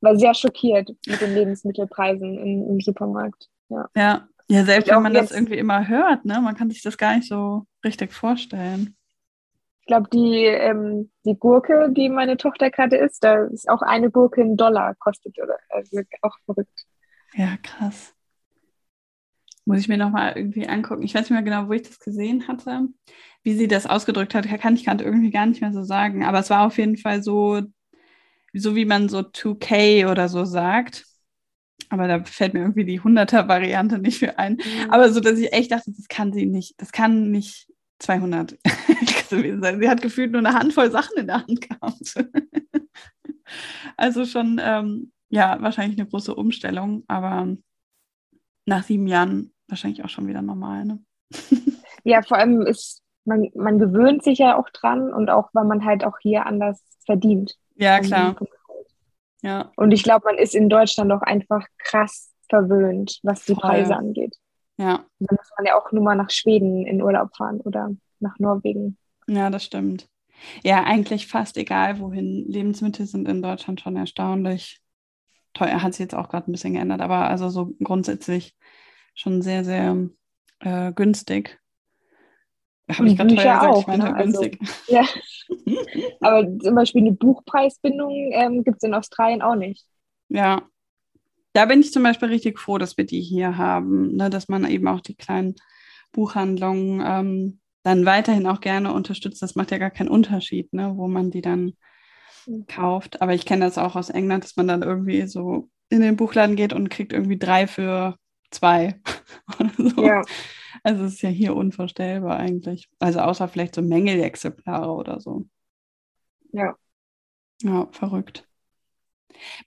war 0.00 0.16
sehr 0.16 0.34
schockiert 0.34 0.90
mit 1.06 1.20
den 1.20 1.34
Lebensmittelpreisen 1.34 2.38
im, 2.38 2.68
im 2.68 2.80
Supermarkt. 2.80 3.48
Ja. 3.68 3.88
ja. 3.96 4.28
Ja, 4.52 4.66
selbst 4.66 4.90
wenn 4.90 5.02
man 5.02 5.14
das 5.14 5.30
irgendwie 5.30 5.56
immer 5.56 5.88
hört, 5.88 6.26
ne? 6.26 6.38
Man 6.42 6.54
kann 6.54 6.68
sich 6.68 6.82
das 6.82 6.98
gar 6.98 7.16
nicht 7.16 7.26
so 7.26 7.64
richtig 7.82 8.12
vorstellen. 8.12 8.94
Ich 9.80 9.86
glaube, 9.86 10.10
die, 10.12 10.44
ähm, 10.44 11.10
die 11.24 11.38
Gurke, 11.38 11.88
die 11.90 12.10
meine 12.10 12.36
Tochter 12.36 12.70
gerade 12.70 12.98
isst, 12.98 13.24
da 13.24 13.44
ist 13.46 13.66
auch 13.70 13.80
eine 13.80 14.10
Gurke 14.10 14.42
ein 14.42 14.58
Dollar 14.58 14.94
kostet 14.96 15.38
oder 15.42 15.56
also 15.70 16.02
auch 16.20 16.36
verrückt. 16.44 16.84
Ja, 17.32 17.56
krass. 17.62 18.14
Muss 19.64 19.80
ich 19.80 19.88
mir 19.88 19.96
nochmal 19.96 20.34
irgendwie 20.36 20.68
angucken. 20.68 21.02
Ich 21.02 21.14
weiß 21.14 21.22
nicht 21.22 21.30
mehr 21.30 21.42
genau, 21.42 21.68
wo 21.68 21.72
ich 21.72 21.82
das 21.82 21.98
gesehen 21.98 22.46
hatte. 22.46 22.88
Wie 23.42 23.54
sie 23.54 23.68
das 23.68 23.86
ausgedrückt 23.86 24.34
hat, 24.34 24.46
kann 24.60 24.74
ich 24.74 24.84
gerade 24.84 25.02
irgendwie 25.02 25.30
gar 25.30 25.46
nicht 25.46 25.62
mehr 25.62 25.72
so 25.72 25.82
sagen. 25.82 26.26
Aber 26.26 26.40
es 26.40 26.50
war 26.50 26.66
auf 26.66 26.76
jeden 26.76 26.98
Fall 26.98 27.22
so, 27.22 27.62
so 28.52 28.76
wie 28.76 28.84
man 28.84 29.08
so 29.08 29.20
2K 29.20 30.10
oder 30.10 30.28
so 30.28 30.44
sagt. 30.44 31.06
Aber 31.92 32.08
da 32.08 32.24
fällt 32.24 32.54
mir 32.54 32.60
irgendwie 32.60 32.86
die 32.86 33.02
100er-Variante 33.02 33.98
nicht 33.98 34.18
für 34.18 34.38
ein. 34.38 34.54
Mhm. 34.54 34.90
Aber 34.90 35.12
so, 35.12 35.20
dass 35.20 35.38
ich 35.38 35.52
echt 35.52 35.72
dachte, 35.72 35.92
das 35.94 36.08
kann 36.08 36.32
sie 36.32 36.46
nicht. 36.46 36.80
Das 36.80 36.90
kann 36.90 37.30
nicht 37.30 37.68
200 37.98 38.56
gewesen 39.28 39.62
sein. 39.62 39.78
Sie 39.78 39.90
hat 39.90 40.00
gefühlt 40.00 40.32
nur 40.32 40.38
eine 40.38 40.54
Handvoll 40.54 40.90
Sachen 40.90 41.18
in 41.18 41.26
der 41.26 41.42
Hand 41.42 41.60
gehabt. 41.60 42.14
also 43.98 44.24
schon, 44.24 44.58
ähm, 44.64 45.12
ja, 45.28 45.58
wahrscheinlich 45.60 46.00
eine 46.00 46.08
große 46.08 46.34
Umstellung. 46.34 47.04
Aber 47.08 47.54
nach 48.64 48.84
sieben 48.84 49.06
Jahren 49.06 49.52
wahrscheinlich 49.68 50.02
auch 50.02 50.08
schon 50.08 50.26
wieder 50.26 50.40
normal. 50.40 50.86
Ne? 50.86 50.98
ja, 52.04 52.22
vor 52.22 52.38
allem 52.38 52.62
ist 52.62 53.02
man, 53.26 53.50
man 53.54 53.78
gewöhnt 53.78 54.24
sich 54.24 54.38
ja 54.38 54.58
auch 54.58 54.70
dran 54.70 55.12
und 55.12 55.28
auch, 55.28 55.50
weil 55.52 55.66
man 55.66 55.84
halt 55.84 56.04
auch 56.04 56.16
hier 56.22 56.46
anders 56.46 56.82
verdient. 57.04 57.58
Ja, 57.76 58.00
klar. 58.00 58.34
Ja. 59.42 59.72
Und 59.76 59.90
ich 59.92 60.02
glaube, 60.02 60.24
man 60.26 60.38
ist 60.38 60.54
in 60.54 60.68
Deutschland 60.68 61.12
auch 61.12 61.22
einfach 61.22 61.66
krass 61.78 62.32
verwöhnt, 62.48 63.18
was 63.22 63.44
die 63.44 63.54
Voll. 63.54 63.62
Preise 63.62 63.96
angeht. 63.96 64.36
Ja. 64.78 65.04
Dann 65.18 65.36
muss 65.36 65.50
man 65.56 65.66
ja 65.66 65.78
auch 65.78 65.92
nur 65.92 66.02
mal 66.02 66.16
nach 66.16 66.30
Schweden 66.30 66.86
in 66.86 67.02
Urlaub 67.02 67.34
fahren 67.36 67.60
oder 67.60 67.90
nach 68.20 68.38
Norwegen. 68.38 68.96
Ja, 69.28 69.50
das 69.50 69.64
stimmt. 69.64 70.08
Ja, 70.64 70.82
eigentlich 70.84 71.28
fast 71.28 71.56
egal, 71.56 72.00
wohin. 72.00 72.44
Lebensmittel 72.48 73.06
sind 73.06 73.28
in 73.28 73.42
Deutschland 73.42 73.80
schon 73.80 73.96
erstaunlich 73.96 74.80
teuer. 75.54 75.82
Hat 75.82 75.94
sich 75.94 76.04
jetzt 76.04 76.14
auch 76.14 76.28
gerade 76.28 76.50
ein 76.50 76.52
bisschen 76.52 76.74
geändert, 76.74 77.00
aber 77.00 77.28
also 77.28 77.48
so 77.48 77.74
grundsätzlich 77.82 78.56
schon 79.14 79.42
sehr, 79.42 79.64
sehr 79.64 80.08
äh, 80.60 80.92
günstig. 80.92 81.60
Habe 82.90 83.08
ich 83.08 83.16
gerade 83.16 83.34
teuer 83.34 83.62
auch, 83.62 83.80
ich 83.80 83.86
meine 83.86 84.04
ne? 84.04 84.16
Also, 84.16 84.40
günstig. 84.40 84.60
Also, 84.60 84.74
ja. 84.88 85.04
aber 86.20 86.58
zum 86.58 86.74
Beispiel 86.74 87.02
eine 87.02 87.12
Buchpreisbindung 87.12 88.30
ähm, 88.32 88.64
gibt 88.64 88.78
es 88.78 88.88
in 88.88 88.94
Australien 88.94 89.42
auch 89.42 89.54
nicht. 89.54 89.84
Ja. 90.28 90.62
Da 91.54 91.66
bin 91.66 91.80
ich 91.80 91.92
zum 91.92 92.02
Beispiel 92.02 92.28
richtig 92.28 92.58
froh, 92.58 92.78
dass 92.78 92.96
wir 92.96 93.04
die 93.04 93.20
hier 93.20 93.58
haben, 93.58 94.16
ne? 94.16 94.30
dass 94.30 94.48
man 94.48 94.68
eben 94.68 94.88
auch 94.88 95.00
die 95.00 95.14
kleinen 95.14 95.54
Buchhandlungen 96.12 97.02
ähm, 97.04 97.60
dann 97.82 98.06
weiterhin 98.06 98.46
auch 98.46 98.60
gerne 98.60 98.92
unterstützt. 98.92 99.42
Das 99.42 99.54
macht 99.54 99.70
ja 99.70 99.78
gar 99.78 99.90
keinen 99.90 100.08
Unterschied, 100.08 100.72
ne? 100.72 100.92
wo 100.96 101.08
man 101.08 101.30
die 101.30 101.42
dann 101.42 101.74
mhm. 102.46 102.66
kauft. 102.66 103.20
Aber 103.20 103.34
ich 103.34 103.44
kenne 103.44 103.66
das 103.66 103.76
auch 103.76 103.96
aus 103.96 104.08
England, 104.08 104.44
dass 104.44 104.56
man 104.56 104.68
dann 104.68 104.82
irgendwie 104.82 105.26
so 105.26 105.68
in 105.90 106.00
den 106.00 106.16
Buchladen 106.16 106.56
geht 106.56 106.72
und 106.72 106.88
kriegt 106.88 107.12
irgendwie 107.12 107.38
drei 107.38 107.66
für 107.66 108.16
zwei. 108.50 109.00
so. 109.76 110.06
Ja. 110.06 110.22
Also 110.82 111.04
es 111.04 111.14
ist 111.14 111.22
ja 111.22 111.28
hier 111.28 111.54
unvorstellbar 111.54 112.38
eigentlich. 112.38 112.88
Also 112.98 113.20
außer 113.20 113.48
vielleicht 113.48 113.74
so 113.74 113.82
Mängelexemplare 113.82 114.90
oder 114.90 115.20
so. 115.20 115.46
Ja. 116.52 116.74
Ja, 117.62 117.88
verrückt. 117.92 118.48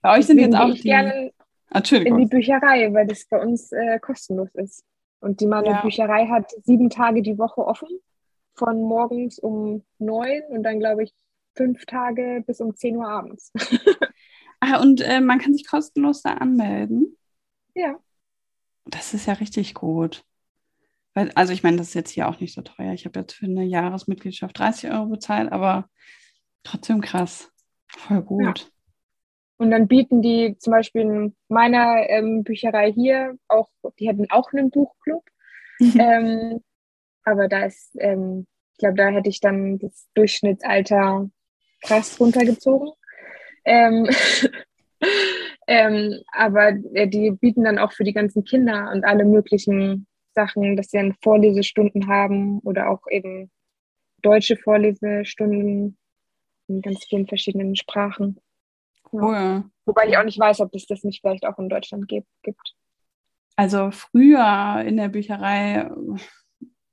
Bei 0.02 0.18
euch 0.18 0.26
sind 0.26 0.38
jetzt 0.38 0.54
auch 0.54 0.72
die. 0.72 0.82
Gerne 0.82 1.32
Entschuldigung. 1.70 2.18
In 2.18 2.24
die 2.24 2.30
Bücherei, 2.30 2.92
weil 2.92 3.06
das 3.06 3.26
bei 3.28 3.40
uns 3.40 3.72
äh, 3.72 3.98
kostenlos 3.98 4.54
ist. 4.54 4.84
Und 5.20 5.40
die 5.40 5.46
meine 5.46 5.68
ja. 5.68 5.80
Bücherei 5.80 6.26
hat 6.26 6.50
sieben 6.64 6.90
Tage 6.90 7.22
die 7.22 7.38
Woche 7.38 7.66
offen, 7.66 7.88
von 8.54 8.82
morgens 8.82 9.38
um 9.38 9.82
neun 9.98 10.42
und 10.48 10.62
dann 10.62 10.78
glaube 10.78 11.04
ich 11.04 11.14
fünf 11.54 11.86
Tage 11.86 12.44
bis 12.46 12.60
um 12.60 12.74
zehn 12.74 12.96
Uhr 12.96 13.08
abends. 13.08 13.52
ah, 14.60 14.80
und 14.80 15.00
äh, 15.00 15.20
man 15.20 15.38
kann 15.38 15.54
sich 15.54 15.66
kostenlos 15.66 16.22
da 16.22 16.34
anmelden? 16.34 17.16
Ja. 17.74 17.96
Das 18.84 19.14
ist 19.14 19.26
ja 19.26 19.34
richtig 19.34 19.74
gut. 19.74 20.24
Weil, 21.16 21.30
also 21.34 21.54
ich 21.54 21.62
meine, 21.62 21.78
das 21.78 21.88
ist 21.88 21.94
jetzt 21.94 22.10
hier 22.10 22.28
auch 22.28 22.40
nicht 22.40 22.52
so 22.52 22.60
teuer. 22.60 22.92
Ich 22.92 23.06
habe 23.06 23.20
jetzt 23.20 23.32
für 23.32 23.46
eine 23.46 23.64
Jahresmitgliedschaft 23.64 24.58
30 24.58 24.90
Euro 24.90 25.06
bezahlt, 25.06 25.50
aber 25.50 25.88
trotzdem 26.62 27.00
krass. 27.00 27.50
Voll 27.88 28.20
gut. 28.20 28.60
Ja. 28.60 28.64
Und 29.56 29.70
dann 29.70 29.88
bieten 29.88 30.20
die 30.20 30.58
zum 30.58 30.72
Beispiel 30.72 31.00
in 31.00 31.36
meiner 31.48 32.06
ähm, 32.10 32.44
Bücherei 32.44 32.92
hier 32.92 33.38
auch, 33.48 33.70
die 33.98 34.08
hätten 34.08 34.30
auch 34.30 34.52
einen 34.52 34.70
Buchclub. 34.70 35.24
ähm, 35.80 36.62
aber 37.24 37.48
da 37.48 37.64
ist, 37.64 37.96
ähm, 37.98 38.46
ich 38.72 38.78
glaube, 38.80 38.96
da 38.96 39.08
hätte 39.08 39.30
ich 39.30 39.40
dann 39.40 39.78
das 39.78 40.10
Durchschnittsalter 40.12 41.30
krass 41.80 42.20
runtergezogen. 42.20 42.90
Ähm, 43.64 44.06
ähm, 45.66 46.20
aber 46.30 46.74
äh, 46.92 47.08
die 47.08 47.30
bieten 47.30 47.64
dann 47.64 47.78
auch 47.78 47.92
für 47.92 48.04
die 48.04 48.12
ganzen 48.12 48.44
Kinder 48.44 48.90
und 48.92 49.06
alle 49.06 49.24
möglichen 49.24 50.06
Sachen, 50.36 50.76
dass 50.76 50.88
sie 50.88 50.98
dann 50.98 51.16
Vorlesestunden 51.22 52.06
haben 52.06 52.60
oder 52.60 52.90
auch 52.90 53.02
eben 53.10 53.50
deutsche 54.22 54.56
Vorlesestunden 54.56 55.96
in 56.68 56.82
ganz 56.82 57.04
vielen 57.08 57.26
verschiedenen 57.26 57.74
Sprachen. 57.74 58.38
Cool. 59.12 59.64
Wobei 59.84 60.08
ich 60.08 60.18
auch 60.18 60.24
nicht 60.24 60.38
weiß, 60.38 60.60
ob 60.60 60.74
es 60.74 60.86
das 60.86 61.02
nicht 61.04 61.20
vielleicht 61.20 61.46
auch 61.46 61.58
in 61.58 61.68
Deutschland 61.68 62.06
gibt. 62.08 62.74
Also 63.56 63.90
früher 63.90 64.84
in 64.86 64.96
der 64.96 65.08
Bücherei, 65.08 65.90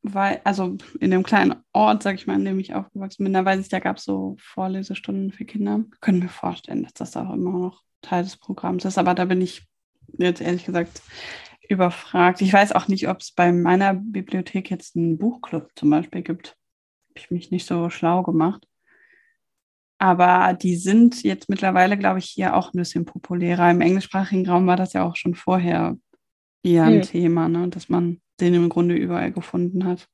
weil, 0.03 0.41
also 0.43 0.77
in 0.99 1.11
dem 1.11 1.23
kleinen 1.23 1.55
Ort, 1.73 2.03
sag 2.03 2.15
ich 2.15 2.27
mal, 2.27 2.35
in 2.35 2.45
dem 2.45 2.59
ich 2.59 2.73
aufgewachsen 2.73 3.23
bin, 3.23 3.33
da 3.33 3.43
weiß 3.43 3.59
ich, 3.59 3.69
da 3.69 3.79
gab 3.79 3.97
es 3.97 4.05
so 4.05 4.35
Vorlesestunden 4.39 5.31
für 5.31 5.45
Kinder. 5.45 5.83
Können 5.99 6.21
wir 6.21 6.29
vorstellen, 6.29 6.83
dass 6.83 6.93
das 6.93 7.17
auch 7.17 7.33
immer 7.33 7.51
noch 7.51 7.83
Teil 8.01 8.23
des 8.23 8.37
Programms 8.37 8.85
ist. 8.85 8.97
Aber 8.97 9.13
da 9.13 9.25
bin 9.25 9.41
ich 9.41 9.65
jetzt 10.17 10.41
ehrlich 10.41 10.65
gesagt 10.65 11.01
überfragt. 11.69 12.41
Ich 12.41 12.51
weiß 12.51 12.73
auch 12.73 12.87
nicht, 12.87 13.07
ob 13.07 13.19
es 13.19 13.31
bei 13.31 13.51
meiner 13.51 13.93
Bibliothek 13.93 14.69
jetzt 14.69 14.95
einen 14.95 15.17
Buchclub 15.17 15.69
zum 15.75 15.89
Beispiel 15.89 16.21
gibt. 16.21 16.57
Habe 17.09 17.19
ich 17.19 17.31
mich 17.31 17.51
nicht 17.51 17.65
so 17.65 17.89
schlau 17.89 18.23
gemacht. 18.23 18.67
Aber 19.97 20.53
die 20.53 20.75
sind 20.75 21.23
jetzt 21.23 21.49
mittlerweile, 21.49 21.97
glaube 21.97 22.19
ich, 22.19 22.25
hier 22.25 22.55
auch 22.55 22.73
ein 22.73 22.77
bisschen 22.77 23.05
populärer. 23.05 23.71
Im 23.71 23.81
englischsprachigen 23.81 24.47
Raum 24.47 24.67
war 24.67 24.75
das 24.75 24.93
ja 24.93 25.03
auch 25.03 25.15
schon 25.15 25.35
vorher 25.35 25.97
eher 26.63 26.83
ein 26.83 26.95
hm. 26.95 27.01
Thema, 27.03 27.47
ne? 27.47 27.69
dass 27.69 27.89
man 27.89 28.21
den 28.39 28.53
im 28.53 28.69
Grunde 28.69 28.95
überall 28.95 29.31
gefunden 29.31 29.85
hat. 29.85 30.07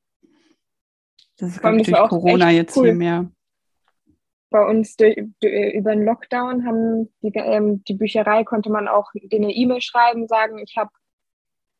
Das 1.38 1.52
ist, 1.52 1.62
glaube 1.62 1.80
ich, 1.80 1.88
durch 1.88 2.10
Corona 2.10 2.52
jetzt 2.52 2.76
cool. 2.76 2.86
hier 2.86 2.96
mehr. 2.96 3.32
Bei 4.52 4.66
uns 4.66 4.96
durch, 4.96 5.16
über 5.16 5.96
den 5.96 6.04
Lockdown 6.04 6.66
haben 6.66 7.10
die, 7.22 7.32
ähm, 7.36 7.84
die 7.86 7.94
Bücherei 7.94 8.44
konnte 8.44 8.70
man 8.70 8.88
auch 8.88 9.12
eine 9.32 9.54
E-Mail 9.54 9.80
schreiben, 9.80 10.28
sagen, 10.28 10.58
ich 10.58 10.76
habe 10.76 10.90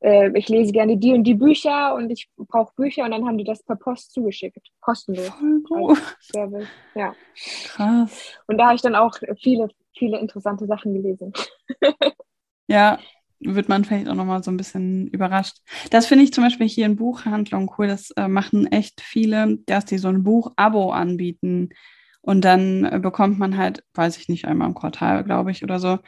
äh, 0.02 0.32
ich 0.38 0.50
lese 0.50 0.72
gerne 0.72 0.98
die 0.98 1.14
und 1.14 1.24
die 1.24 1.34
Bücher 1.34 1.94
und 1.96 2.10
ich 2.10 2.30
brauche 2.38 2.74
Bücher 2.76 3.04
und 3.04 3.12
dann 3.12 3.26
haben 3.26 3.38
die 3.38 3.44
das 3.44 3.64
per 3.64 3.76
Post 3.76 4.14
zugeschickt, 4.14 4.60
kostenlos. 4.80 5.32
Service. 6.22 6.68
Ja. 6.96 7.14
Krass. 7.66 8.38
Und 8.48 8.58
da 8.58 8.66
habe 8.66 8.76
ich 8.76 8.82
dann 8.82 8.96
auch 8.96 9.16
viele, 9.42 9.70
viele 9.98 10.20
interessante 10.20 10.66
Sachen 10.66 10.94
gelesen. 10.94 11.34
ja, 12.68 13.00
wird 13.40 13.70
man 13.70 13.86
vielleicht 13.86 14.08
auch 14.10 14.16
nochmal 14.16 14.44
so 14.44 14.52
ein 14.52 14.58
bisschen 14.58 15.08
überrascht. 15.08 15.58
Das 15.92 16.08
finde 16.08 16.24
ich 16.24 16.34
zum 16.34 16.44
Beispiel 16.44 16.68
hier 16.68 16.86
in 16.86 16.96
Buchhandlungen 16.96 17.70
cool. 17.78 17.88
Das 17.88 18.12
äh, 18.12 18.28
machen 18.28 18.68
echt 18.68 19.02
viele, 19.02 19.58
dass 19.66 19.86
die 19.86 19.98
so 19.98 20.10
ein 20.10 20.24
Buch-Abo 20.24 20.92
anbieten. 20.92 21.70
Und 22.22 22.44
dann 22.44 22.86
äh, 22.86 23.00
bekommt 23.02 23.40
man 23.40 23.58
halt, 23.58 23.84
weiß 23.94 24.18
ich 24.18 24.28
nicht, 24.28 24.46
einmal 24.46 24.68
im 24.68 24.76
Quartal, 24.76 25.24
glaube 25.24 25.52
ich, 25.52 25.64
oder 25.64 25.80
so, 25.80 26.00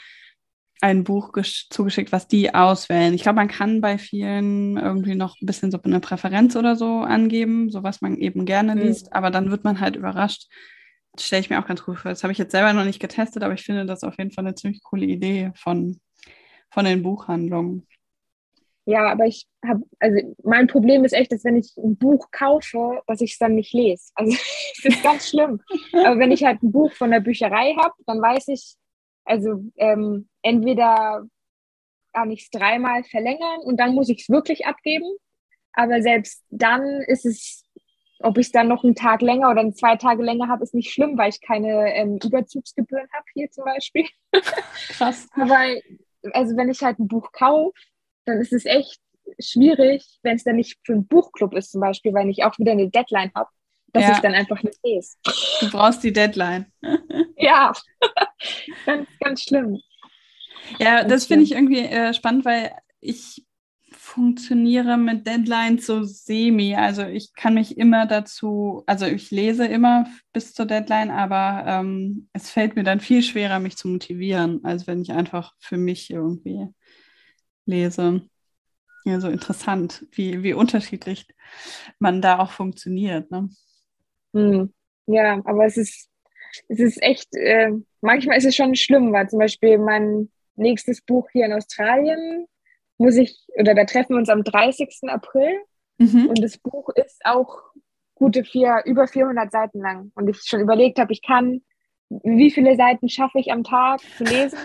ein 0.81 1.03
Buch 1.03 1.31
zugeschickt, 1.69 2.11
was 2.11 2.27
die 2.27 2.53
auswählen. 2.53 3.13
Ich 3.13 3.21
glaube, 3.21 3.35
man 3.35 3.47
kann 3.47 3.81
bei 3.81 3.97
vielen 3.97 4.77
irgendwie 4.77 5.15
noch 5.15 5.39
ein 5.39 5.45
bisschen 5.45 5.71
so 5.71 5.79
eine 5.81 5.99
Präferenz 5.99 6.55
oder 6.55 6.75
so 6.75 6.99
angeben, 6.99 7.69
so 7.69 7.83
was 7.83 8.01
man 8.01 8.17
eben 8.17 8.45
gerne 8.45 8.75
mhm. 8.75 8.81
liest, 8.81 9.13
aber 9.13 9.29
dann 9.29 9.51
wird 9.51 9.63
man 9.63 9.79
halt 9.79 9.95
überrascht. 9.95 10.47
Das 11.13 11.27
stelle 11.27 11.41
ich 11.41 11.49
mir 11.49 11.61
auch 11.61 11.67
ganz 11.67 11.83
cool 11.87 11.95
vor. 11.95 12.09
Das 12.09 12.23
habe 12.23 12.33
ich 12.33 12.39
jetzt 12.39 12.51
selber 12.51 12.73
noch 12.73 12.85
nicht 12.85 12.99
getestet, 12.99 13.43
aber 13.43 13.53
ich 13.53 13.63
finde 13.63 13.85
das 13.85 14.03
auf 14.03 14.17
jeden 14.17 14.31
Fall 14.31 14.45
eine 14.45 14.55
ziemlich 14.55 14.81
coole 14.81 15.05
Idee 15.05 15.51
von, 15.55 15.99
von 16.71 16.85
den 16.85 17.03
Buchhandlungen. 17.03 17.87
Ja, 18.85 19.11
aber 19.11 19.25
ich 19.25 19.45
habe, 19.63 19.83
also 19.99 20.35
mein 20.43 20.65
Problem 20.65 21.05
ist 21.05 21.13
echt, 21.13 21.31
dass 21.31 21.43
wenn 21.45 21.57
ich 21.57 21.71
ein 21.77 21.97
Buch 21.97 22.31
kaufe, 22.31 23.01
dass 23.05 23.21
ich 23.21 23.33
es 23.33 23.37
dann 23.37 23.53
nicht 23.53 23.73
lese. 23.73 24.11
Also 24.15 24.31
das 24.83 24.95
ist 24.95 25.03
ganz 25.03 25.29
schlimm. 25.29 25.61
aber 25.93 26.17
wenn 26.17 26.31
ich 26.31 26.43
halt 26.43 26.63
ein 26.63 26.71
Buch 26.71 26.91
von 26.93 27.11
der 27.11 27.19
Bücherei 27.19 27.75
habe, 27.77 27.93
dann 28.07 28.19
weiß 28.19 28.47
ich, 28.47 28.75
also 29.25 29.63
ähm, 29.77 30.29
entweder 30.41 31.25
kann 32.13 32.31
ich 32.31 32.43
es 32.43 32.49
dreimal 32.49 33.03
verlängern 33.03 33.61
und 33.63 33.77
dann 33.79 33.93
muss 33.93 34.09
ich 34.09 34.21
es 34.21 34.29
wirklich 34.29 34.65
abgeben. 34.65 35.09
Aber 35.73 36.01
selbst 36.01 36.43
dann 36.49 36.83
ist 37.07 37.25
es, 37.25 37.63
ob 38.19 38.37
ich 38.37 38.47
es 38.47 38.51
dann 38.51 38.67
noch 38.67 38.83
einen 38.83 38.95
Tag 38.95 39.21
länger 39.21 39.49
oder 39.49 39.71
zwei 39.73 39.95
Tage 39.95 40.23
länger 40.23 40.49
habe, 40.49 40.63
ist 40.63 40.73
nicht 40.73 40.91
schlimm, 40.91 41.17
weil 41.17 41.29
ich 41.29 41.41
keine 41.41 41.93
ähm, 41.95 42.19
Überzugsgebühren 42.23 43.07
habe 43.13 43.25
hier 43.33 43.49
zum 43.49 43.65
Beispiel. 43.65 44.05
Krass. 44.89 45.27
Aber 45.33 45.59
also 46.33 46.57
wenn 46.57 46.69
ich 46.69 46.81
halt 46.81 46.99
ein 46.99 47.07
Buch 47.07 47.31
kaufe, 47.31 47.71
dann 48.25 48.39
ist 48.39 48.53
es 48.53 48.65
echt 48.65 48.99
schwierig, 49.39 50.19
wenn 50.23 50.35
es 50.35 50.43
dann 50.43 50.57
nicht 50.57 50.77
für 50.83 50.93
einen 50.93 51.07
Buchclub 51.07 51.53
ist 51.53 51.71
zum 51.71 51.81
Beispiel, 51.81 52.13
weil 52.13 52.29
ich 52.29 52.43
auch 52.43 52.57
wieder 52.59 52.73
eine 52.73 52.89
Deadline 52.89 53.31
habe, 53.33 53.49
dass 53.93 54.03
ja. 54.03 54.13
ich 54.13 54.19
dann 54.19 54.33
einfach 54.33 54.61
nicht 54.63 54.79
lese. 54.83 55.17
Du 55.59 55.69
brauchst 55.69 56.03
die 56.03 56.13
Deadline. 56.13 56.71
ja, 57.37 57.73
ganz, 58.85 59.07
ganz 59.19 59.43
schlimm. 59.43 59.81
Ja, 60.79 61.03
das 61.03 61.25
finde 61.25 61.43
ich 61.43 61.51
irgendwie 61.51 61.79
äh, 61.79 62.13
spannend, 62.13 62.45
weil 62.45 62.71
ich 62.99 63.43
funktioniere 64.11 64.97
mit 64.97 65.25
Deadlines 65.25 65.85
so 65.85 66.03
semi. 66.03 66.75
Also 66.75 67.03
ich 67.03 67.33
kann 67.33 67.53
mich 67.53 67.77
immer 67.77 68.05
dazu, 68.05 68.83
also 68.85 69.05
ich 69.05 69.31
lese 69.31 69.65
immer 69.65 70.05
bis 70.33 70.53
zur 70.53 70.65
Deadline, 70.65 71.11
aber 71.11 71.63
ähm, 71.65 72.27
es 72.33 72.49
fällt 72.49 72.75
mir 72.75 72.83
dann 72.83 72.99
viel 72.99 73.23
schwerer, 73.23 73.59
mich 73.59 73.77
zu 73.77 73.87
motivieren, 73.87 74.63
als 74.63 74.85
wenn 74.87 75.01
ich 75.01 75.11
einfach 75.11 75.53
für 75.59 75.77
mich 75.77 76.09
irgendwie 76.09 76.67
lese. 77.65 78.27
Ja, 79.05 79.19
so 79.19 79.29
interessant, 79.29 80.05
wie, 80.11 80.43
wie 80.43 80.53
unterschiedlich 80.53 81.27
man 81.97 82.21
da 82.21 82.39
auch 82.39 82.51
funktioniert. 82.51 83.31
Ne? 83.31 83.49
Hm. 84.33 84.73
Ja, 85.07 85.41
aber 85.45 85.65
es 85.65 85.77
ist, 85.77 86.09
es 86.67 86.79
ist 86.79 87.01
echt, 87.01 87.35
äh, 87.35 87.71
manchmal 88.01 88.37
ist 88.37 88.45
es 88.45 88.55
schon 88.55 88.75
schlimm, 88.75 89.11
weil 89.13 89.29
zum 89.29 89.39
Beispiel 89.39 89.77
mein 89.77 90.29
nächstes 90.55 91.01
Buch 91.01 91.29
hier 91.31 91.45
in 91.45 91.53
Australien 91.53 92.45
muss 92.97 93.15
ich, 93.15 93.45
oder 93.57 93.73
da 93.73 93.85
treffen 93.85 94.13
wir 94.13 94.19
uns 94.19 94.29
am 94.29 94.43
30. 94.43 95.09
April 95.09 95.51
mhm. 95.97 96.27
und 96.27 96.43
das 96.43 96.57
Buch 96.57 96.89
ist 96.95 97.21
auch 97.25 97.57
gute 98.15 98.43
vier, 98.43 98.83
über 98.85 99.07
400 99.07 99.51
Seiten 99.51 99.79
lang 99.79 100.11
und 100.15 100.29
ich 100.29 100.41
schon 100.43 100.61
überlegt 100.61 100.99
habe, 100.99 101.11
ich 101.11 101.23
kann, 101.23 101.61
wie 102.09 102.51
viele 102.51 102.75
Seiten 102.75 103.09
schaffe 103.09 103.39
ich 103.39 103.51
am 103.51 103.63
Tag 103.63 104.01
zu 104.17 104.23
lesen? 104.23 104.59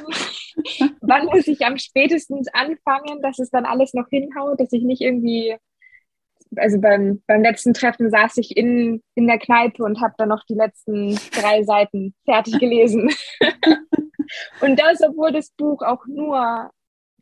Wann 1.01 1.27
muss 1.27 1.47
ich 1.47 1.64
am 1.64 1.79
spätestens 1.79 2.49
anfangen, 2.53 3.23
dass 3.23 3.39
es 3.39 3.51
dann 3.51 3.64
alles 3.64 3.95
noch 3.95 4.09
hinhaut, 4.11 4.61
dass 4.61 4.73
ich 4.73 4.83
nicht 4.83 5.01
irgendwie 5.01 5.57
also 6.55 6.80
beim, 6.80 7.22
beim 7.26 7.42
letzten 7.42 7.74
Treffen 7.74 8.11
saß 8.11 8.36
ich 8.38 8.57
in, 8.57 9.03
in 9.14 9.26
der 9.26 9.38
Kneipe 9.38 9.82
und 9.82 10.01
habe 10.01 10.14
dann 10.18 10.28
noch 10.28 10.44
die 10.44 10.55
letzten 10.55 11.16
drei 11.32 11.62
Seiten 11.64 12.14
fertig 12.24 12.59
gelesen. 12.59 13.11
Und 14.61 14.78
das, 14.78 15.01
obwohl 15.03 15.32
das 15.32 15.51
Buch 15.51 15.82
auch 15.82 16.05
nur 16.07 16.70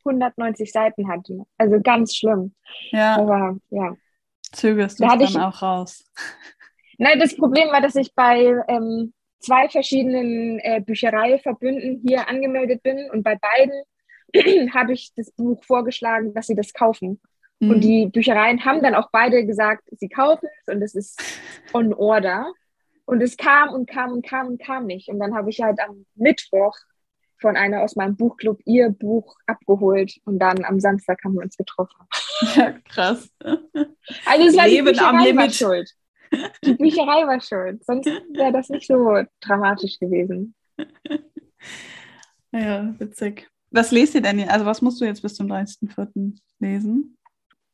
190 0.05 0.71
Seiten 0.71 1.09
hatte. 1.09 1.45
Also 1.59 1.81
ganz 1.83 2.15
schlimm. 2.15 2.55
Ja. 2.91 3.17
Aber 3.17 3.57
ja. 3.71 3.95
Zögerst 4.53 5.01
du 5.01 5.05
da 5.05 5.17
dann 5.17 5.21
ich, 5.21 5.39
auch 5.39 5.63
raus? 5.63 6.05
Nein, 6.99 7.19
das 7.19 7.37
Problem 7.37 7.69
war, 7.71 7.81
dass 7.81 7.97
ich 7.97 8.15
bei 8.15 8.63
ähm, 8.69 9.13
zwei 9.41 9.69
verschiedenen 9.69 10.61
äh, 10.61 10.81
Büchereiverbünden 10.81 12.03
hier 12.07 12.29
angemeldet 12.29 12.83
bin 12.83 13.11
und 13.11 13.23
bei 13.23 13.37
beiden 13.37 14.73
habe 14.75 14.93
ich 14.93 15.13
das 15.17 15.33
Buch 15.33 15.63
vorgeschlagen, 15.65 16.35
dass 16.35 16.47
sie 16.47 16.55
das 16.55 16.73
kaufen. 16.73 17.21
Mhm. 17.61 17.71
Und 17.71 17.81
die 17.81 18.07
Büchereien 18.07 18.65
haben 18.65 18.83
dann 18.83 18.95
auch 18.95 19.11
beide 19.11 19.45
gesagt, 19.47 19.85
sie 19.99 20.09
kaufen 20.09 20.49
es 20.61 20.75
und 20.75 20.83
es 20.83 20.95
ist 20.95 21.21
on 21.73 21.95
order. 21.95 22.53
Und 23.07 23.23
es 23.23 23.37
kam 23.37 23.69
und 23.71 23.89
kam 23.89 24.13
und 24.13 24.25
kam 24.27 24.47
und 24.47 24.61
kam 24.61 24.87
nicht. 24.87 25.09
Und 25.09 25.19
dann 25.19 25.35
habe 25.35 25.51
ich 25.51 25.61
halt 25.61 25.79
am 25.81 26.07
Mittwoch 26.15 26.75
von 27.39 27.57
einer 27.57 27.83
aus 27.83 27.97
meinem 27.97 28.17
Buchclub 28.17 28.61
ihr 28.65 28.89
Buch 28.89 29.37
abgeholt 29.47 30.19
und 30.25 30.39
dann 30.39 30.65
am 30.65 30.81
Samstag 30.81 31.23
haben 31.25 31.35
wir 31.35 31.43
uns 31.43 31.57
getroffen. 31.57 32.07
Ja, 32.57 32.73
krass. 32.89 33.31
Also 34.25 34.47
es 34.49 34.57
war 34.57 34.67
Leben 34.67 34.87
die 34.87 34.93
Bücherei 34.93 35.37
war 35.37 35.51
schuld. 35.51 35.91
Die 36.65 36.75
Bücherei 36.75 37.27
war 37.27 37.41
schuld, 37.41 37.85
sonst 37.85 38.07
wäre 38.07 38.51
das 38.51 38.69
nicht 38.71 38.87
so 38.87 39.23
dramatisch 39.41 39.99
gewesen. 40.01 40.55
Ja, 42.51 42.95
witzig. 42.99 43.49
Was 43.71 43.91
lest 43.91 44.15
ihr 44.15 44.23
denn? 44.23 44.49
Also 44.49 44.65
was 44.65 44.81
musst 44.81 45.01
du 45.01 45.05
jetzt 45.05 45.23
bis 45.23 45.35
zum 45.35 45.47
30.04. 45.49 46.39
lesen? 46.61 47.17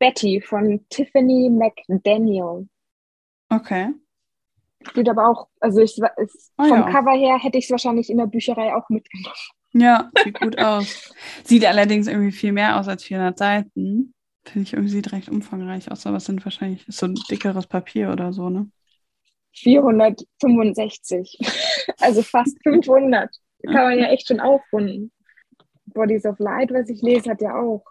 Betty 0.01 0.41
von 0.41 0.85
Tiffany 0.89 1.49
McDaniel. 1.49 2.69
Okay. 3.51 3.91
Geht 4.95 5.09
aber 5.09 5.29
auch, 5.29 5.49
also 5.61 5.81
ich, 5.81 5.97
es, 6.17 6.53
oh, 6.57 6.65
vom 6.65 6.79
ja. 6.79 6.91
Cover 6.91 7.13
her 7.13 7.39
hätte 7.39 7.59
ich 7.59 7.67
es 7.67 7.71
wahrscheinlich 7.71 8.09
in 8.11 8.17
der 8.17 8.27
Bücherei 8.27 8.75
auch 8.75 8.89
mitgenommen. 8.89 9.37
Ja, 9.73 10.11
sieht 10.25 10.41
gut 10.41 10.59
aus. 10.59 11.15
Sieht 11.45 11.65
allerdings 11.65 12.09
irgendwie 12.09 12.33
viel 12.33 12.53
mehr 12.53 12.81
aus 12.81 12.89
als 12.89 13.05
400 13.05 13.39
Seiten. 13.39 14.15
Finde 14.45 14.63
ich 14.63 14.73
irgendwie 14.73 14.91
sieht 14.91 15.13
recht 15.13 15.29
umfangreich 15.29 15.93
aus, 15.93 16.07
aber 16.07 16.17
es 16.17 16.25
sind 16.25 16.45
wahrscheinlich 16.45 16.85
so 16.89 17.07
ein 17.07 17.15
dickeres 17.31 17.67
Papier 17.67 18.11
oder 18.11 18.33
so, 18.33 18.49
ne? 18.49 18.71
465. 19.53 21.39
also 22.01 22.23
fast 22.23 22.57
500. 22.63 23.31
Kann 23.65 23.75
man 23.75 23.99
ja 23.99 24.09
echt 24.09 24.29
schon 24.29 24.41
aufrunden. 24.41 25.13
Bodies 25.87 26.25
of 26.25 26.39
Light, 26.39 26.71
was 26.73 26.89
ich 26.89 27.03
lese, 27.03 27.31
hat 27.31 27.43
ja 27.43 27.55
auch. 27.55 27.85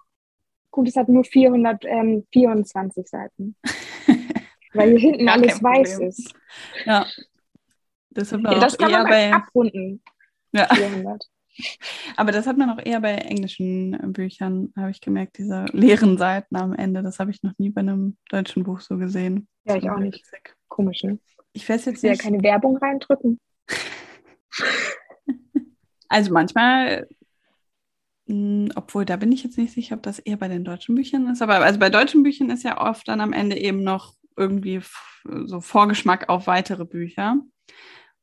Gut, 0.71 0.87
es 0.87 0.95
hat 0.95 1.09
nur 1.09 1.23
424 1.23 3.07
Seiten. 3.07 3.55
Weil 4.73 4.97
hier 4.97 5.11
hinten 5.11 5.29
alles 5.29 5.63
weiß 5.63 5.99
ist. 5.99 6.33
Ja. 6.85 7.05
Das, 8.11 8.31
ja, 8.31 8.37
das 8.37 8.77
kann 8.77 8.91
man 8.91 9.07
bei... 9.07 9.33
abrunden. 9.33 10.01
Ja. 10.51 10.67
400. 10.73 11.23
Aber 12.15 12.31
das 12.31 12.47
hat 12.47 12.57
man 12.57 12.69
auch 12.69 12.83
eher 12.83 13.01
bei 13.01 13.15
englischen 13.15 13.97
Büchern, 14.13 14.71
habe 14.75 14.91
ich 14.91 15.01
gemerkt, 15.01 15.37
diese 15.37 15.65
leeren 15.71 16.17
Seiten 16.17 16.55
am 16.55 16.73
Ende. 16.73 17.03
Das 17.03 17.19
habe 17.19 17.31
ich 17.31 17.43
noch 17.43 17.53
nie 17.57 17.69
bei 17.69 17.81
einem 17.81 18.17
deutschen 18.29 18.63
Buch 18.63 18.81
so 18.81 18.97
gesehen. 18.97 19.47
Ja, 19.65 19.75
ich 19.75 19.89
auch 19.89 19.97
nicht. 19.97 20.23
Komisch, 20.67 21.03
ne? 21.03 21.19
Ich 21.53 21.67
weiß 21.67 21.85
jetzt 21.85 22.03
nicht. 22.03 22.17
ja 22.17 22.23
keine 22.23 22.41
Werbung 22.43 22.77
reindrücken. 22.77 23.39
Also 26.11 26.33
manchmal, 26.33 27.01
hm, 27.01 27.17
obwohl 28.75 29.05
da 29.05 29.15
bin 29.15 29.31
ich 29.31 29.43
jetzt 29.43 29.57
nicht 29.57 29.73
sicher, 29.73 29.95
ob 29.95 30.03
das 30.03 30.19
eher 30.19 30.37
bei 30.37 30.47
den 30.47 30.63
deutschen 30.63 30.95
Büchern 30.95 31.27
ist. 31.27 31.41
Aber 31.41 31.55
also 31.59 31.79
bei 31.79 31.89
deutschen 31.89 32.23
Büchern 32.23 32.49
ist 32.49 32.63
ja 32.63 32.79
oft 32.79 33.07
dann 33.07 33.21
am 33.21 33.33
Ende 33.33 33.57
eben 33.57 33.83
noch 33.83 34.13
irgendwie 34.37 34.81
so 35.45 35.61
Vorgeschmack 35.61 36.29
auf 36.29 36.47
weitere 36.47 36.85
Bücher. 36.85 37.37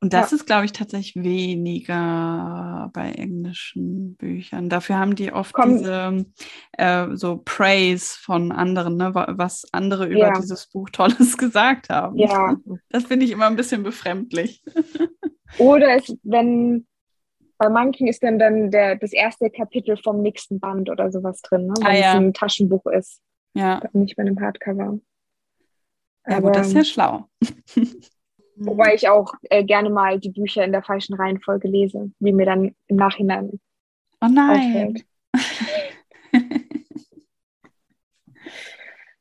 Und 0.00 0.12
das 0.12 0.30
ja. 0.30 0.36
ist, 0.36 0.46
glaube 0.46 0.66
ich, 0.66 0.72
tatsächlich 0.72 1.24
weniger 1.24 2.90
bei 2.92 3.12
englischen 3.12 4.14
Büchern. 4.16 4.68
Dafür 4.68 4.98
haben 4.98 5.16
die 5.16 5.32
oft 5.32 5.54
Komm. 5.54 5.78
diese 5.78 6.26
äh, 6.72 7.06
so 7.14 7.40
Praise 7.42 8.14
von 8.20 8.52
anderen, 8.52 8.96
ne? 8.96 9.12
was 9.14 9.66
andere 9.72 10.06
über 10.06 10.18
ja. 10.18 10.32
dieses 10.32 10.66
Buch 10.66 10.90
Tolles 10.90 11.38
gesagt 11.38 11.88
haben. 11.88 12.18
Ja. 12.18 12.56
Das 12.90 13.04
finde 13.04 13.24
ich 13.24 13.32
immer 13.32 13.46
ein 13.46 13.56
bisschen 13.56 13.82
befremdlich. 13.82 14.62
Oder 15.58 15.96
es, 15.96 16.14
wenn 16.22 16.86
bei 17.58 17.68
manchen 17.68 18.06
ist 18.06 18.22
dann, 18.22 18.38
dann 18.38 18.70
der, 18.70 18.96
das 18.96 19.12
erste 19.12 19.50
Kapitel 19.50 19.96
vom 19.96 20.22
nächsten 20.22 20.60
Band 20.60 20.90
oder 20.90 21.10
sowas 21.10 21.40
drin, 21.42 21.66
ne? 21.66 21.74
wenn 21.78 21.86
ah, 21.86 21.94
ja. 21.94 22.10
es 22.10 22.16
ein 22.16 22.34
Taschenbuch 22.34 22.86
ist. 22.86 23.20
Ja. 23.54 23.80
Nicht 23.92 24.16
bei 24.16 24.22
einem 24.22 24.40
Hardcover. 24.40 24.98
Ja, 26.26 26.36
Aber, 26.36 26.48
gut, 26.48 26.56
das 26.56 26.68
ist 26.68 26.74
ja 26.74 26.84
schlau. 26.84 27.24
Wobei 28.56 28.94
ich 28.94 29.08
auch 29.08 29.32
äh, 29.42 29.64
gerne 29.64 29.90
mal 29.90 30.18
die 30.18 30.30
Bücher 30.30 30.64
in 30.64 30.72
der 30.72 30.82
falschen 30.82 31.14
Reihenfolge 31.14 31.68
lese, 31.68 32.10
wie 32.20 32.32
mir 32.32 32.46
dann 32.46 32.74
im 32.86 32.96
Nachhinein 32.96 33.60
oh 34.20 34.28
nein. 34.28 35.02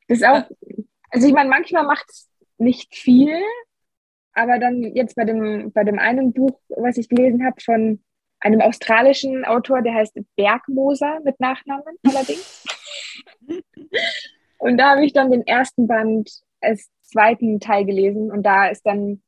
das 0.08 0.18
ist 0.18 0.24
auch, 0.24 0.44
also 1.10 1.26
ich 1.26 1.32
meine, 1.34 1.50
manchmal 1.50 1.84
macht 1.84 2.06
es 2.08 2.28
nicht 2.58 2.94
viel, 2.94 3.42
aber 4.32 4.58
dann 4.58 4.82
jetzt 4.82 5.16
bei 5.16 5.24
dem, 5.24 5.72
bei 5.72 5.84
dem 5.84 5.98
einen 5.98 6.32
Buch, 6.32 6.60
was 6.68 6.96
ich 6.96 7.08
gelesen 7.08 7.44
habe, 7.44 7.60
von 7.60 8.02
einem 8.40 8.60
australischen 8.60 9.44
Autor, 9.44 9.82
der 9.82 9.94
heißt 9.94 10.18
Bergmoser 10.36 11.20
mit 11.24 11.38
Nachnamen 11.40 11.96
allerdings. 12.06 12.64
und 14.58 14.78
da 14.78 14.90
habe 14.90 15.04
ich 15.04 15.12
dann 15.12 15.30
den 15.30 15.46
ersten 15.46 15.86
Band 15.86 16.30
als 16.60 16.88
zweiten 17.02 17.60
Teil 17.60 17.84
gelesen 17.84 18.30
und 18.30 18.42
da 18.42 18.66
ist 18.66 18.82
dann 18.84 19.22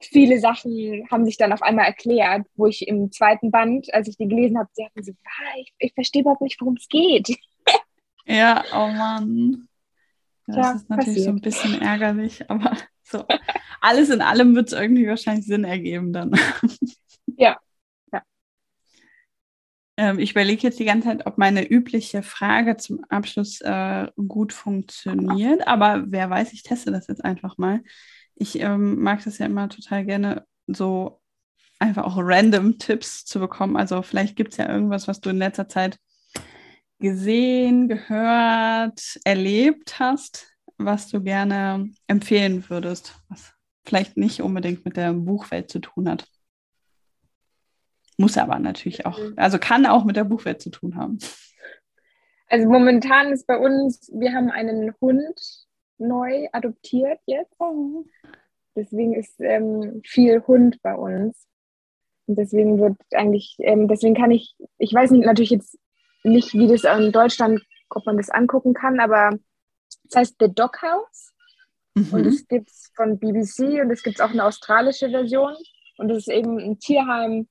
viele 0.00 0.38
Sachen 0.38 1.06
haben 1.10 1.24
sich 1.24 1.36
dann 1.36 1.52
auf 1.52 1.62
einmal 1.62 1.86
erklärt, 1.86 2.46
wo 2.56 2.66
ich 2.66 2.86
im 2.86 3.10
zweiten 3.10 3.50
Band, 3.50 3.92
als 3.94 4.08
ich 4.08 4.16
die 4.16 4.28
gelesen 4.28 4.58
habe, 4.58 4.68
sie 4.72 4.84
hatten 4.84 5.02
so, 5.02 5.12
ah, 5.24 5.58
ich, 5.58 5.72
ich 5.78 5.94
verstehe 5.94 6.22
überhaupt 6.22 6.42
nicht, 6.42 6.60
worum 6.60 6.76
es 6.76 6.88
geht. 6.88 7.36
Ja, 8.26 8.64
oh 8.72 8.88
Mann. 8.88 9.68
Ja, 10.46 10.56
das 10.56 10.76
ist 10.76 10.90
natürlich 10.90 11.06
passiert. 11.06 11.24
so 11.24 11.30
ein 11.30 11.40
bisschen 11.40 11.82
ärgerlich, 11.82 12.50
aber 12.50 12.76
so 13.02 13.24
alles 13.80 14.10
in 14.10 14.20
allem 14.20 14.54
wird 14.54 14.68
es 14.68 14.72
irgendwie 14.78 15.06
wahrscheinlich 15.06 15.46
Sinn 15.46 15.64
ergeben 15.64 16.12
dann. 16.12 16.32
Ja. 17.36 17.58
Ähm, 19.96 20.18
ich 20.18 20.32
überlege 20.32 20.62
jetzt 20.62 20.78
die 20.78 20.84
ganze 20.84 21.08
Zeit, 21.08 21.26
ob 21.26 21.38
meine 21.38 21.68
übliche 21.68 22.22
Frage 22.22 22.76
zum 22.76 23.04
Abschluss 23.08 23.60
äh, 23.60 24.08
gut 24.16 24.52
funktioniert, 24.52 25.66
aber 25.66 26.04
wer 26.08 26.28
weiß, 26.30 26.52
ich 26.52 26.62
teste 26.62 26.90
das 26.90 27.06
jetzt 27.06 27.24
einfach 27.24 27.58
mal. 27.58 27.82
Ich 28.34 28.58
ähm, 28.60 29.00
mag 29.00 29.22
das 29.24 29.38
ja 29.38 29.46
immer 29.46 29.68
total 29.68 30.04
gerne, 30.04 30.44
so 30.66 31.20
einfach 31.78 32.04
auch 32.04 32.16
random 32.18 32.78
Tipps 32.78 33.24
zu 33.24 33.38
bekommen. 33.38 33.76
Also 33.76 34.02
vielleicht 34.02 34.36
gibt 34.36 34.52
es 34.52 34.56
ja 34.56 34.68
irgendwas, 34.68 35.06
was 35.06 35.20
du 35.20 35.30
in 35.30 35.38
letzter 35.38 35.68
Zeit 35.68 35.98
gesehen, 36.98 37.88
gehört, 37.88 39.20
erlebt 39.24 39.98
hast, 39.98 40.52
was 40.78 41.08
du 41.08 41.22
gerne 41.22 41.90
empfehlen 42.06 42.68
würdest, 42.68 43.14
was 43.28 43.52
vielleicht 43.86 44.16
nicht 44.16 44.42
unbedingt 44.42 44.84
mit 44.84 44.96
der 44.96 45.12
Buchwelt 45.12 45.70
zu 45.70 45.80
tun 45.80 46.08
hat. 46.08 46.26
Muss 48.16 48.38
aber 48.38 48.58
natürlich 48.58 49.06
auch, 49.06 49.18
mhm. 49.18 49.34
also 49.36 49.58
kann 49.58 49.86
auch 49.86 50.04
mit 50.04 50.16
der 50.16 50.24
Buchwelt 50.24 50.62
zu 50.62 50.70
tun 50.70 50.96
haben. 50.96 51.18
Also 52.48 52.68
momentan 52.68 53.32
ist 53.32 53.46
bei 53.46 53.58
uns, 53.58 54.10
wir 54.14 54.32
haben 54.32 54.50
einen 54.50 54.94
Hund, 55.00 55.40
neu 55.98 56.46
adoptiert 56.52 57.18
jetzt. 57.26 57.56
Deswegen 58.76 59.14
ist 59.14 59.40
ähm, 59.40 60.02
viel 60.04 60.42
Hund 60.46 60.80
bei 60.82 60.94
uns. 60.94 61.46
Und 62.26 62.36
deswegen 62.36 62.80
wird 62.80 62.96
eigentlich, 63.12 63.56
ähm, 63.60 63.88
deswegen 63.88 64.14
kann 64.14 64.30
ich, 64.30 64.56
ich 64.78 64.92
weiß 64.92 65.10
nicht, 65.10 65.26
natürlich 65.26 65.50
jetzt 65.50 65.78
nicht, 66.22 66.54
wie 66.54 66.68
das 66.68 66.84
in 66.84 67.12
Deutschland, 67.12 67.62
ob 67.90 68.06
man 68.06 68.16
das 68.16 68.30
angucken 68.30 68.72
kann, 68.72 68.98
aber 68.98 69.38
das 70.04 70.20
heißt 70.20 70.36
The 70.40 70.52
Dog 70.52 70.80
House. 70.82 71.32
Mhm. 71.94 72.08
Und 72.12 72.26
es 72.26 72.48
gibt 72.48 72.70
es 72.70 72.90
von 72.94 73.18
BBC 73.18 73.80
und 73.82 73.90
es 73.90 74.02
gibt 74.02 74.20
auch 74.20 74.30
eine 74.30 74.44
australische 74.44 75.10
Version. 75.10 75.54
Und 75.98 76.08
das 76.08 76.18
ist 76.18 76.28
eben 76.28 76.58
ein 76.58 76.78
Tierheim 76.78 77.48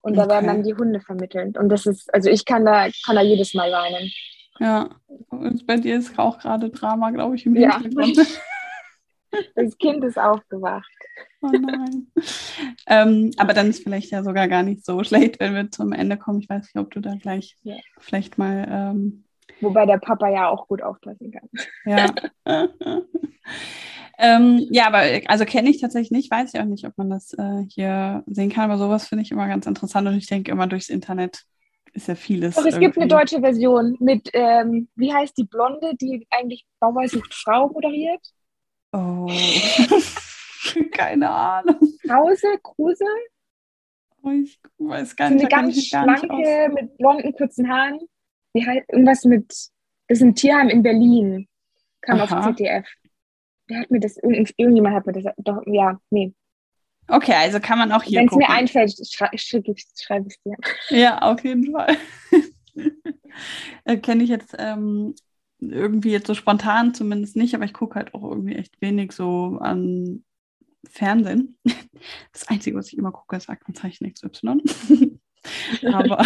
und 0.00 0.14
da 0.14 0.24
okay. 0.24 0.32
werden 0.32 0.46
dann 0.46 0.62
die 0.62 0.74
Hunde 0.74 1.00
vermittelt. 1.00 1.58
Und 1.58 1.68
das 1.68 1.86
ist, 1.86 2.12
also 2.14 2.30
ich 2.30 2.44
kann 2.44 2.64
da, 2.64 2.88
kann 3.04 3.16
da 3.16 3.22
jedes 3.22 3.54
Mal 3.54 3.72
weinen. 3.72 4.10
Ja, 4.58 4.88
und 5.28 5.66
bei 5.66 5.76
dir 5.76 5.98
ist 5.98 6.18
auch 6.18 6.38
gerade 6.38 6.70
Drama, 6.70 7.10
glaube 7.10 7.36
ich, 7.36 7.46
im 7.46 7.54
Hintergrund. 7.54 8.16
Ja. 8.16 8.24
Das 9.54 9.76
Kind 9.76 10.02
ist 10.04 10.18
aufgewacht. 10.18 10.90
Oh 11.42 11.50
nein. 11.50 12.06
ähm, 12.86 13.32
aber 13.36 13.52
dann 13.52 13.68
ist 13.68 13.82
vielleicht 13.82 14.10
ja 14.10 14.22
sogar 14.22 14.48
gar 14.48 14.62
nicht 14.62 14.84
so 14.84 15.02
schlecht, 15.04 15.40
wenn 15.40 15.54
wir 15.54 15.70
zum 15.70 15.92
Ende 15.92 16.16
kommen. 16.16 16.40
Ich 16.40 16.48
weiß 16.48 16.62
nicht, 16.62 16.82
ob 16.82 16.90
du 16.90 17.00
da 17.00 17.16
gleich 17.16 17.56
ja. 17.62 17.76
vielleicht 17.98 18.38
mal. 18.38 18.66
Ähm, 18.70 19.24
Wobei 19.60 19.84
der 19.84 19.98
Papa 19.98 20.28
ja 20.28 20.48
auch 20.48 20.68
gut 20.68 20.80
aufpassen 20.80 21.32
kann. 21.32 21.50
Ja. 21.84 22.14
ähm, 24.18 24.66
ja, 24.70 24.86
aber 24.86 25.02
also 25.26 25.44
kenne 25.44 25.70
ich 25.70 25.80
tatsächlich 25.80 26.10
nicht, 26.10 26.30
weiß 26.30 26.54
ich 26.54 26.60
auch 26.60 26.64
nicht, 26.64 26.86
ob 26.86 26.96
man 26.96 27.10
das 27.10 27.32
äh, 27.34 27.64
hier 27.68 28.22
sehen 28.26 28.50
kann, 28.50 28.70
aber 28.70 28.78
sowas 28.78 29.08
finde 29.08 29.22
ich 29.22 29.30
immer 29.30 29.48
ganz 29.48 29.66
interessant 29.66 30.08
und 30.08 30.16
ich 30.16 30.26
denke 30.26 30.50
immer 30.50 30.66
durchs 30.66 30.88
Internet 30.88 31.44
ist 31.96 32.08
ja 32.08 32.14
vieles. 32.14 32.54
Doch, 32.54 32.64
es 32.64 32.74
irgendwie. 32.74 32.86
gibt 32.86 32.98
eine 32.98 33.08
deutsche 33.08 33.40
Version 33.40 33.96
mit, 34.00 34.30
ähm, 34.34 34.88
wie 34.96 35.12
heißt 35.12 35.36
die 35.38 35.44
Blonde, 35.44 35.92
die 36.00 36.26
eigentlich 36.30 36.66
Bauer 36.78 37.08
sucht 37.08 37.32
Frau 37.34 37.68
moderiert? 37.68 38.20
Oh, 38.92 39.26
keine 40.92 41.30
Ahnung. 41.30 41.78
Krause, 42.06 42.46
Kruse? 42.62 43.04
Oh, 44.22 44.30
ich 44.30 44.60
weiß 44.78 45.16
gar 45.16 45.28
So 45.28 45.34
nicht. 45.34 45.44
eine 45.44 45.48
da 45.48 45.56
kenn 45.56 45.66
ganz 45.66 45.86
schlanke, 45.86 46.72
mit 46.74 46.98
blonden, 46.98 47.32
kurzen 47.34 47.68
Haaren. 47.68 48.00
Die 48.54 48.66
halt 48.66 48.84
irgendwas 48.88 49.24
mit, 49.24 49.48
das 49.48 50.18
ist 50.18 50.22
ein 50.22 50.34
Tierheim 50.34 50.68
in 50.68 50.82
Berlin. 50.82 51.48
Kam 52.00 52.20
auf 52.20 52.32
Aha. 52.32 52.54
ZDF. 52.54 52.86
Wer 53.68 53.80
hat 53.80 53.90
mir 53.90 54.00
das, 54.00 54.16
irgend, 54.16 54.52
irgendjemand 54.56 54.94
hat 54.94 55.06
mir 55.06 55.12
das, 55.12 55.34
doch, 55.38 55.62
ja, 55.66 56.00
nee. 56.10 56.34
Okay, 57.08 57.34
also 57.34 57.60
kann 57.60 57.78
man 57.78 57.92
auch 57.92 58.02
hier 58.02 58.20
Wenn 58.20 58.28
es 58.28 58.34
mir 58.34 58.48
einfällt, 58.48 58.92
schrei- 59.08 59.36
schicke 59.36 59.72
ich 59.72 59.86
schreibe 60.00 60.28
ich 60.28 60.40
dir. 60.42 60.56
Ja, 60.90 61.18
auf 61.20 61.42
jeden 61.44 61.72
Fall. 61.72 61.96
äh, 63.84 63.96
Kenne 63.98 64.24
ich 64.24 64.30
jetzt 64.30 64.56
ähm, 64.58 65.14
irgendwie 65.60 66.10
jetzt 66.10 66.26
so 66.26 66.34
spontan 66.34 66.94
zumindest 66.94 67.36
nicht, 67.36 67.54
aber 67.54 67.64
ich 67.64 67.72
gucke 67.72 67.94
halt 67.94 68.12
auch 68.14 68.28
irgendwie 68.28 68.56
echt 68.56 68.80
wenig 68.80 69.12
so 69.12 69.58
an 69.60 70.24
Fernsehen. 70.88 71.58
Das 72.30 72.46
Einzige, 72.48 72.76
was 72.76 72.88
ich 72.88 72.98
immer 72.98 73.10
gucke, 73.10 73.36
ist 73.36 73.48
Aktenzeichen 73.48 74.12
XY. 74.12 74.60
aber 75.92 76.22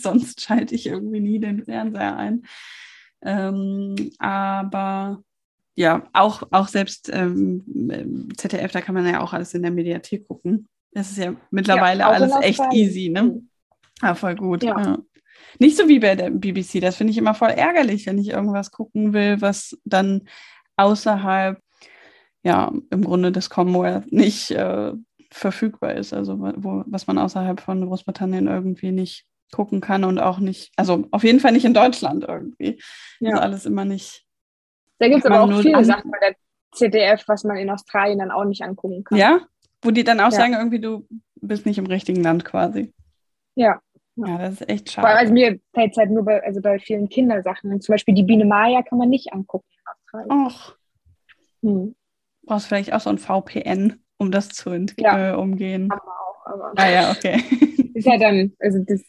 sonst 0.00 0.40
schalte 0.40 0.74
ich 0.74 0.86
irgendwie 0.86 1.20
nie 1.20 1.38
den 1.38 1.64
Fernseher 1.64 2.16
ein. 2.16 2.46
Ähm, 3.20 3.94
aber 4.18 5.22
ja, 5.74 6.08
auch, 6.12 6.42
auch 6.50 6.68
selbst 6.68 7.10
ähm, 7.12 8.28
ZDF, 8.36 8.72
da 8.72 8.80
kann 8.80 8.94
man 8.94 9.06
ja 9.06 9.20
auch 9.20 9.32
alles 9.32 9.54
in 9.54 9.62
der 9.62 9.70
Mediathek 9.70 10.28
gucken. 10.28 10.68
Das 10.92 11.10
ist 11.10 11.18
ja 11.18 11.34
mittlerweile 11.50 12.02
in 12.02 12.08
alles 12.08 12.32
echt 12.42 12.60
Australien. 12.60 12.88
easy, 12.88 13.08
ne? 13.08 13.42
Ah, 14.00 14.14
voll 14.14 14.34
gut. 14.34 14.62
Ja. 14.62 14.78
Ja. 14.78 14.98
Nicht 15.58 15.76
so 15.76 15.88
wie 15.88 15.98
bei 15.98 16.14
der 16.14 16.30
BBC. 16.30 16.80
Das 16.80 16.96
finde 16.96 17.12
ich 17.12 17.18
immer 17.18 17.34
voll 17.34 17.50
ärgerlich, 17.50 18.06
wenn 18.06 18.18
ich 18.18 18.28
irgendwas 18.28 18.70
gucken 18.70 19.12
will, 19.12 19.40
was 19.40 19.78
dann 19.84 20.28
außerhalb, 20.76 21.58
ja, 22.42 22.72
im 22.90 23.04
Grunde 23.04 23.32
des 23.32 23.48
Commonwealth 23.48 24.12
nicht 24.12 24.50
äh, 24.50 24.92
verfügbar 25.30 25.94
ist. 25.94 26.12
Also 26.12 26.38
wo, 26.38 26.82
was 26.86 27.06
man 27.06 27.18
außerhalb 27.18 27.60
von 27.60 27.86
Großbritannien 27.86 28.46
irgendwie 28.46 28.92
nicht 28.92 29.24
gucken 29.52 29.80
kann 29.80 30.04
und 30.04 30.18
auch 30.18 30.38
nicht, 30.38 30.72
also 30.76 31.06
auf 31.10 31.24
jeden 31.24 31.40
Fall 31.40 31.52
nicht 31.52 31.64
in 31.64 31.74
Deutschland 31.74 32.24
irgendwie. 32.26 32.80
Ja. 33.20 33.34
Ist 33.34 33.40
alles 33.40 33.66
immer 33.66 33.84
nicht. 33.84 34.21
Da 35.02 35.08
gibt 35.08 35.24
es 35.24 35.26
aber 35.30 35.42
auch 35.42 35.60
viele 35.60 35.84
Sachen 35.84 36.10
bei 36.12 36.18
der 36.20 36.36
ZDF, 36.72 37.24
was 37.26 37.42
man 37.42 37.56
in 37.56 37.68
Australien 37.70 38.20
dann 38.20 38.30
auch 38.30 38.44
nicht 38.44 38.62
angucken 38.62 39.02
kann. 39.02 39.18
Ja? 39.18 39.40
Wo 39.82 39.90
die 39.90 40.04
dann 40.04 40.20
auch 40.20 40.26
Ja. 40.26 40.30
sagen, 40.30 40.52
irgendwie, 40.52 40.78
du 40.78 41.06
bist 41.40 41.66
nicht 41.66 41.78
im 41.78 41.86
richtigen 41.86 42.22
Land 42.22 42.44
quasi. 42.44 42.92
Ja. 43.56 43.80
Ja, 44.14 44.38
das 44.38 44.60
ist 44.60 44.68
echt 44.68 44.96
allem, 44.98 45.06
schade. 45.08 45.18
also 45.18 45.32
mir 45.32 45.58
fällt 45.74 45.90
es 45.92 45.96
halt 45.96 46.10
nur 46.10 46.24
bei, 46.24 46.40
also 46.44 46.60
bei 46.60 46.78
vielen 46.78 47.08
Kindersachen. 47.08 47.80
Zum 47.80 47.92
Beispiel 47.94 48.14
die 48.14 48.22
Biene 48.22 48.44
Maya 48.44 48.82
kann 48.82 48.98
man 48.98 49.08
nicht 49.08 49.32
angucken 49.32 49.66
in 49.72 49.92
Australien. 50.22 50.46
Och, 50.46 50.76
Hm. 51.62 51.94
brauchst 52.44 52.66
vielleicht 52.68 52.92
auch 52.92 53.00
so 53.00 53.10
ein 53.10 53.18
VPN, 53.18 54.02
um 54.18 54.30
das 54.30 54.50
zu 54.50 54.70
Ja. 54.98 55.32
äh, 55.32 55.34
umgehen. 55.34 55.90
Haben 55.90 56.00
wir 56.04 56.12
auch, 56.12 56.46
aber 56.46 56.72
Ah 56.76 56.88
ja, 56.90 57.10
okay. 57.10 57.42
ist 57.94 58.06
ja 58.06 58.18
dann, 58.18 58.52
also 58.60 58.78
das, 58.86 59.00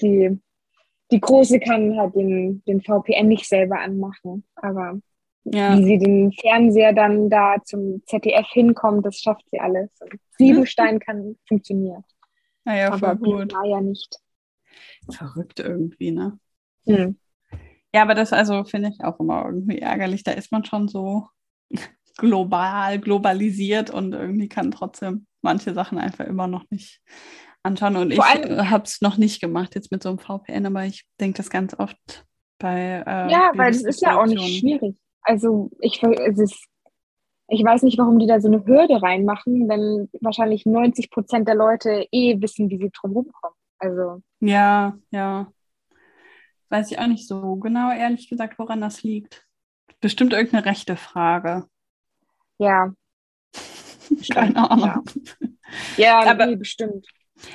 die, 0.00 0.40
die 1.10 1.20
Große 1.20 1.58
kann 1.60 1.96
halt 1.98 2.14
den, 2.14 2.62
den 2.66 2.80
VPN 2.80 3.28
nicht 3.28 3.46
selber 3.48 3.80
anmachen, 3.80 4.44
aber 4.54 4.98
ja. 5.44 5.76
wie 5.76 5.84
sie 5.84 5.98
den 5.98 6.32
Fernseher 6.32 6.92
dann 6.92 7.30
da 7.30 7.56
zum 7.64 8.02
ZDF 8.06 8.46
hinkommt, 8.50 9.04
das 9.06 9.18
schafft 9.18 9.44
sie 9.50 9.60
alles. 9.60 9.90
Und 10.00 10.12
Siebenstein 10.38 10.98
kann 11.00 11.36
funktionieren, 11.48 12.04
Ah 12.64 12.76
ja, 12.76 12.96
voll 12.98 13.16
gut. 13.16 13.52
Maya 13.52 13.80
nicht. 13.80 14.16
Verrückt 15.10 15.60
irgendwie, 15.60 16.12
ne? 16.12 16.38
Hm. 16.86 17.16
Ja, 17.94 18.02
aber 18.02 18.14
das 18.14 18.32
also 18.32 18.64
finde 18.64 18.90
ich 18.90 19.02
auch 19.04 19.18
immer 19.18 19.44
irgendwie 19.46 19.78
ärgerlich. 19.80 20.22
Da 20.22 20.32
ist 20.32 20.52
man 20.52 20.64
schon 20.64 20.88
so 20.88 21.28
global, 22.18 22.98
globalisiert 23.00 23.90
und 23.90 24.12
irgendwie 24.12 24.48
kann 24.48 24.70
trotzdem 24.70 25.26
manche 25.42 25.74
Sachen 25.74 25.98
einfach 25.98 26.26
immer 26.26 26.46
noch 26.46 26.64
nicht 26.70 27.00
anschauen. 27.62 27.96
Und 27.96 28.14
Vor 28.14 28.24
ich 28.24 28.44
allem- 28.44 28.70
habe 28.70 28.84
es 28.84 29.00
noch 29.00 29.16
nicht 29.16 29.40
gemacht 29.40 29.74
jetzt 29.74 29.90
mit 29.90 30.02
so 30.02 30.10
einem 30.10 30.18
VPN, 30.18 30.66
aber 30.66 30.84
ich 30.84 31.04
denke 31.18 31.38
das 31.38 31.50
ganz 31.50 31.74
oft 31.74 32.26
bei. 32.58 33.02
Äh, 33.06 33.30
Ja, 33.32 33.50
weil 33.56 33.72
das 33.72 33.82
ist 33.82 34.02
ja 34.02 34.20
auch 34.20 34.26
nicht 34.26 34.60
schwierig. 34.60 34.96
Also 35.22 35.70
ich, 35.80 36.02
es 36.02 36.38
ist, 36.38 36.66
ich 37.48 37.64
weiß 37.64 37.82
nicht, 37.82 37.98
warum 37.98 38.18
die 38.18 38.26
da 38.26 38.40
so 38.40 38.48
eine 38.48 38.64
Hürde 38.64 39.02
reinmachen, 39.02 39.68
wenn 39.68 40.08
wahrscheinlich 40.20 40.66
90 40.66 41.10
Prozent 41.10 41.46
der 41.48 41.54
Leute 41.54 42.06
eh 42.12 42.40
wissen, 42.40 42.70
wie 42.70 42.78
sie 42.78 42.90
drum 42.90 43.12
rumkommen. 43.12 43.56
Also 43.78 44.22
Ja, 44.40 44.96
ja. 45.10 45.52
Weiß 46.68 46.90
ich 46.92 46.98
auch 46.98 47.06
nicht 47.08 47.26
so 47.26 47.56
genau, 47.56 47.90
ehrlich 47.92 48.28
gesagt, 48.28 48.58
woran 48.58 48.80
das 48.80 49.02
liegt. 49.02 49.46
Bestimmt 50.00 50.32
irgendeine 50.32 50.64
rechte 50.66 50.96
Frage. 50.96 51.66
ja, 52.58 52.92
Keine 54.32 54.70
Ahnung. 54.70 55.04
ja, 55.96 56.20
Aber- 56.20 56.46
nee, 56.46 56.56
bestimmt. 56.56 57.06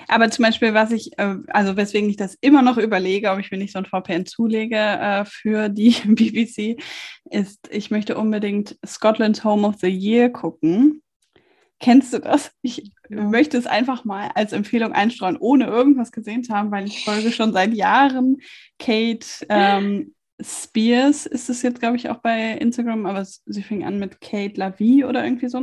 Aber 0.08 0.30
zum 0.30 0.44
Beispiel, 0.44 0.74
was 0.74 0.92
ich, 0.92 1.18
äh, 1.18 1.36
also 1.48 1.78
weswegen 1.78 2.10
ich 2.10 2.18
das 2.18 2.38
immer 2.42 2.62
noch 2.62 2.78
überlege, 2.78 3.32
ob 3.32 3.40
ich 3.40 3.52
mir 3.52 3.58
nicht 3.58 3.74
so 3.74 3.80
ein 3.80 3.86
VPN 3.86 4.26
zulege 4.26 4.76
äh, 4.78 5.26
für 5.26 5.70
die 5.70 5.92
BBC, 6.06 6.82
ist, 7.30 7.68
ich 7.72 7.92
möchte 7.92 8.18
unbedingt 8.18 8.78
Scotland's 8.86 9.44
Home 9.44 9.68
of 9.68 9.76
the 9.82 9.90
Year 9.90 10.30
gucken. 10.30 11.02
Kennst 11.80 12.14
du 12.14 12.20
das? 12.20 12.52
Ich 12.62 12.92
Ja. 13.10 13.22
möchte 13.24 13.58
es 13.58 13.68
einfach 13.68 14.06
mal 14.06 14.32
als 14.34 14.54
Empfehlung 14.54 14.94
einstreuen, 14.94 15.38
ohne 15.38 15.66
irgendwas 15.68 16.12
gesehen 16.12 16.44
zu 16.44 16.54
haben, 16.54 16.72
weil 16.72 16.86
ich 16.86 17.04
folge 17.04 17.32
schon 17.32 17.54
seit 17.54 17.74
Jahren 17.74 18.38
Kate 18.80 19.28
ähm, 19.50 20.16
Spears, 20.42 21.26
ist 21.26 21.50
es 21.50 21.62
jetzt, 21.62 21.80
glaube 21.80 21.98
ich, 21.98 22.10
auch 22.10 22.18
bei 22.18 22.54
Instagram, 22.54 23.06
aber 23.06 23.26
sie 23.26 23.64
fing 23.64 23.84
an 23.84 24.00
mit 24.00 24.22
Kate 24.22 24.60
Lavie 24.60 25.04
oder 25.04 25.24
irgendwie 25.24 25.50
so. 25.50 25.62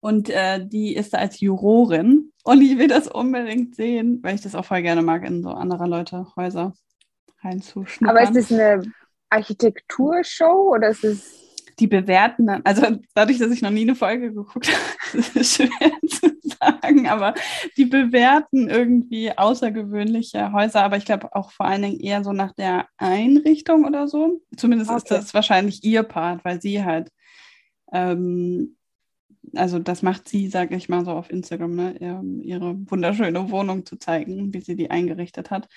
Und 0.00 0.30
äh, 0.30 0.64
die 0.66 0.94
ist 0.94 1.12
da 1.12 1.18
als 1.18 1.40
Jurorin. 1.40 2.32
Und 2.48 2.62
ich 2.62 2.78
will 2.78 2.88
das 2.88 3.08
unbedingt 3.08 3.74
sehen, 3.76 4.20
weil 4.22 4.34
ich 4.34 4.40
das 4.40 4.54
auch 4.54 4.64
voll 4.64 4.82
gerne 4.82 5.02
mag, 5.02 5.24
in 5.24 5.42
so 5.42 5.50
anderer 5.50 5.86
Leute 5.86 6.26
Häuser 6.36 6.72
reinzuschnuppern. 7.42 8.16
Aber 8.16 8.22
ist 8.22 8.36
das 8.36 8.52
eine 8.52 8.82
Architekturshow 9.30 10.74
oder 10.74 10.88
ist 10.88 11.04
es 11.04 11.38
die 11.78 11.86
bewerten 11.86 12.46
dann, 12.46 12.62
also 12.64 12.98
dadurch, 13.14 13.38
dass 13.38 13.52
ich 13.52 13.62
noch 13.62 13.70
nie 13.70 13.82
eine 13.82 13.94
Folge 13.94 14.32
geguckt 14.32 14.68
habe, 15.12 15.18
ist 15.18 15.36
es 15.36 15.54
schwer 15.54 15.92
zu 16.08 16.30
sagen, 16.42 17.08
aber 17.08 17.34
die 17.76 17.84
bewerten 17.84 18.68
irgendwie 18.68 19.36
außergewöhnliche 19.36 20.52
Häuser, 20.52 20.82
aber 20.82 20.96
ich 20.96 21.04
glaube 21.04 21.34
auch 21.34 21.52
vor 21.52 21.66
allen 21.66 21.82
Dingen 21.82 22.00
eher 22.00 22.24
so 22.24 22.32
nach 22.32 22.52
der 22.52 22.86
Einrichtung 22.96 23.84
oder 23.84 24.08
so. 24.08 24.42
Zumindest 24.56 24.90
ist 24.90 25.04
Okay. 25.04 25.16
das 25.20 25.34
wahrscheinlich 25.34 25.84
ihr 25.84 26.02
Part, 26.02 26.44
weil 26.44 26.60
sie 26.60 26.84
halt, 26.84 27.10
ähm, 27.92 28.76
also 29.54 29.78
das 29.78 30.02
macht 30.02 30.28
sie, 30.28 30.48
sage 30.48 30.76
ich 30.76 30.88
mal 30.88 31.04
so 31.04 31.12
auf 31.12 31.30
Instagram, 31.30 31.74
ne, 31.74 31.96
ähm, 32.00 32.40
ihre 32.42 32.74
wunderschöne 32.90 33.50
Wohnung 33.50 33.86
zu 33.86 33.96
zeigen, 33.96 34.52
wie 34.54 34.60
sie 34.60 34.76
die 34.76 34.90
eingerichtet 34.90 35.50
hat. 35.50 35.68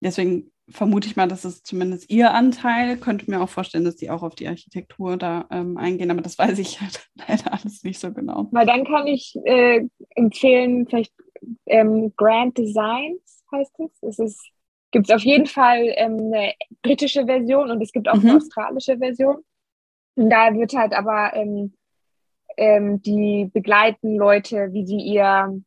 Deswegen 0.00 0.50
vermute 0.68 1.08
ich 1.08 1.16
mal, 1.16 1.28
dass 1.28 1.44
es 1.44 1.62
zumindest 1.62 2.10
ihr 2.10 2.32
Anteil. 2.34 2.96
Könnte 2.96 3.30
mir 3.30 3.40
auch 3.40 3.48
vorstellen, 3.48 3.84
dass 3.84 3.96
die 3.96 4.10
auch 4.10 4.22
auf 4.22 4.34
die 4.34 4.48
Architektur 4.48 5.16
da 5.16 5.46
ähm, 5.50 5.76
eingehen, 5.76 6.10
aber 6.10 6.22
das 6.22 6.38
weiß 6.38 6.58
ich 6.58 6.80
halt 6.80 7.08
leider 7.14 7.52
alles 7.52 7.82
nicht 7.82 7.98
so 8.00 8.12
genau. 8.12 8.48
Weil 8.52 8.66
dann 8.66 8.84
kann 8.84 9.06
ich 9.06 9.34
äh, 9.44 9.86
empfehlen, 10.14 10.86
vielleicht 10.88 11.12
ähm, 11.66 12.12
Grand 12.16 12.58
Designs 12.58 13.44
heißt 13.52 13.78
es. 13.80 14.02
Es 14.02 14.18
ist, 14.18 14.40
gibt 14.90 15.08
es 15.08 15.14
auf 15.14 15.22
jeden 15.22 15.46
Fall 15.46 15.92
ähm, 15.96 16.32
eine 16.32 16.52
britische 16.82 17.24
Version 17.26 17.70
und 17.70 17.80
es 17.80 17.92
gibt 17.92 18.08
auch 18.08 18.16
Mhm. 18.16 18.28
eine 18.30 18.36
australische 18.38 18.98
Version. 18.98 19.36
Und 20.16 20.30
da 20.30 20.52
wird 20.54 20.74
halt 20.74 20.94
aber 20.94 21.34
ähm, 22.56 23.02
die 23.02 23.50
begleiten 23.52 24.16
Leute, 24.16 24.72
wie 24.72 24.86
sie 24.86 24.98
ihr 24.98 25.60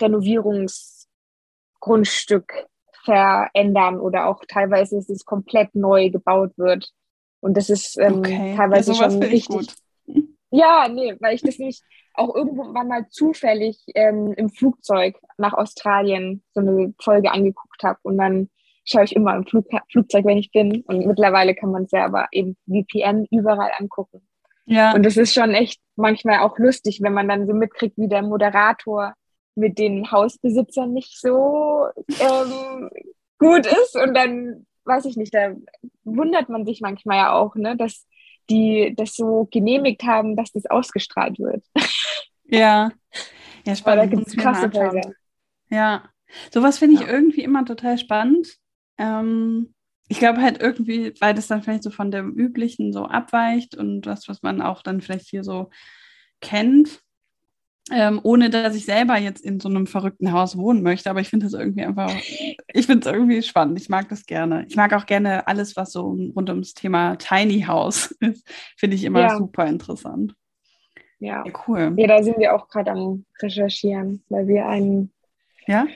Renovierungsgrundstück 0.00 2.66
verändern 3.04 4.00
oder 4.00 4.26
auch 4.26 4.44
teilweise 4.46 4.98
ist 4.98 5.10
es 5.10 5.24
komplett 5.24 5.74
neu 5.74 6.10
gebaut 6.10 6.52
wird. 6.56 6.92
Und 7.40 7.56
das 7.56 7.70
ist 7.70 7.98
ähm, 7.98 8.18
Okay, 8.18 8.54
teilweise 8.56 8.92
ja, 8.92 9.10
schon 9.10 9.22
richtig 9.22 9.48
gut. 9.48 9.74
ja, 10.50 10.88
nee, 10.88 11.14
weil 11.20 11.34
ich 11.34 11.42
das 11.42 11.58
nämlich 11.58 11.80
auch 12.14 12.34
irgendwann 12.34 12.88
mal 12.88 13.08
zufällig 13.08 13.78
ähm, 13.94 14.34
im 14.36 14.50
Flugzeug 14.50 15.16
nach 15.38 15.54
Australien 15.54 16.42
so 16.52 16.60
eine 16.60 16.92
Folge 17.00 17.30
angeguckt 17.30 17.82
habe. 17.84 17.98
Und 18.02 18.18
dann 18.18 18.50
schaue 18.84 19.04
ich 19.04 19.14
immer 19.14 19.36
im 19.36 19.46
Flug 19.46 19.66
Flugzeug, 19.90 20.24
wenn 20.24 20.38
ich 20.38 20.50
bin. 20.50 20.82
Und 20.82 21.06
mittlerweile 21.06 21.54
kann 21.54 21.70
man 21.70 21.84
es 21.84 21.92
ja 21.92 22.04
aber 22.04 22.26
eben 22.32 22.56
VPN 22.66 23.26
überall 23.30 23.70
angucken. 23.78 24.27
Ja, 24.68 24.94
Und 24.94 25.04
das 25.04 25.16
ist 25.16 25.34
schon 25.34 25.50
echt 25.54 25.80
manchmal 25.96 26.40
auch 26.40 26.58
lustig, 26.58 27.00
wenn 27.02 27.12
man 27.14 27.28
dann 27.28 27.46
so 27.46 27.54
mitkriegt, 27.54 27.96
wie 27.98 28.08
der 28.08 28.22
Moderator 28.22 29.14
mit 29.54 29.78
den 29.78 30.10
Hausbesitzern 30.10 30.92
nicht 30.92 31.18
so 31.20 31.86
ähm, 32.20 32.90
gut 33.38 33.66
ist. 33.66 33.96
Und 33.96 34.14
dann, 34.14 34.66
weiß 34.84 35.06
ich 35.06 35.16
nicht, 35.16 35.34
da 35.34 35.54
wundert 36.04 36.48
man 36.48 36.64
sich 36.66 36.80
manchmal 36.80 37.16
ja 37.18 37.32
auch, 37.32 37.54
ne, 37.56 37.76
dass 37.76 38.06
die 38.50 38.94
das 38.96 39.14
so 39.14 39.48
genehmigt 39.50 40.04
haben, 40.04 40.36
dass 40.36 40.52
das 40.52 40.66
ausgestrahlt 40.66 41.38
wird. 41.38 41.64
ja. 42.44 42.90
Ja, 43.66 43.74
Aber 43.84 43.96
da 43.96 44.04
spannend. 44.04 44.10
gibt 44.10 44.28
es 44.28 44.36
krasse. 44.36 44.70
Häuser. 44.72 45.12
Ja, 45.70 46.04
sowas 46.52 46.78
finde 46.78 46.94
ich 46.96 47.00
Ja. 47.02 47.08
irgendwie 47.08 47.42
immer 47.42 47.64
total 47.64 47.98
spannend. 47.98 48.56
Ähm, 48.96 49.74
ich 50.08 50.18
glaube 50.18 50.40
halt 50.40 50.60
irgendwie, 50.60 51.12
weil 51.20 51.34
das 51.34 51.46
dann 51.48 51.62
vielleicht 51.62 51.82
so 51.82 51.90
von 51.90 52.10
dem 52.10 52.32
Üblichen 52.32 52.92
so 52.92 53.04
abweicht 53.04 53.76
und 53.76 54.02
das, 54.02 54.28
was 54.28 54.42
man 54.42 54.62
auch 54.62 54.82
dann 54.82 55.00
vielleicht 55.00 55.28
hier 55.28 55.44
so 55.44 55.70
kennt. 56.40 57.02
ähm, 57.90 58.20
ohne 58.22 58.50
dass 58.50 58.74
ich 58.74 58.84
selber 58.84 59.16
jetzt 59.16 59.42
in 59.42 59.60
so 59.60 59.68
einem 59.68 59.86
verrückten 59.86 60.32
Haus 60.32 60.58
wohnen 60.58 60.82
möchte. 60.82 61.08
Aber 61.08 61.20
ich 61.20 61.30
finde 61.30 61.46
das 61.46 61.54
irgendwie 61.54 61.84
einfach, 61.84 62.12
ich 62.72 62.86
finde 62.86 63.08
es 63.08 63.14
irgendwie 63.14 63.42
spannend. 63.42 63.80
Ich 63.80 63.88
mag 63.88 64.08
das 64.10 64.26
gerne. 64.26 64.66
Ich 64.68 64.76
mag 64.76 64.92
auch 64.92 65.06
gerne 65.06 65.46
alles, 65.46 65.74
was 65.76 65.92
so 65.92 66.02
rund 66.02 66.50
ums 66.50 66.74
Thema 66.74 67.16
Tiny 67.16 67.62
House 67.62 68.10
ist. 68.20 68.46
Finde 68.76 68.96
ich 68.96 69.04
immer 69.04 69.20
ja. 69.20 69.36
super 69.38 69.66
interessant. 69.66 70.34
Ja. 71.18 71.44
ja. 71.46 71.52
cool. 71.66 71.94
Ja, 71.96 72.06
da 72.06 72.22
sind 72.22 72.38
wir 72.38 72.54
auch 72.54 72.68
gerade 72.68 72.90
am 72.90 73.24
Recherchieren, 73.40 74.22
weil 74.28 74.46
wir 74.48 74.66
ein, 74.66 75.10
ja? 75.66 75.86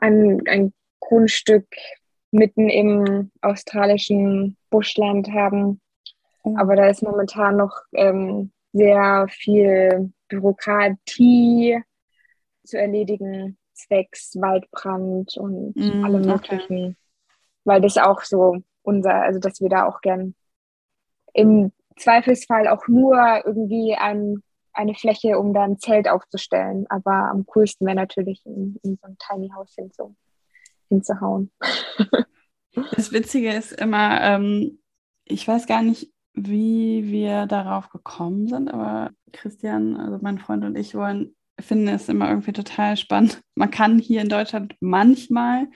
ein, 0.00 0.40
ein 0.46 0.72
Grundstück 1.00 1.66
mitten 2.34 2.68
im 2.68 3.30
australischen 3.40 4.56
Buschland 4.70 5.30
haben. 5.30 5.80
Aber 6.56 6.76
da 6.76 6.88
ist 6.88 7.02
momentan 7.02 7.56
noch 7.56 7.74
ähm, 7.94 8.52
sehr 8.72 9.26
viel 9.30 10.12
Bürokratie 10.28 11.80
zu 12.64 12.78
erledigen, 12.78 13.56
zwecks 13.72 14.34
Waldbrand 14.40 15.36
und 15.36 15.74
mm, 15.76 16.04
allem 16.04 16.22
möglichen. 16.22 16.76
Okay. 16.76 16.96
Weil 17.64 17.80
das 17.80 17.96
auch 17.96 18.22
so 18.22 18.58
unser, 18.82 19.14
also 19.14 19.38
dass 19.38 19.60
wir 19.60 19.68
da 19.68 19.86
auch 19.86 20.00
gern 20.00 20.34
im 21.32 21.72
Zweifelsfall 21.96 22.68
auch 22.68 22.88
nur 22.88 23.42
irgendwie 23.44 23.94
ein, 23.94 24.42
eine 24.72 24.94
Fläche, 24.94 25.38
um 25.38 25.54
da 25.54 25.62
ein 25.62 25.78
Zelt 25.78 26.08
aufzustellen. 26.08 26.86
Aber 26.88 27.30
am 27.30 27.46
coolsten 27.46 27.86
wäre 27.86 27.96
natürlich 27.96 28.44
in, 28.44 28.78
in 28.82 28.96
so 28.96 29.06
ein 29.06 29.16
Tiny 29.18 29.50
House 29.54 29.74
hinzu, 29.76 30.14
hinzuhauen. 30.94 31.50
Das 32.96 33.12
Witzige 33.12 33.52
ist 33.52 33.70
immer, 33.70 34.20
ähm, 34.20 34.80
ich 35.24 35.46
weiß 35.46 35.66
gar 35.68 35.80
nicht, 35.80 36.12
wie 36.32 37.04
wir 37.06 37.46
darauf 37.46 37.88
gekommen 37.88 38.48
sind, 38.48 38.68
aber 38.68 39.12
Christian, 39.32 39.96
also 39.96 40.18
mein 40.20 40.38
Freund 40.38 40.64
und 40.64 40.76
ich 40.76 40.96
wollen, 40.96 41.36
finden 41.60 41.86
es 41.86 42.08
immer 42.08 42.28
irgendwie 42.28 42.52
total 42.52 42.96
spannend. 42.96 43.40
Man 43.54 43.70
kann 43.70 44.00
hier 44.00 44.20
in 44.20 44.28
Deutschland 44.28 44.74
manchmal 44.80 45.68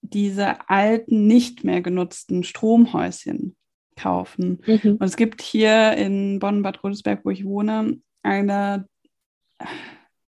diese 0.00 0.68
alten, 0.68 1.26
nicht 1.26 1.64
mehr 1.64 1.80
genutzten 1.80 2.44
Stromhäuschen 2.44 3.56
kaufen. 3.96 4.60
Mhm. 4.64 4.96
Und 4.98 5.02
es 5.02 5.16
gibt 5.16 5.42
hier 5.42 5.92
in 5.96 6.38
Bonn-Bad 6.38 6.82
Godesberg, 6.82 7.24
wo 7.24 7.30
ich 7.30 7.44
wohne, 7.44 8.00
eine 8.22 8.86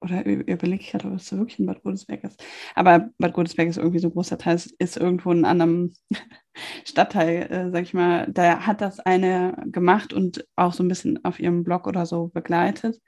oder 0.02 0.26
überlege 0.26 0.82
ich 0.82 0.90
gerade, 0.90 1.08
ob 1.08 1.14
es 1.14 1.32
wirklich 1.32 1.58
in 1.58 1.66
Bad 1.66 1.82
Godesberg 1.82 2.24
ist. 2.24 2.42
Aber 2.74 3.10
Bad 3.18 3.32
Godesberg 3.32 3.68
ist 3.68 3.76
irgendwie 3.78 4.00
so 4.00 4.08
ein 4.08 4.12
großer 4.12 4.36
Teil, 4.36 4.60
ist 4.78 4.96
irgendwo 4.96 5.30
in 5.30 5.44
einem 5.44 5.62
anderen 5.62 5.94
Stadtteil, 6.84 7.50
äh, 7.50 7.70
sag 7.70 7.82
ich 7.82 7.94
mal. 7.94 8.30
Da 8.32 8.66
hat 8.66 8.80
das 8.80 9.00
eine 9.00 9.64
gemacht 9.66 10.12
und 10.12 10.46
auch 10.56 10.72
so 10.72 10.82
ein 10.82 10.88
bisschen 10.88 11.24
auf 11.24 11.38
ihrem 11.38 11.62
Blog 11.64 11.86
oder 11.86 12.04
so 12.04 12.28
begleitet. 12.28 13.00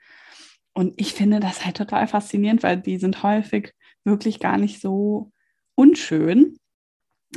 Und 0.73 0.93
ich 0.97 1.13
finde 1.13 1.39
das 1.39 1.65
halt 1.65 1.77
total 1.77 2.07
faszinierend, 2.07 2.63
weil 2.63 2.81
die 2.81 2.97
sind 2.97 3.23
häufig 3.23 3.73
wirklich 4.03 4.39
gar 4.39 4.57
nicht 4.57 4.81
so 4.81 5.31
unschön. 5.75 6.57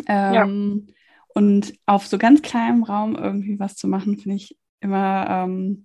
Ähm, 0.07 0.87
ja. 0.87 0.95
Und 1.35 1.75
auf 1.87 2.07
so 2.07 2.19
ganz 2.19 2.43
kleinem 2.43 2.83
Raum 2.83 3.17
irgendwie 3.17 3.59
was 3.59 3.77
zu 3.77 3.87
machen, 3.87 4.19
finde 4.19 4.37
ich 4.37 4.57
immer 4.81 5.27
ähm, 5.29 5.85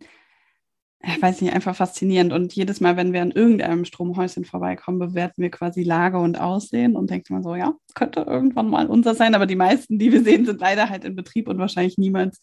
ich 1.06 1.22
weiß 1.22 1.41
nicht, 1.41 1.54
einfach 1.54 1.76
faszinierend. 1.76 2.32
Und 2.32 2.54
jedes 2.54 2.80
Mal, 2.80 2.95
wenn 2.95 3.12
wir 3.12 3.22
an 3.22 3.32
irgendeinem 3.32 3.84
Stromhäuschen 3.84 4.45
vorbeikommen, 4.45 4.99
bewerten 4.99 5.41
wir 5.41 5.51
quasi 5.51 5.84
Lage 5.84 6.18
und 6.18 6.39
Aussehen 6.39 6.95
und 6.95 7.10
denken 7.10 7.34
mal 7.34 7.43
so, 7.43 7.56
ja, 7.56 7.74
könnte 7.93 8.22
irgendwann 8.22 8.70
mal 8.70 8.88
unser 8.88 9.14
sein. 9.14 9.36
Aber 9.36 9.45
die 9.45 9.58
meisten, 9.58 9.99
die 9.99 10.14
wir 10.14 10.24
sehen, 10.24 10.45
sind 10.45 10.62
leider 10.62 10.89
halt 10.89 11.04
in 11.04 11.16
Betrieb 11.16 11.49
und 11.49 11.60
wahrscheinlich 11.60 11.97
niemals 11.97 12.39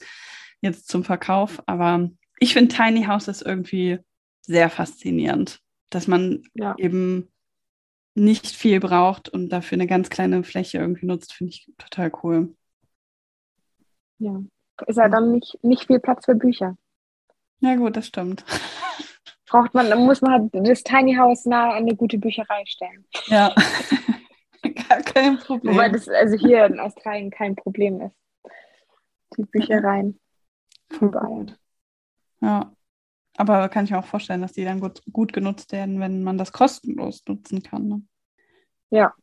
jetzt 0.60 0.88
zum 0.88 1.04
Verkauf. 1.04 1.62
Aber 1.64 2.10
ich 2.38 2.52
finde 2.52 2.74
Tiny 2.74 3.04
Houses 3.04 3.40
irgendwie 3.40 3.98
sehr 4.42 4.68
faszinierend, 4.68 5.60
dass 5.88 6.06
man 6.06 6.42
ja. 6.52 6.74
eben 6.76 7.30
nicht 8.14 8.46
viel 8.46 8.78
braucht 8.78 9.30
und 9.30 9.48
dafür 9.48 9.76
eine 9.76 9.86
ganz 9.86 10.10
kleine 10.10 10.44
Fläche 10.44 10.78
irgendwie 10.78 11.06
nutzt, 11.06 11.32
finde 11.32 11.52
ich 11.52 11.72
total 11.78 12.12
cool. 12.22 12.54
Ja, 14.18 14.42
ist 14.86 14.96
ja 14.96 15.08
dann 15.08 15.32
nicht, 15.32 15.58
nicht 15.62 15.86
viel 15.86 15.98
Platz 15.98 16.26
für 16.26 16.34
Bücher. 16.34 16.76
Ja, 17.60 17.74
gut, 17.76 17.96
das 17.96 18.06
stimmt. 18.06 18.44
Braucht 19.48 19.74
man, 19.74 19.90
dann 19.90 20.04
muss 20.04 20.20
man 20.20 20.32
halt 20.32 20.50
das 20.52 20.82
Tiny 20.82 21.14
House 21.16 21.44
nah 21.44 21.70
an 21.70 21.82
eine 21.82 21.96
gute 21.96 22.18
Bücherei 22.18 22.64
stellen. 22.66 23.04
Ja. 23.26 23.54
Gar 24.62 25.02
kein 25.02 25.38
Problem. 25.38 25.74
Wobei 25.74 25.88
das 25.88 26.08
also 26.08 26.36
hier 26.36 26.66
in 26.66 26.78
Australien 26.78 27.30
kein 27.30 27.56
Problem 27.56 28.00
ist. 28.00 28.16
Die 29.36 29.44
Büchereien. 29.44 30.20
Gut. 30.98 31.58
Ja. 32.40 32.72
Aber 33.36 33.68
kann 33.68 33.84
ich 33.84 33.90
mir 33.90 33.98
auch 33.98 34.04
vorstellen, 34.04 34.42
dass 34.42 34.52
die 34.52 34.64
dann 34.64 34.80
gut, 34.80 35.02
gut 35.12 35.32
genutzt 35.32 35.72
werden, 35.72 35.98
wenn 36.00 36.22
man 36.22 36.36
das 36.36 36.52
kostenlos 36.52 37.22
nutzen 37.26 37.62
kann. 37.62 37.88
Ne? 37.88 38.02
Ja. 38.90 39.14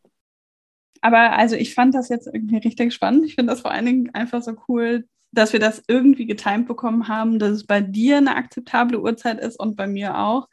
Aber 1.02 1.34
also 1.34 1.56
ich 1.56 1.76
fand 1.76 1.94
das 1.94 2.10
jetzt 2.10 2.28
irgendwie 2.28 2.58
richtig 2.58 2.94
spannend. 2.94 3.26
Ich 3.26 3.36
finde 3.36 3.54
das 3.54 3.62
vor 3.62 3.72
allen 3.72 3.86
Dingen 3.86 4.16
einfach 4.16 4.42
so 4.42 4.56
cool, 4.68 5.08
dass 5.32 5.54
wir 5.54 5.60
das 5.60 5.84
irgendwie 5.88 6.26
getimt 6.26 6.68
bekommen 6.68 7.08
haben, 7.08 7.40
dass 7.40 7.52
es 7.52 7.66
bei 7.66 7.82
dir 7.82 8.18
eine 8.18 8.36
akzeptable 8.36 9.00
Uhrzeit 9.00 9.40
ist 9.40 9.60
und 9.60 9.76
bei 9.76 9.88
mir 9.88 10.18
auch. 10.18 10.48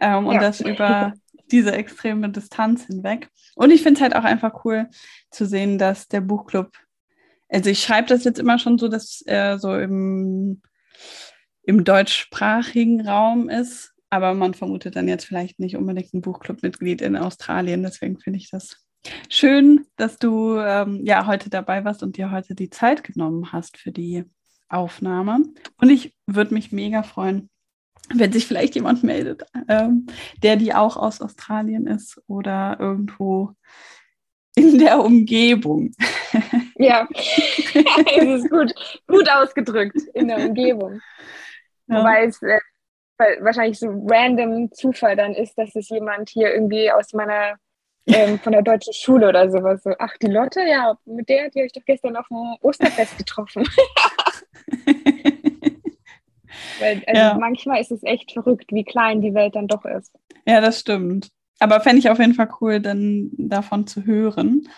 Ähm, 0.00 0.26
und 0.26 0.34
ja. 0.34 0.40
das 0.40 0.60
über 0.60 1.14
diese 1.50 1.72
extreme 1.72 2.30
Distanz 2.30 2.86
hinweg. 2.86 3.28
Und 3.54 3.70
ich 3.70 3.82
finde 3.82 3.98
es 3.98 4.02
halt 4.02 4.16
auch 4.16 4.24
einfach 4.24 4.64
cool 4.64 4.88
zu 5.30 5.46
sehen, 5.46 5.78
dass 5.78 6.08
der 6.08 6.20
Buchclub, 6.20 6.72
also 7.48 7.70
ich 7.70 7.82
schreibe 7.82 8.08
das 8.08 8.24
jetzt 8.24 8.38
immer 8.38 8.58
schon 8.58 8.78
so, 8.78 8.88
dass 8.88 9.22
er 9.24 9.58
so 9.58 9.76
im, 9.76 10.62
im 11.62 11.84
deutschsprachigen 11.84 13.06
Raum 13.06 13.48
ist, 13.48 13.92
aber 14.10 14.34
man 14.34 14.54
vermutet 14.54 14.96
dann 14.96 15.08
jetzt 15.08 15.26
vielleicht 15.26 15.58
nicht 15.58 15.76
unbedingt 15.76 16.14
ein 16.14 16.20
Buchclub-Mitglied 16.20 17.02
in 17.02 17.16
Australien. 17.16 17.82
Deswegen 17.82 18.18
finde 18.18 18.38
ich 18.38 18.50
das 18.50 18.83
Schön, 19.28 19.86
dass 19.96 20.18
du 20.18 20.58
ähm, 20.58 21.00
ja 21.04 21.26
heute 21.26 21.50
dabei 21.50 21.84
warst 21.84 22.02
und 22.02 22.16
dir 22.16 22.30
heute 22.30 22.54
die 22.54 22.70
Zeit 22.70 23.04
genommen 23.04 23.52
hast 23.52 23.76
für 23.76 23.92
die 23.92 24.24
Aufnahme. 24.68 25.42
Und 25.78 25.90
ich 25.90 26.16
würde 26.26 26.54
mich 26.54 26.72
mega 26.72 27.02
freuen, 27.02 27.50
wenn 28.12 28.32
sich 28.32 28.46
vielleicht 28.46 28.74
jemand 28.74 29.02
meldet, 29.02 29.44
ähm, 29.68 30.06
der 30.42 30.56
die 30.56 30.74
auch 30.74 30.96
aus 30.96 31.20
Australien 31.20 31.86
ist 31.86 32.20
oder 32.26 32.76
irgendwo 32.80 33.52
in 34.54 34.78
der 34.78 35.02
Umgebung. 35.02 35.92
Ja, 36.76 37.06
es 37.14 38.42
ist 38.42 38.50
gut, 38.50 38.74
gut 39.06 39.30
ausgedrückt, 39.30 39.96
in 40.12 40.26
der 40.28 40.38
Umgebung. 40.38 41.00
Ja. 41.86 41.98
Wobei 41.98 42.24
es 42.24 42.40
äh, 42.40 42.58
wahrscheinlich 43.40 43.78
so 43.78 43.88
random 44.06 44.72
Zufall 44.72 45.16
dann 45.16 45.34
ist, 45.34 45.54
dass 45.58 45.76
es 45.76 45.90
jemand 45.90 46.30
hier 46.30 46.54
irgendwie 46.54 46.90
aus 46.90 47.12
meiner 47.12 47.56
ähm, 48.06 48.38
von 48.38 48.52
der 48.52 48.62
deutschen 48.62 48.92
Schule 48.92 49.28
oder 49.28 49.50
sowas. 49.50 49.82
So, 49.82 49.92
ach, 49.98 50.16
die 50.18 50.26
Lotte, 50.26 50.60
ja, 50.60 50.96
mit 51.04 51.28
der, 51.28 51.50
die 51.50 51.60
habe 51.60 51.66
ich 51.66 51.72
doch 51.72 51.84
gestern 51.84 52.16
auf 52.16 52.28
dem 52.28 52.56
Osterfest 52.60 53.18
getroffen. 53.18 53.64
Weil, 56.80 57.02
also 57.06 57.20
ja. 57.20 57.36
manchmal 57.38 57.80
ist 57.80 57.92
es 57.92 58.02
echt 58.02 58.32
verrückt, 58.32 58.72
wie 58.72 58.84
klein 58.84 59.20
die 59.20 59.34
Welt 59.34 59.54
dann 59.54 59.68
doch 59.68 59.84
ist. 59.84 60.12
Ja, 60.46 60.60
das 60.60 60.80
stimmt. 60.80 61.30
Aber 61.60 61.80
fände 61.80 61.98
ich 61.98 62.10
auf 62.10 62.18
jeden 62.18 62.34
Fall 62.34 62.50
cool, 62.60 62.80
dann 62.80 63.30
davon 63.38 63.86
zu 63.86 64.04
hören, 64.04 64.68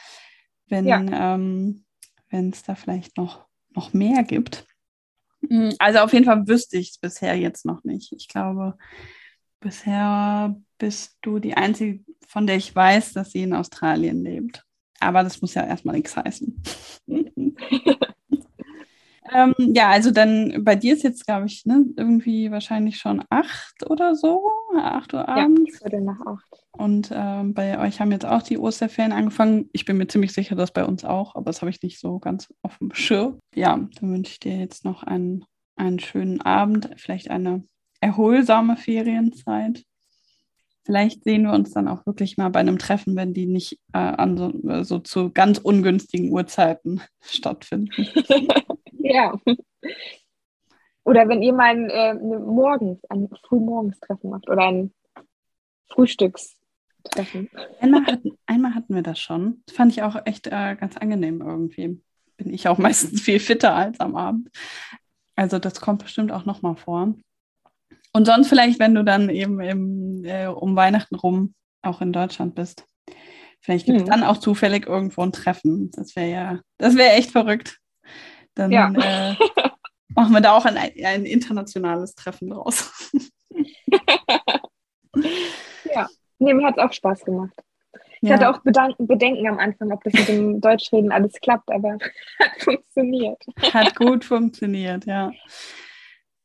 wenn 0.69 0.87
ja. 0.87 1.01
ähm, 1.35 1.85
es 2.31 2.63
da 2.63 2.75
vielleicht 2.75 3.17
noch, 3.17 3.47
noch 3.75 3.93
mehr 3.93 4.23
gibt. 4.25 4.67
Hm, 5.49 5.75
also 5.79 6.01
auf 6.01 6.13
jeden 6.13 6.27
Fall 6.27 6.47
wüsste 6.47 6.77
ich 6.77 6.91
es 6.91 6.99
bisher 6.99 7.35
jetzt 7.37 7.65
noch 7.65 7.83
nicht. 7.85 8.13
Ich 8.13 8.29
glaube, 8.29 8.77
bisher 9.61 10.57
bist 10.79 11.17
du 11.23 11.39
die 11.39 11.57
Einzige, 11.57 12.05
von 12.27 12.47
der 12.47 12.57
ich 12.57 12.75
weiß, 12.75 13.13
dass 13.13 13.33
sie 13.33 13.43
in 13.43 13.55
Australien 13.55 14.23
lebt. 14.23 14.65
Aber 15.01 15.23
das 15.23 15.41
muss 15.43 15.55
ja 15.55 15.65
erstmal 15.65 15.97
nichts 15.97 16.17
heißen. 16.17 16.63
ähm, 19.35 19.55
ja, 19.59 19.91
also 19.91 20.11
dann 20.11 20.65
bei 20.65 20.77
dir 20.77 20.95
ist 20.95 21.03
jetzt, 21.03 21.27
glaube 21.27 21.47
ich, 21.47 21.67
ne, 21.67 21.85
irgendwie 21.97 22.51
wahrscheinlich 22.51 22.99
schon 22.99 23.23
acht 23.29 23.89
oder 23.89 24.15
so, 24.15 24.51
acht 24.77 25.13
Uhr 25.13 25.29
abends. 25.29 25.73
Ja, 25.75 25.79
Viertel 25.81 26.01
nach 26.03 26.21
acht. 26.21 26.65
Und 26.73 27.11
ähm, 27.13 27.55
bei 27.55 27.79
euch 27.79 28.01
haben 28.01 28.13
jetzt 28.13 28.27
auch 28.27 28.43
die 28.43 28.59
Osterferien 28.59 29.13
angefangen. 29.13 29.69
Ich 29.73 29.85
bin 29.85 29.97
mir 29.97 30.07
ziemlich 30.07 30.33
sicher, 30.33 30.57
dass 30.57 30.73
bei 30.73 30.85
uns 30.85 31.05
auch, 31.05 31.35
aber 31.35 31.47
das 31.47 31.63
habe 31.63 31.71
ich 31.71 31.83
nicht 31.83 31.99
so 31.99 32.19
ganz 32.19 32.53
auf 32.63 32.79
dem 32.79 32.93
Schirm. 32.95 33.39
Ja, 33.55 33.77
dann 33.77 34.13
wünsche 34.13 34.33
ich 34.33 34.41
dir 34.41 34.57
jetzt 34.57 34.85
noch 34.85 35.03
einen, 35.03 35.45
einen 35.77 35.99
schönen 35.99 36.41
Abend, 36.41 36.91
vielleicht 36.97 37.31
eine 37.31 37.65
erholsame 38.07 38.77
Ferienzeit. 38.77 39.85
Vielleicht 40.85 41.25
sehen 41.25 41.43
wir 41.43 41.53
uns 41.53 41.73
dann 41.73 41.89
auch 41.89 42.07
wirklich 42.07 42.37
mal 42.37 42.49
bei 42.51 42.61
einem 42.61 42.79
Treffen, 42.79 43.17
wenn 43.17 43.35
die 43.35 43.47
nicht 43.47 43.81
äh, 43.93 43.99
an 43.99 44.37
so, 44.37 44.53
äh, 44.69 44.85
so, 44.85 45.01
zu 45.01 45.31
ganz 45.33 45.59
ungünstigen 45.59 46.31
Uhrzeiten 46.31 47.03
stattfinden. 47.21 48.07
ja. 48.99 49.37
Oder 51.05 51.29
wenn 51.29 51.43
ihr 51.43 51.53
mal 51.53 51.71
ein, 51.71 51.91
äh, 51.91 52.15
morgens, 52.15 53.05
ein 53.09 53.29
Frühmorgenstreffen 53.49 54.31
macht 54.31 54.49
oder 54.49 54.69
ein 54.69 54.95
Frühstückstreffen. 55.89 57.51
Einmal 57.81 58.07
hatten, 58.07 58.39
einmal 58.47 58.75
hatten 58.75 58.95
wir 58.95 59.03
das 59.03 59.19
schon. 59.19 59.63
Das 59.67 59.75
fand 59.75 59.93
ich 59.93 60.03
auch 60.03 60.17
echt 60.25 60.47
äh, 60.47 60.77
ganz 60.77 60.97
angenehm 60.97 61.41
irgendwie. 61.41 62.01
Bin 62.37 62.53
ich 62.53 62.69
auch 62.69 62.79
meistens 62.79 63.21
viel 63.21 63.41
fitter 63.41 63.75
als 63.75 63.99
am 63.99 64.15
Abend. 64.15 64.51
Also 65.35 65.59
das 65.59 65.81
kommt 65.81 66.03
bestimmt 66.03 66.31
auch 66.31 66.45
nochmal 66.45 66.77
vor. 66.77 67.15
Und 68.17 68.25
sonst 68.25 68.49
vielleicht, 68.49 68.79
wenn 68.79 68.95
du 68.95 69.05
dann 69.05 69.29
eben 69.29 69.61
im, 69.61 70.25
äh, 70.25 70.47
um 70.47 70.75
Weihnachten 70.75 71.17
rum 71.17 71.55
auch 71.83 72.01
in 72.01 72.15
Deutschland 72.15 72.55
bist. 72.55 72.87
Vielleicht 73.61 73.85
gibt 73.85 73.99
es 73.99 74.05
hm. 74.05 74.11
dann 74.11 74.23
auch 74.23 74.39
zufällig 74.39 74.87
irgendwo 74.87 75.21
ein 75.21 75.33
Treffen. 75.33 75.91
Das 75.95 76.17
wäre 76.17 76.31
ja, 76.31 76.61
das 76.79 76.97
wäre 76.97 77.13
echt 77.13 77.33
verrückt. 77.33 77.79
Dann 78.55 78.73
ja. 78.73 78.91
äh, 78.91 79.35
machen 80.15 80.33
wir 80.33 80.41
da 80.41 80.57
auch 80.57 80.65
ein, 80.65 80.79
ein 80.79 81.27
internationales 81.27 82.15
Treffen 82.15 82.49
draus. 82.49 82.91
ja, 85.95 86.09
nee, 86.39 86.55
mir 86.55 86.67
hat 86.69 86.79
es 86.79 86.85
auch 86.85 86.95
Spaß 86.95 87.23
gemacht. 87.23 87.53
Ich 88.23 88.31
ja. 88.31 88.37
hatte 88.37 88.49
auch 88.49 88.61
Bedenken 88.97 89.47
am 89.47 89.59
Anfang, 89.59 89.93
ob 89.93 90.03
das 90.05 90.15
mit 90.15 90.29
dem 90.29 90.63
Deutschreden 90.63 91.13
alles 91.13 91.35
klappt, 91.35 91.71
aber 91.71 91.99
hat 92.39 92.63
funktioniert. 92.63 93.45
Hat 93.75 93.95
gut 93.95 94.25
funktioniert, 94.25 95.05
ja. 95.05 95.33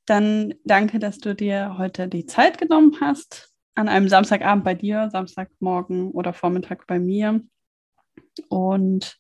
Dann 0.05 0.53
danke, 0.65 0.99
dass 0.99 1.19
du 1.19 1.35
dir 1.35 1.77
heute 1.77 2.07
die 2.07 2.25
Zeit 2.25 2.57
genommen 2.57 2.97
hast. 3.01 3.49
An 3.75 3.87
einem 3.87 4.09
Samstagabend 4.09 4.65
bei 4.65 4.75
dir, 4.75 5.09
Samstagmorgen 5.11 6.11
oder 6.11 6.33
Vormittag 6.33 6.87
bei 6.87 6.99
mir. 6.99 7.41
Und 8.49 9.17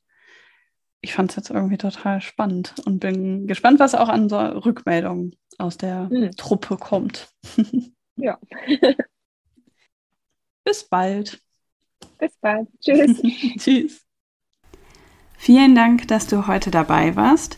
ich 1.01 1.13
fand 1.13 1.31
es 1.31 1.35
jetzt 1.35 1.49
irgendwie 1.49 1.77
total 1.77 2.21
spannend 2.21 2.75
und 2.85 2.99
bin 2.99 3.47
gespannt, 3.47 3.79
was 3.79 3.95
auch 3.95 4.09
an 4.09 4.29
so 4.29 4.37
Rückmeldungen 4.37 5.35
aus 5.57 5.77
der 5.77 6.09
mhm. 6.11 6.31
Truppe 6.37 6.77
kommt. 6.77 7.29
ja. 8.15 8.39
Bis 10.63 10.87
bald. 10.87 11.41
Bis 12.19 12.37
bald. 12.39 12.67
Tschüss. 12.79 13.21
Tschüss. 13.57 14.05
Vielen 15.37 15.73
Dank, 15.73 16.07
dass 16.07 16.27
du 16.27 16.45
heute 16.45 16.69
dabei 16.69 17.15
warst. 17.15 17.57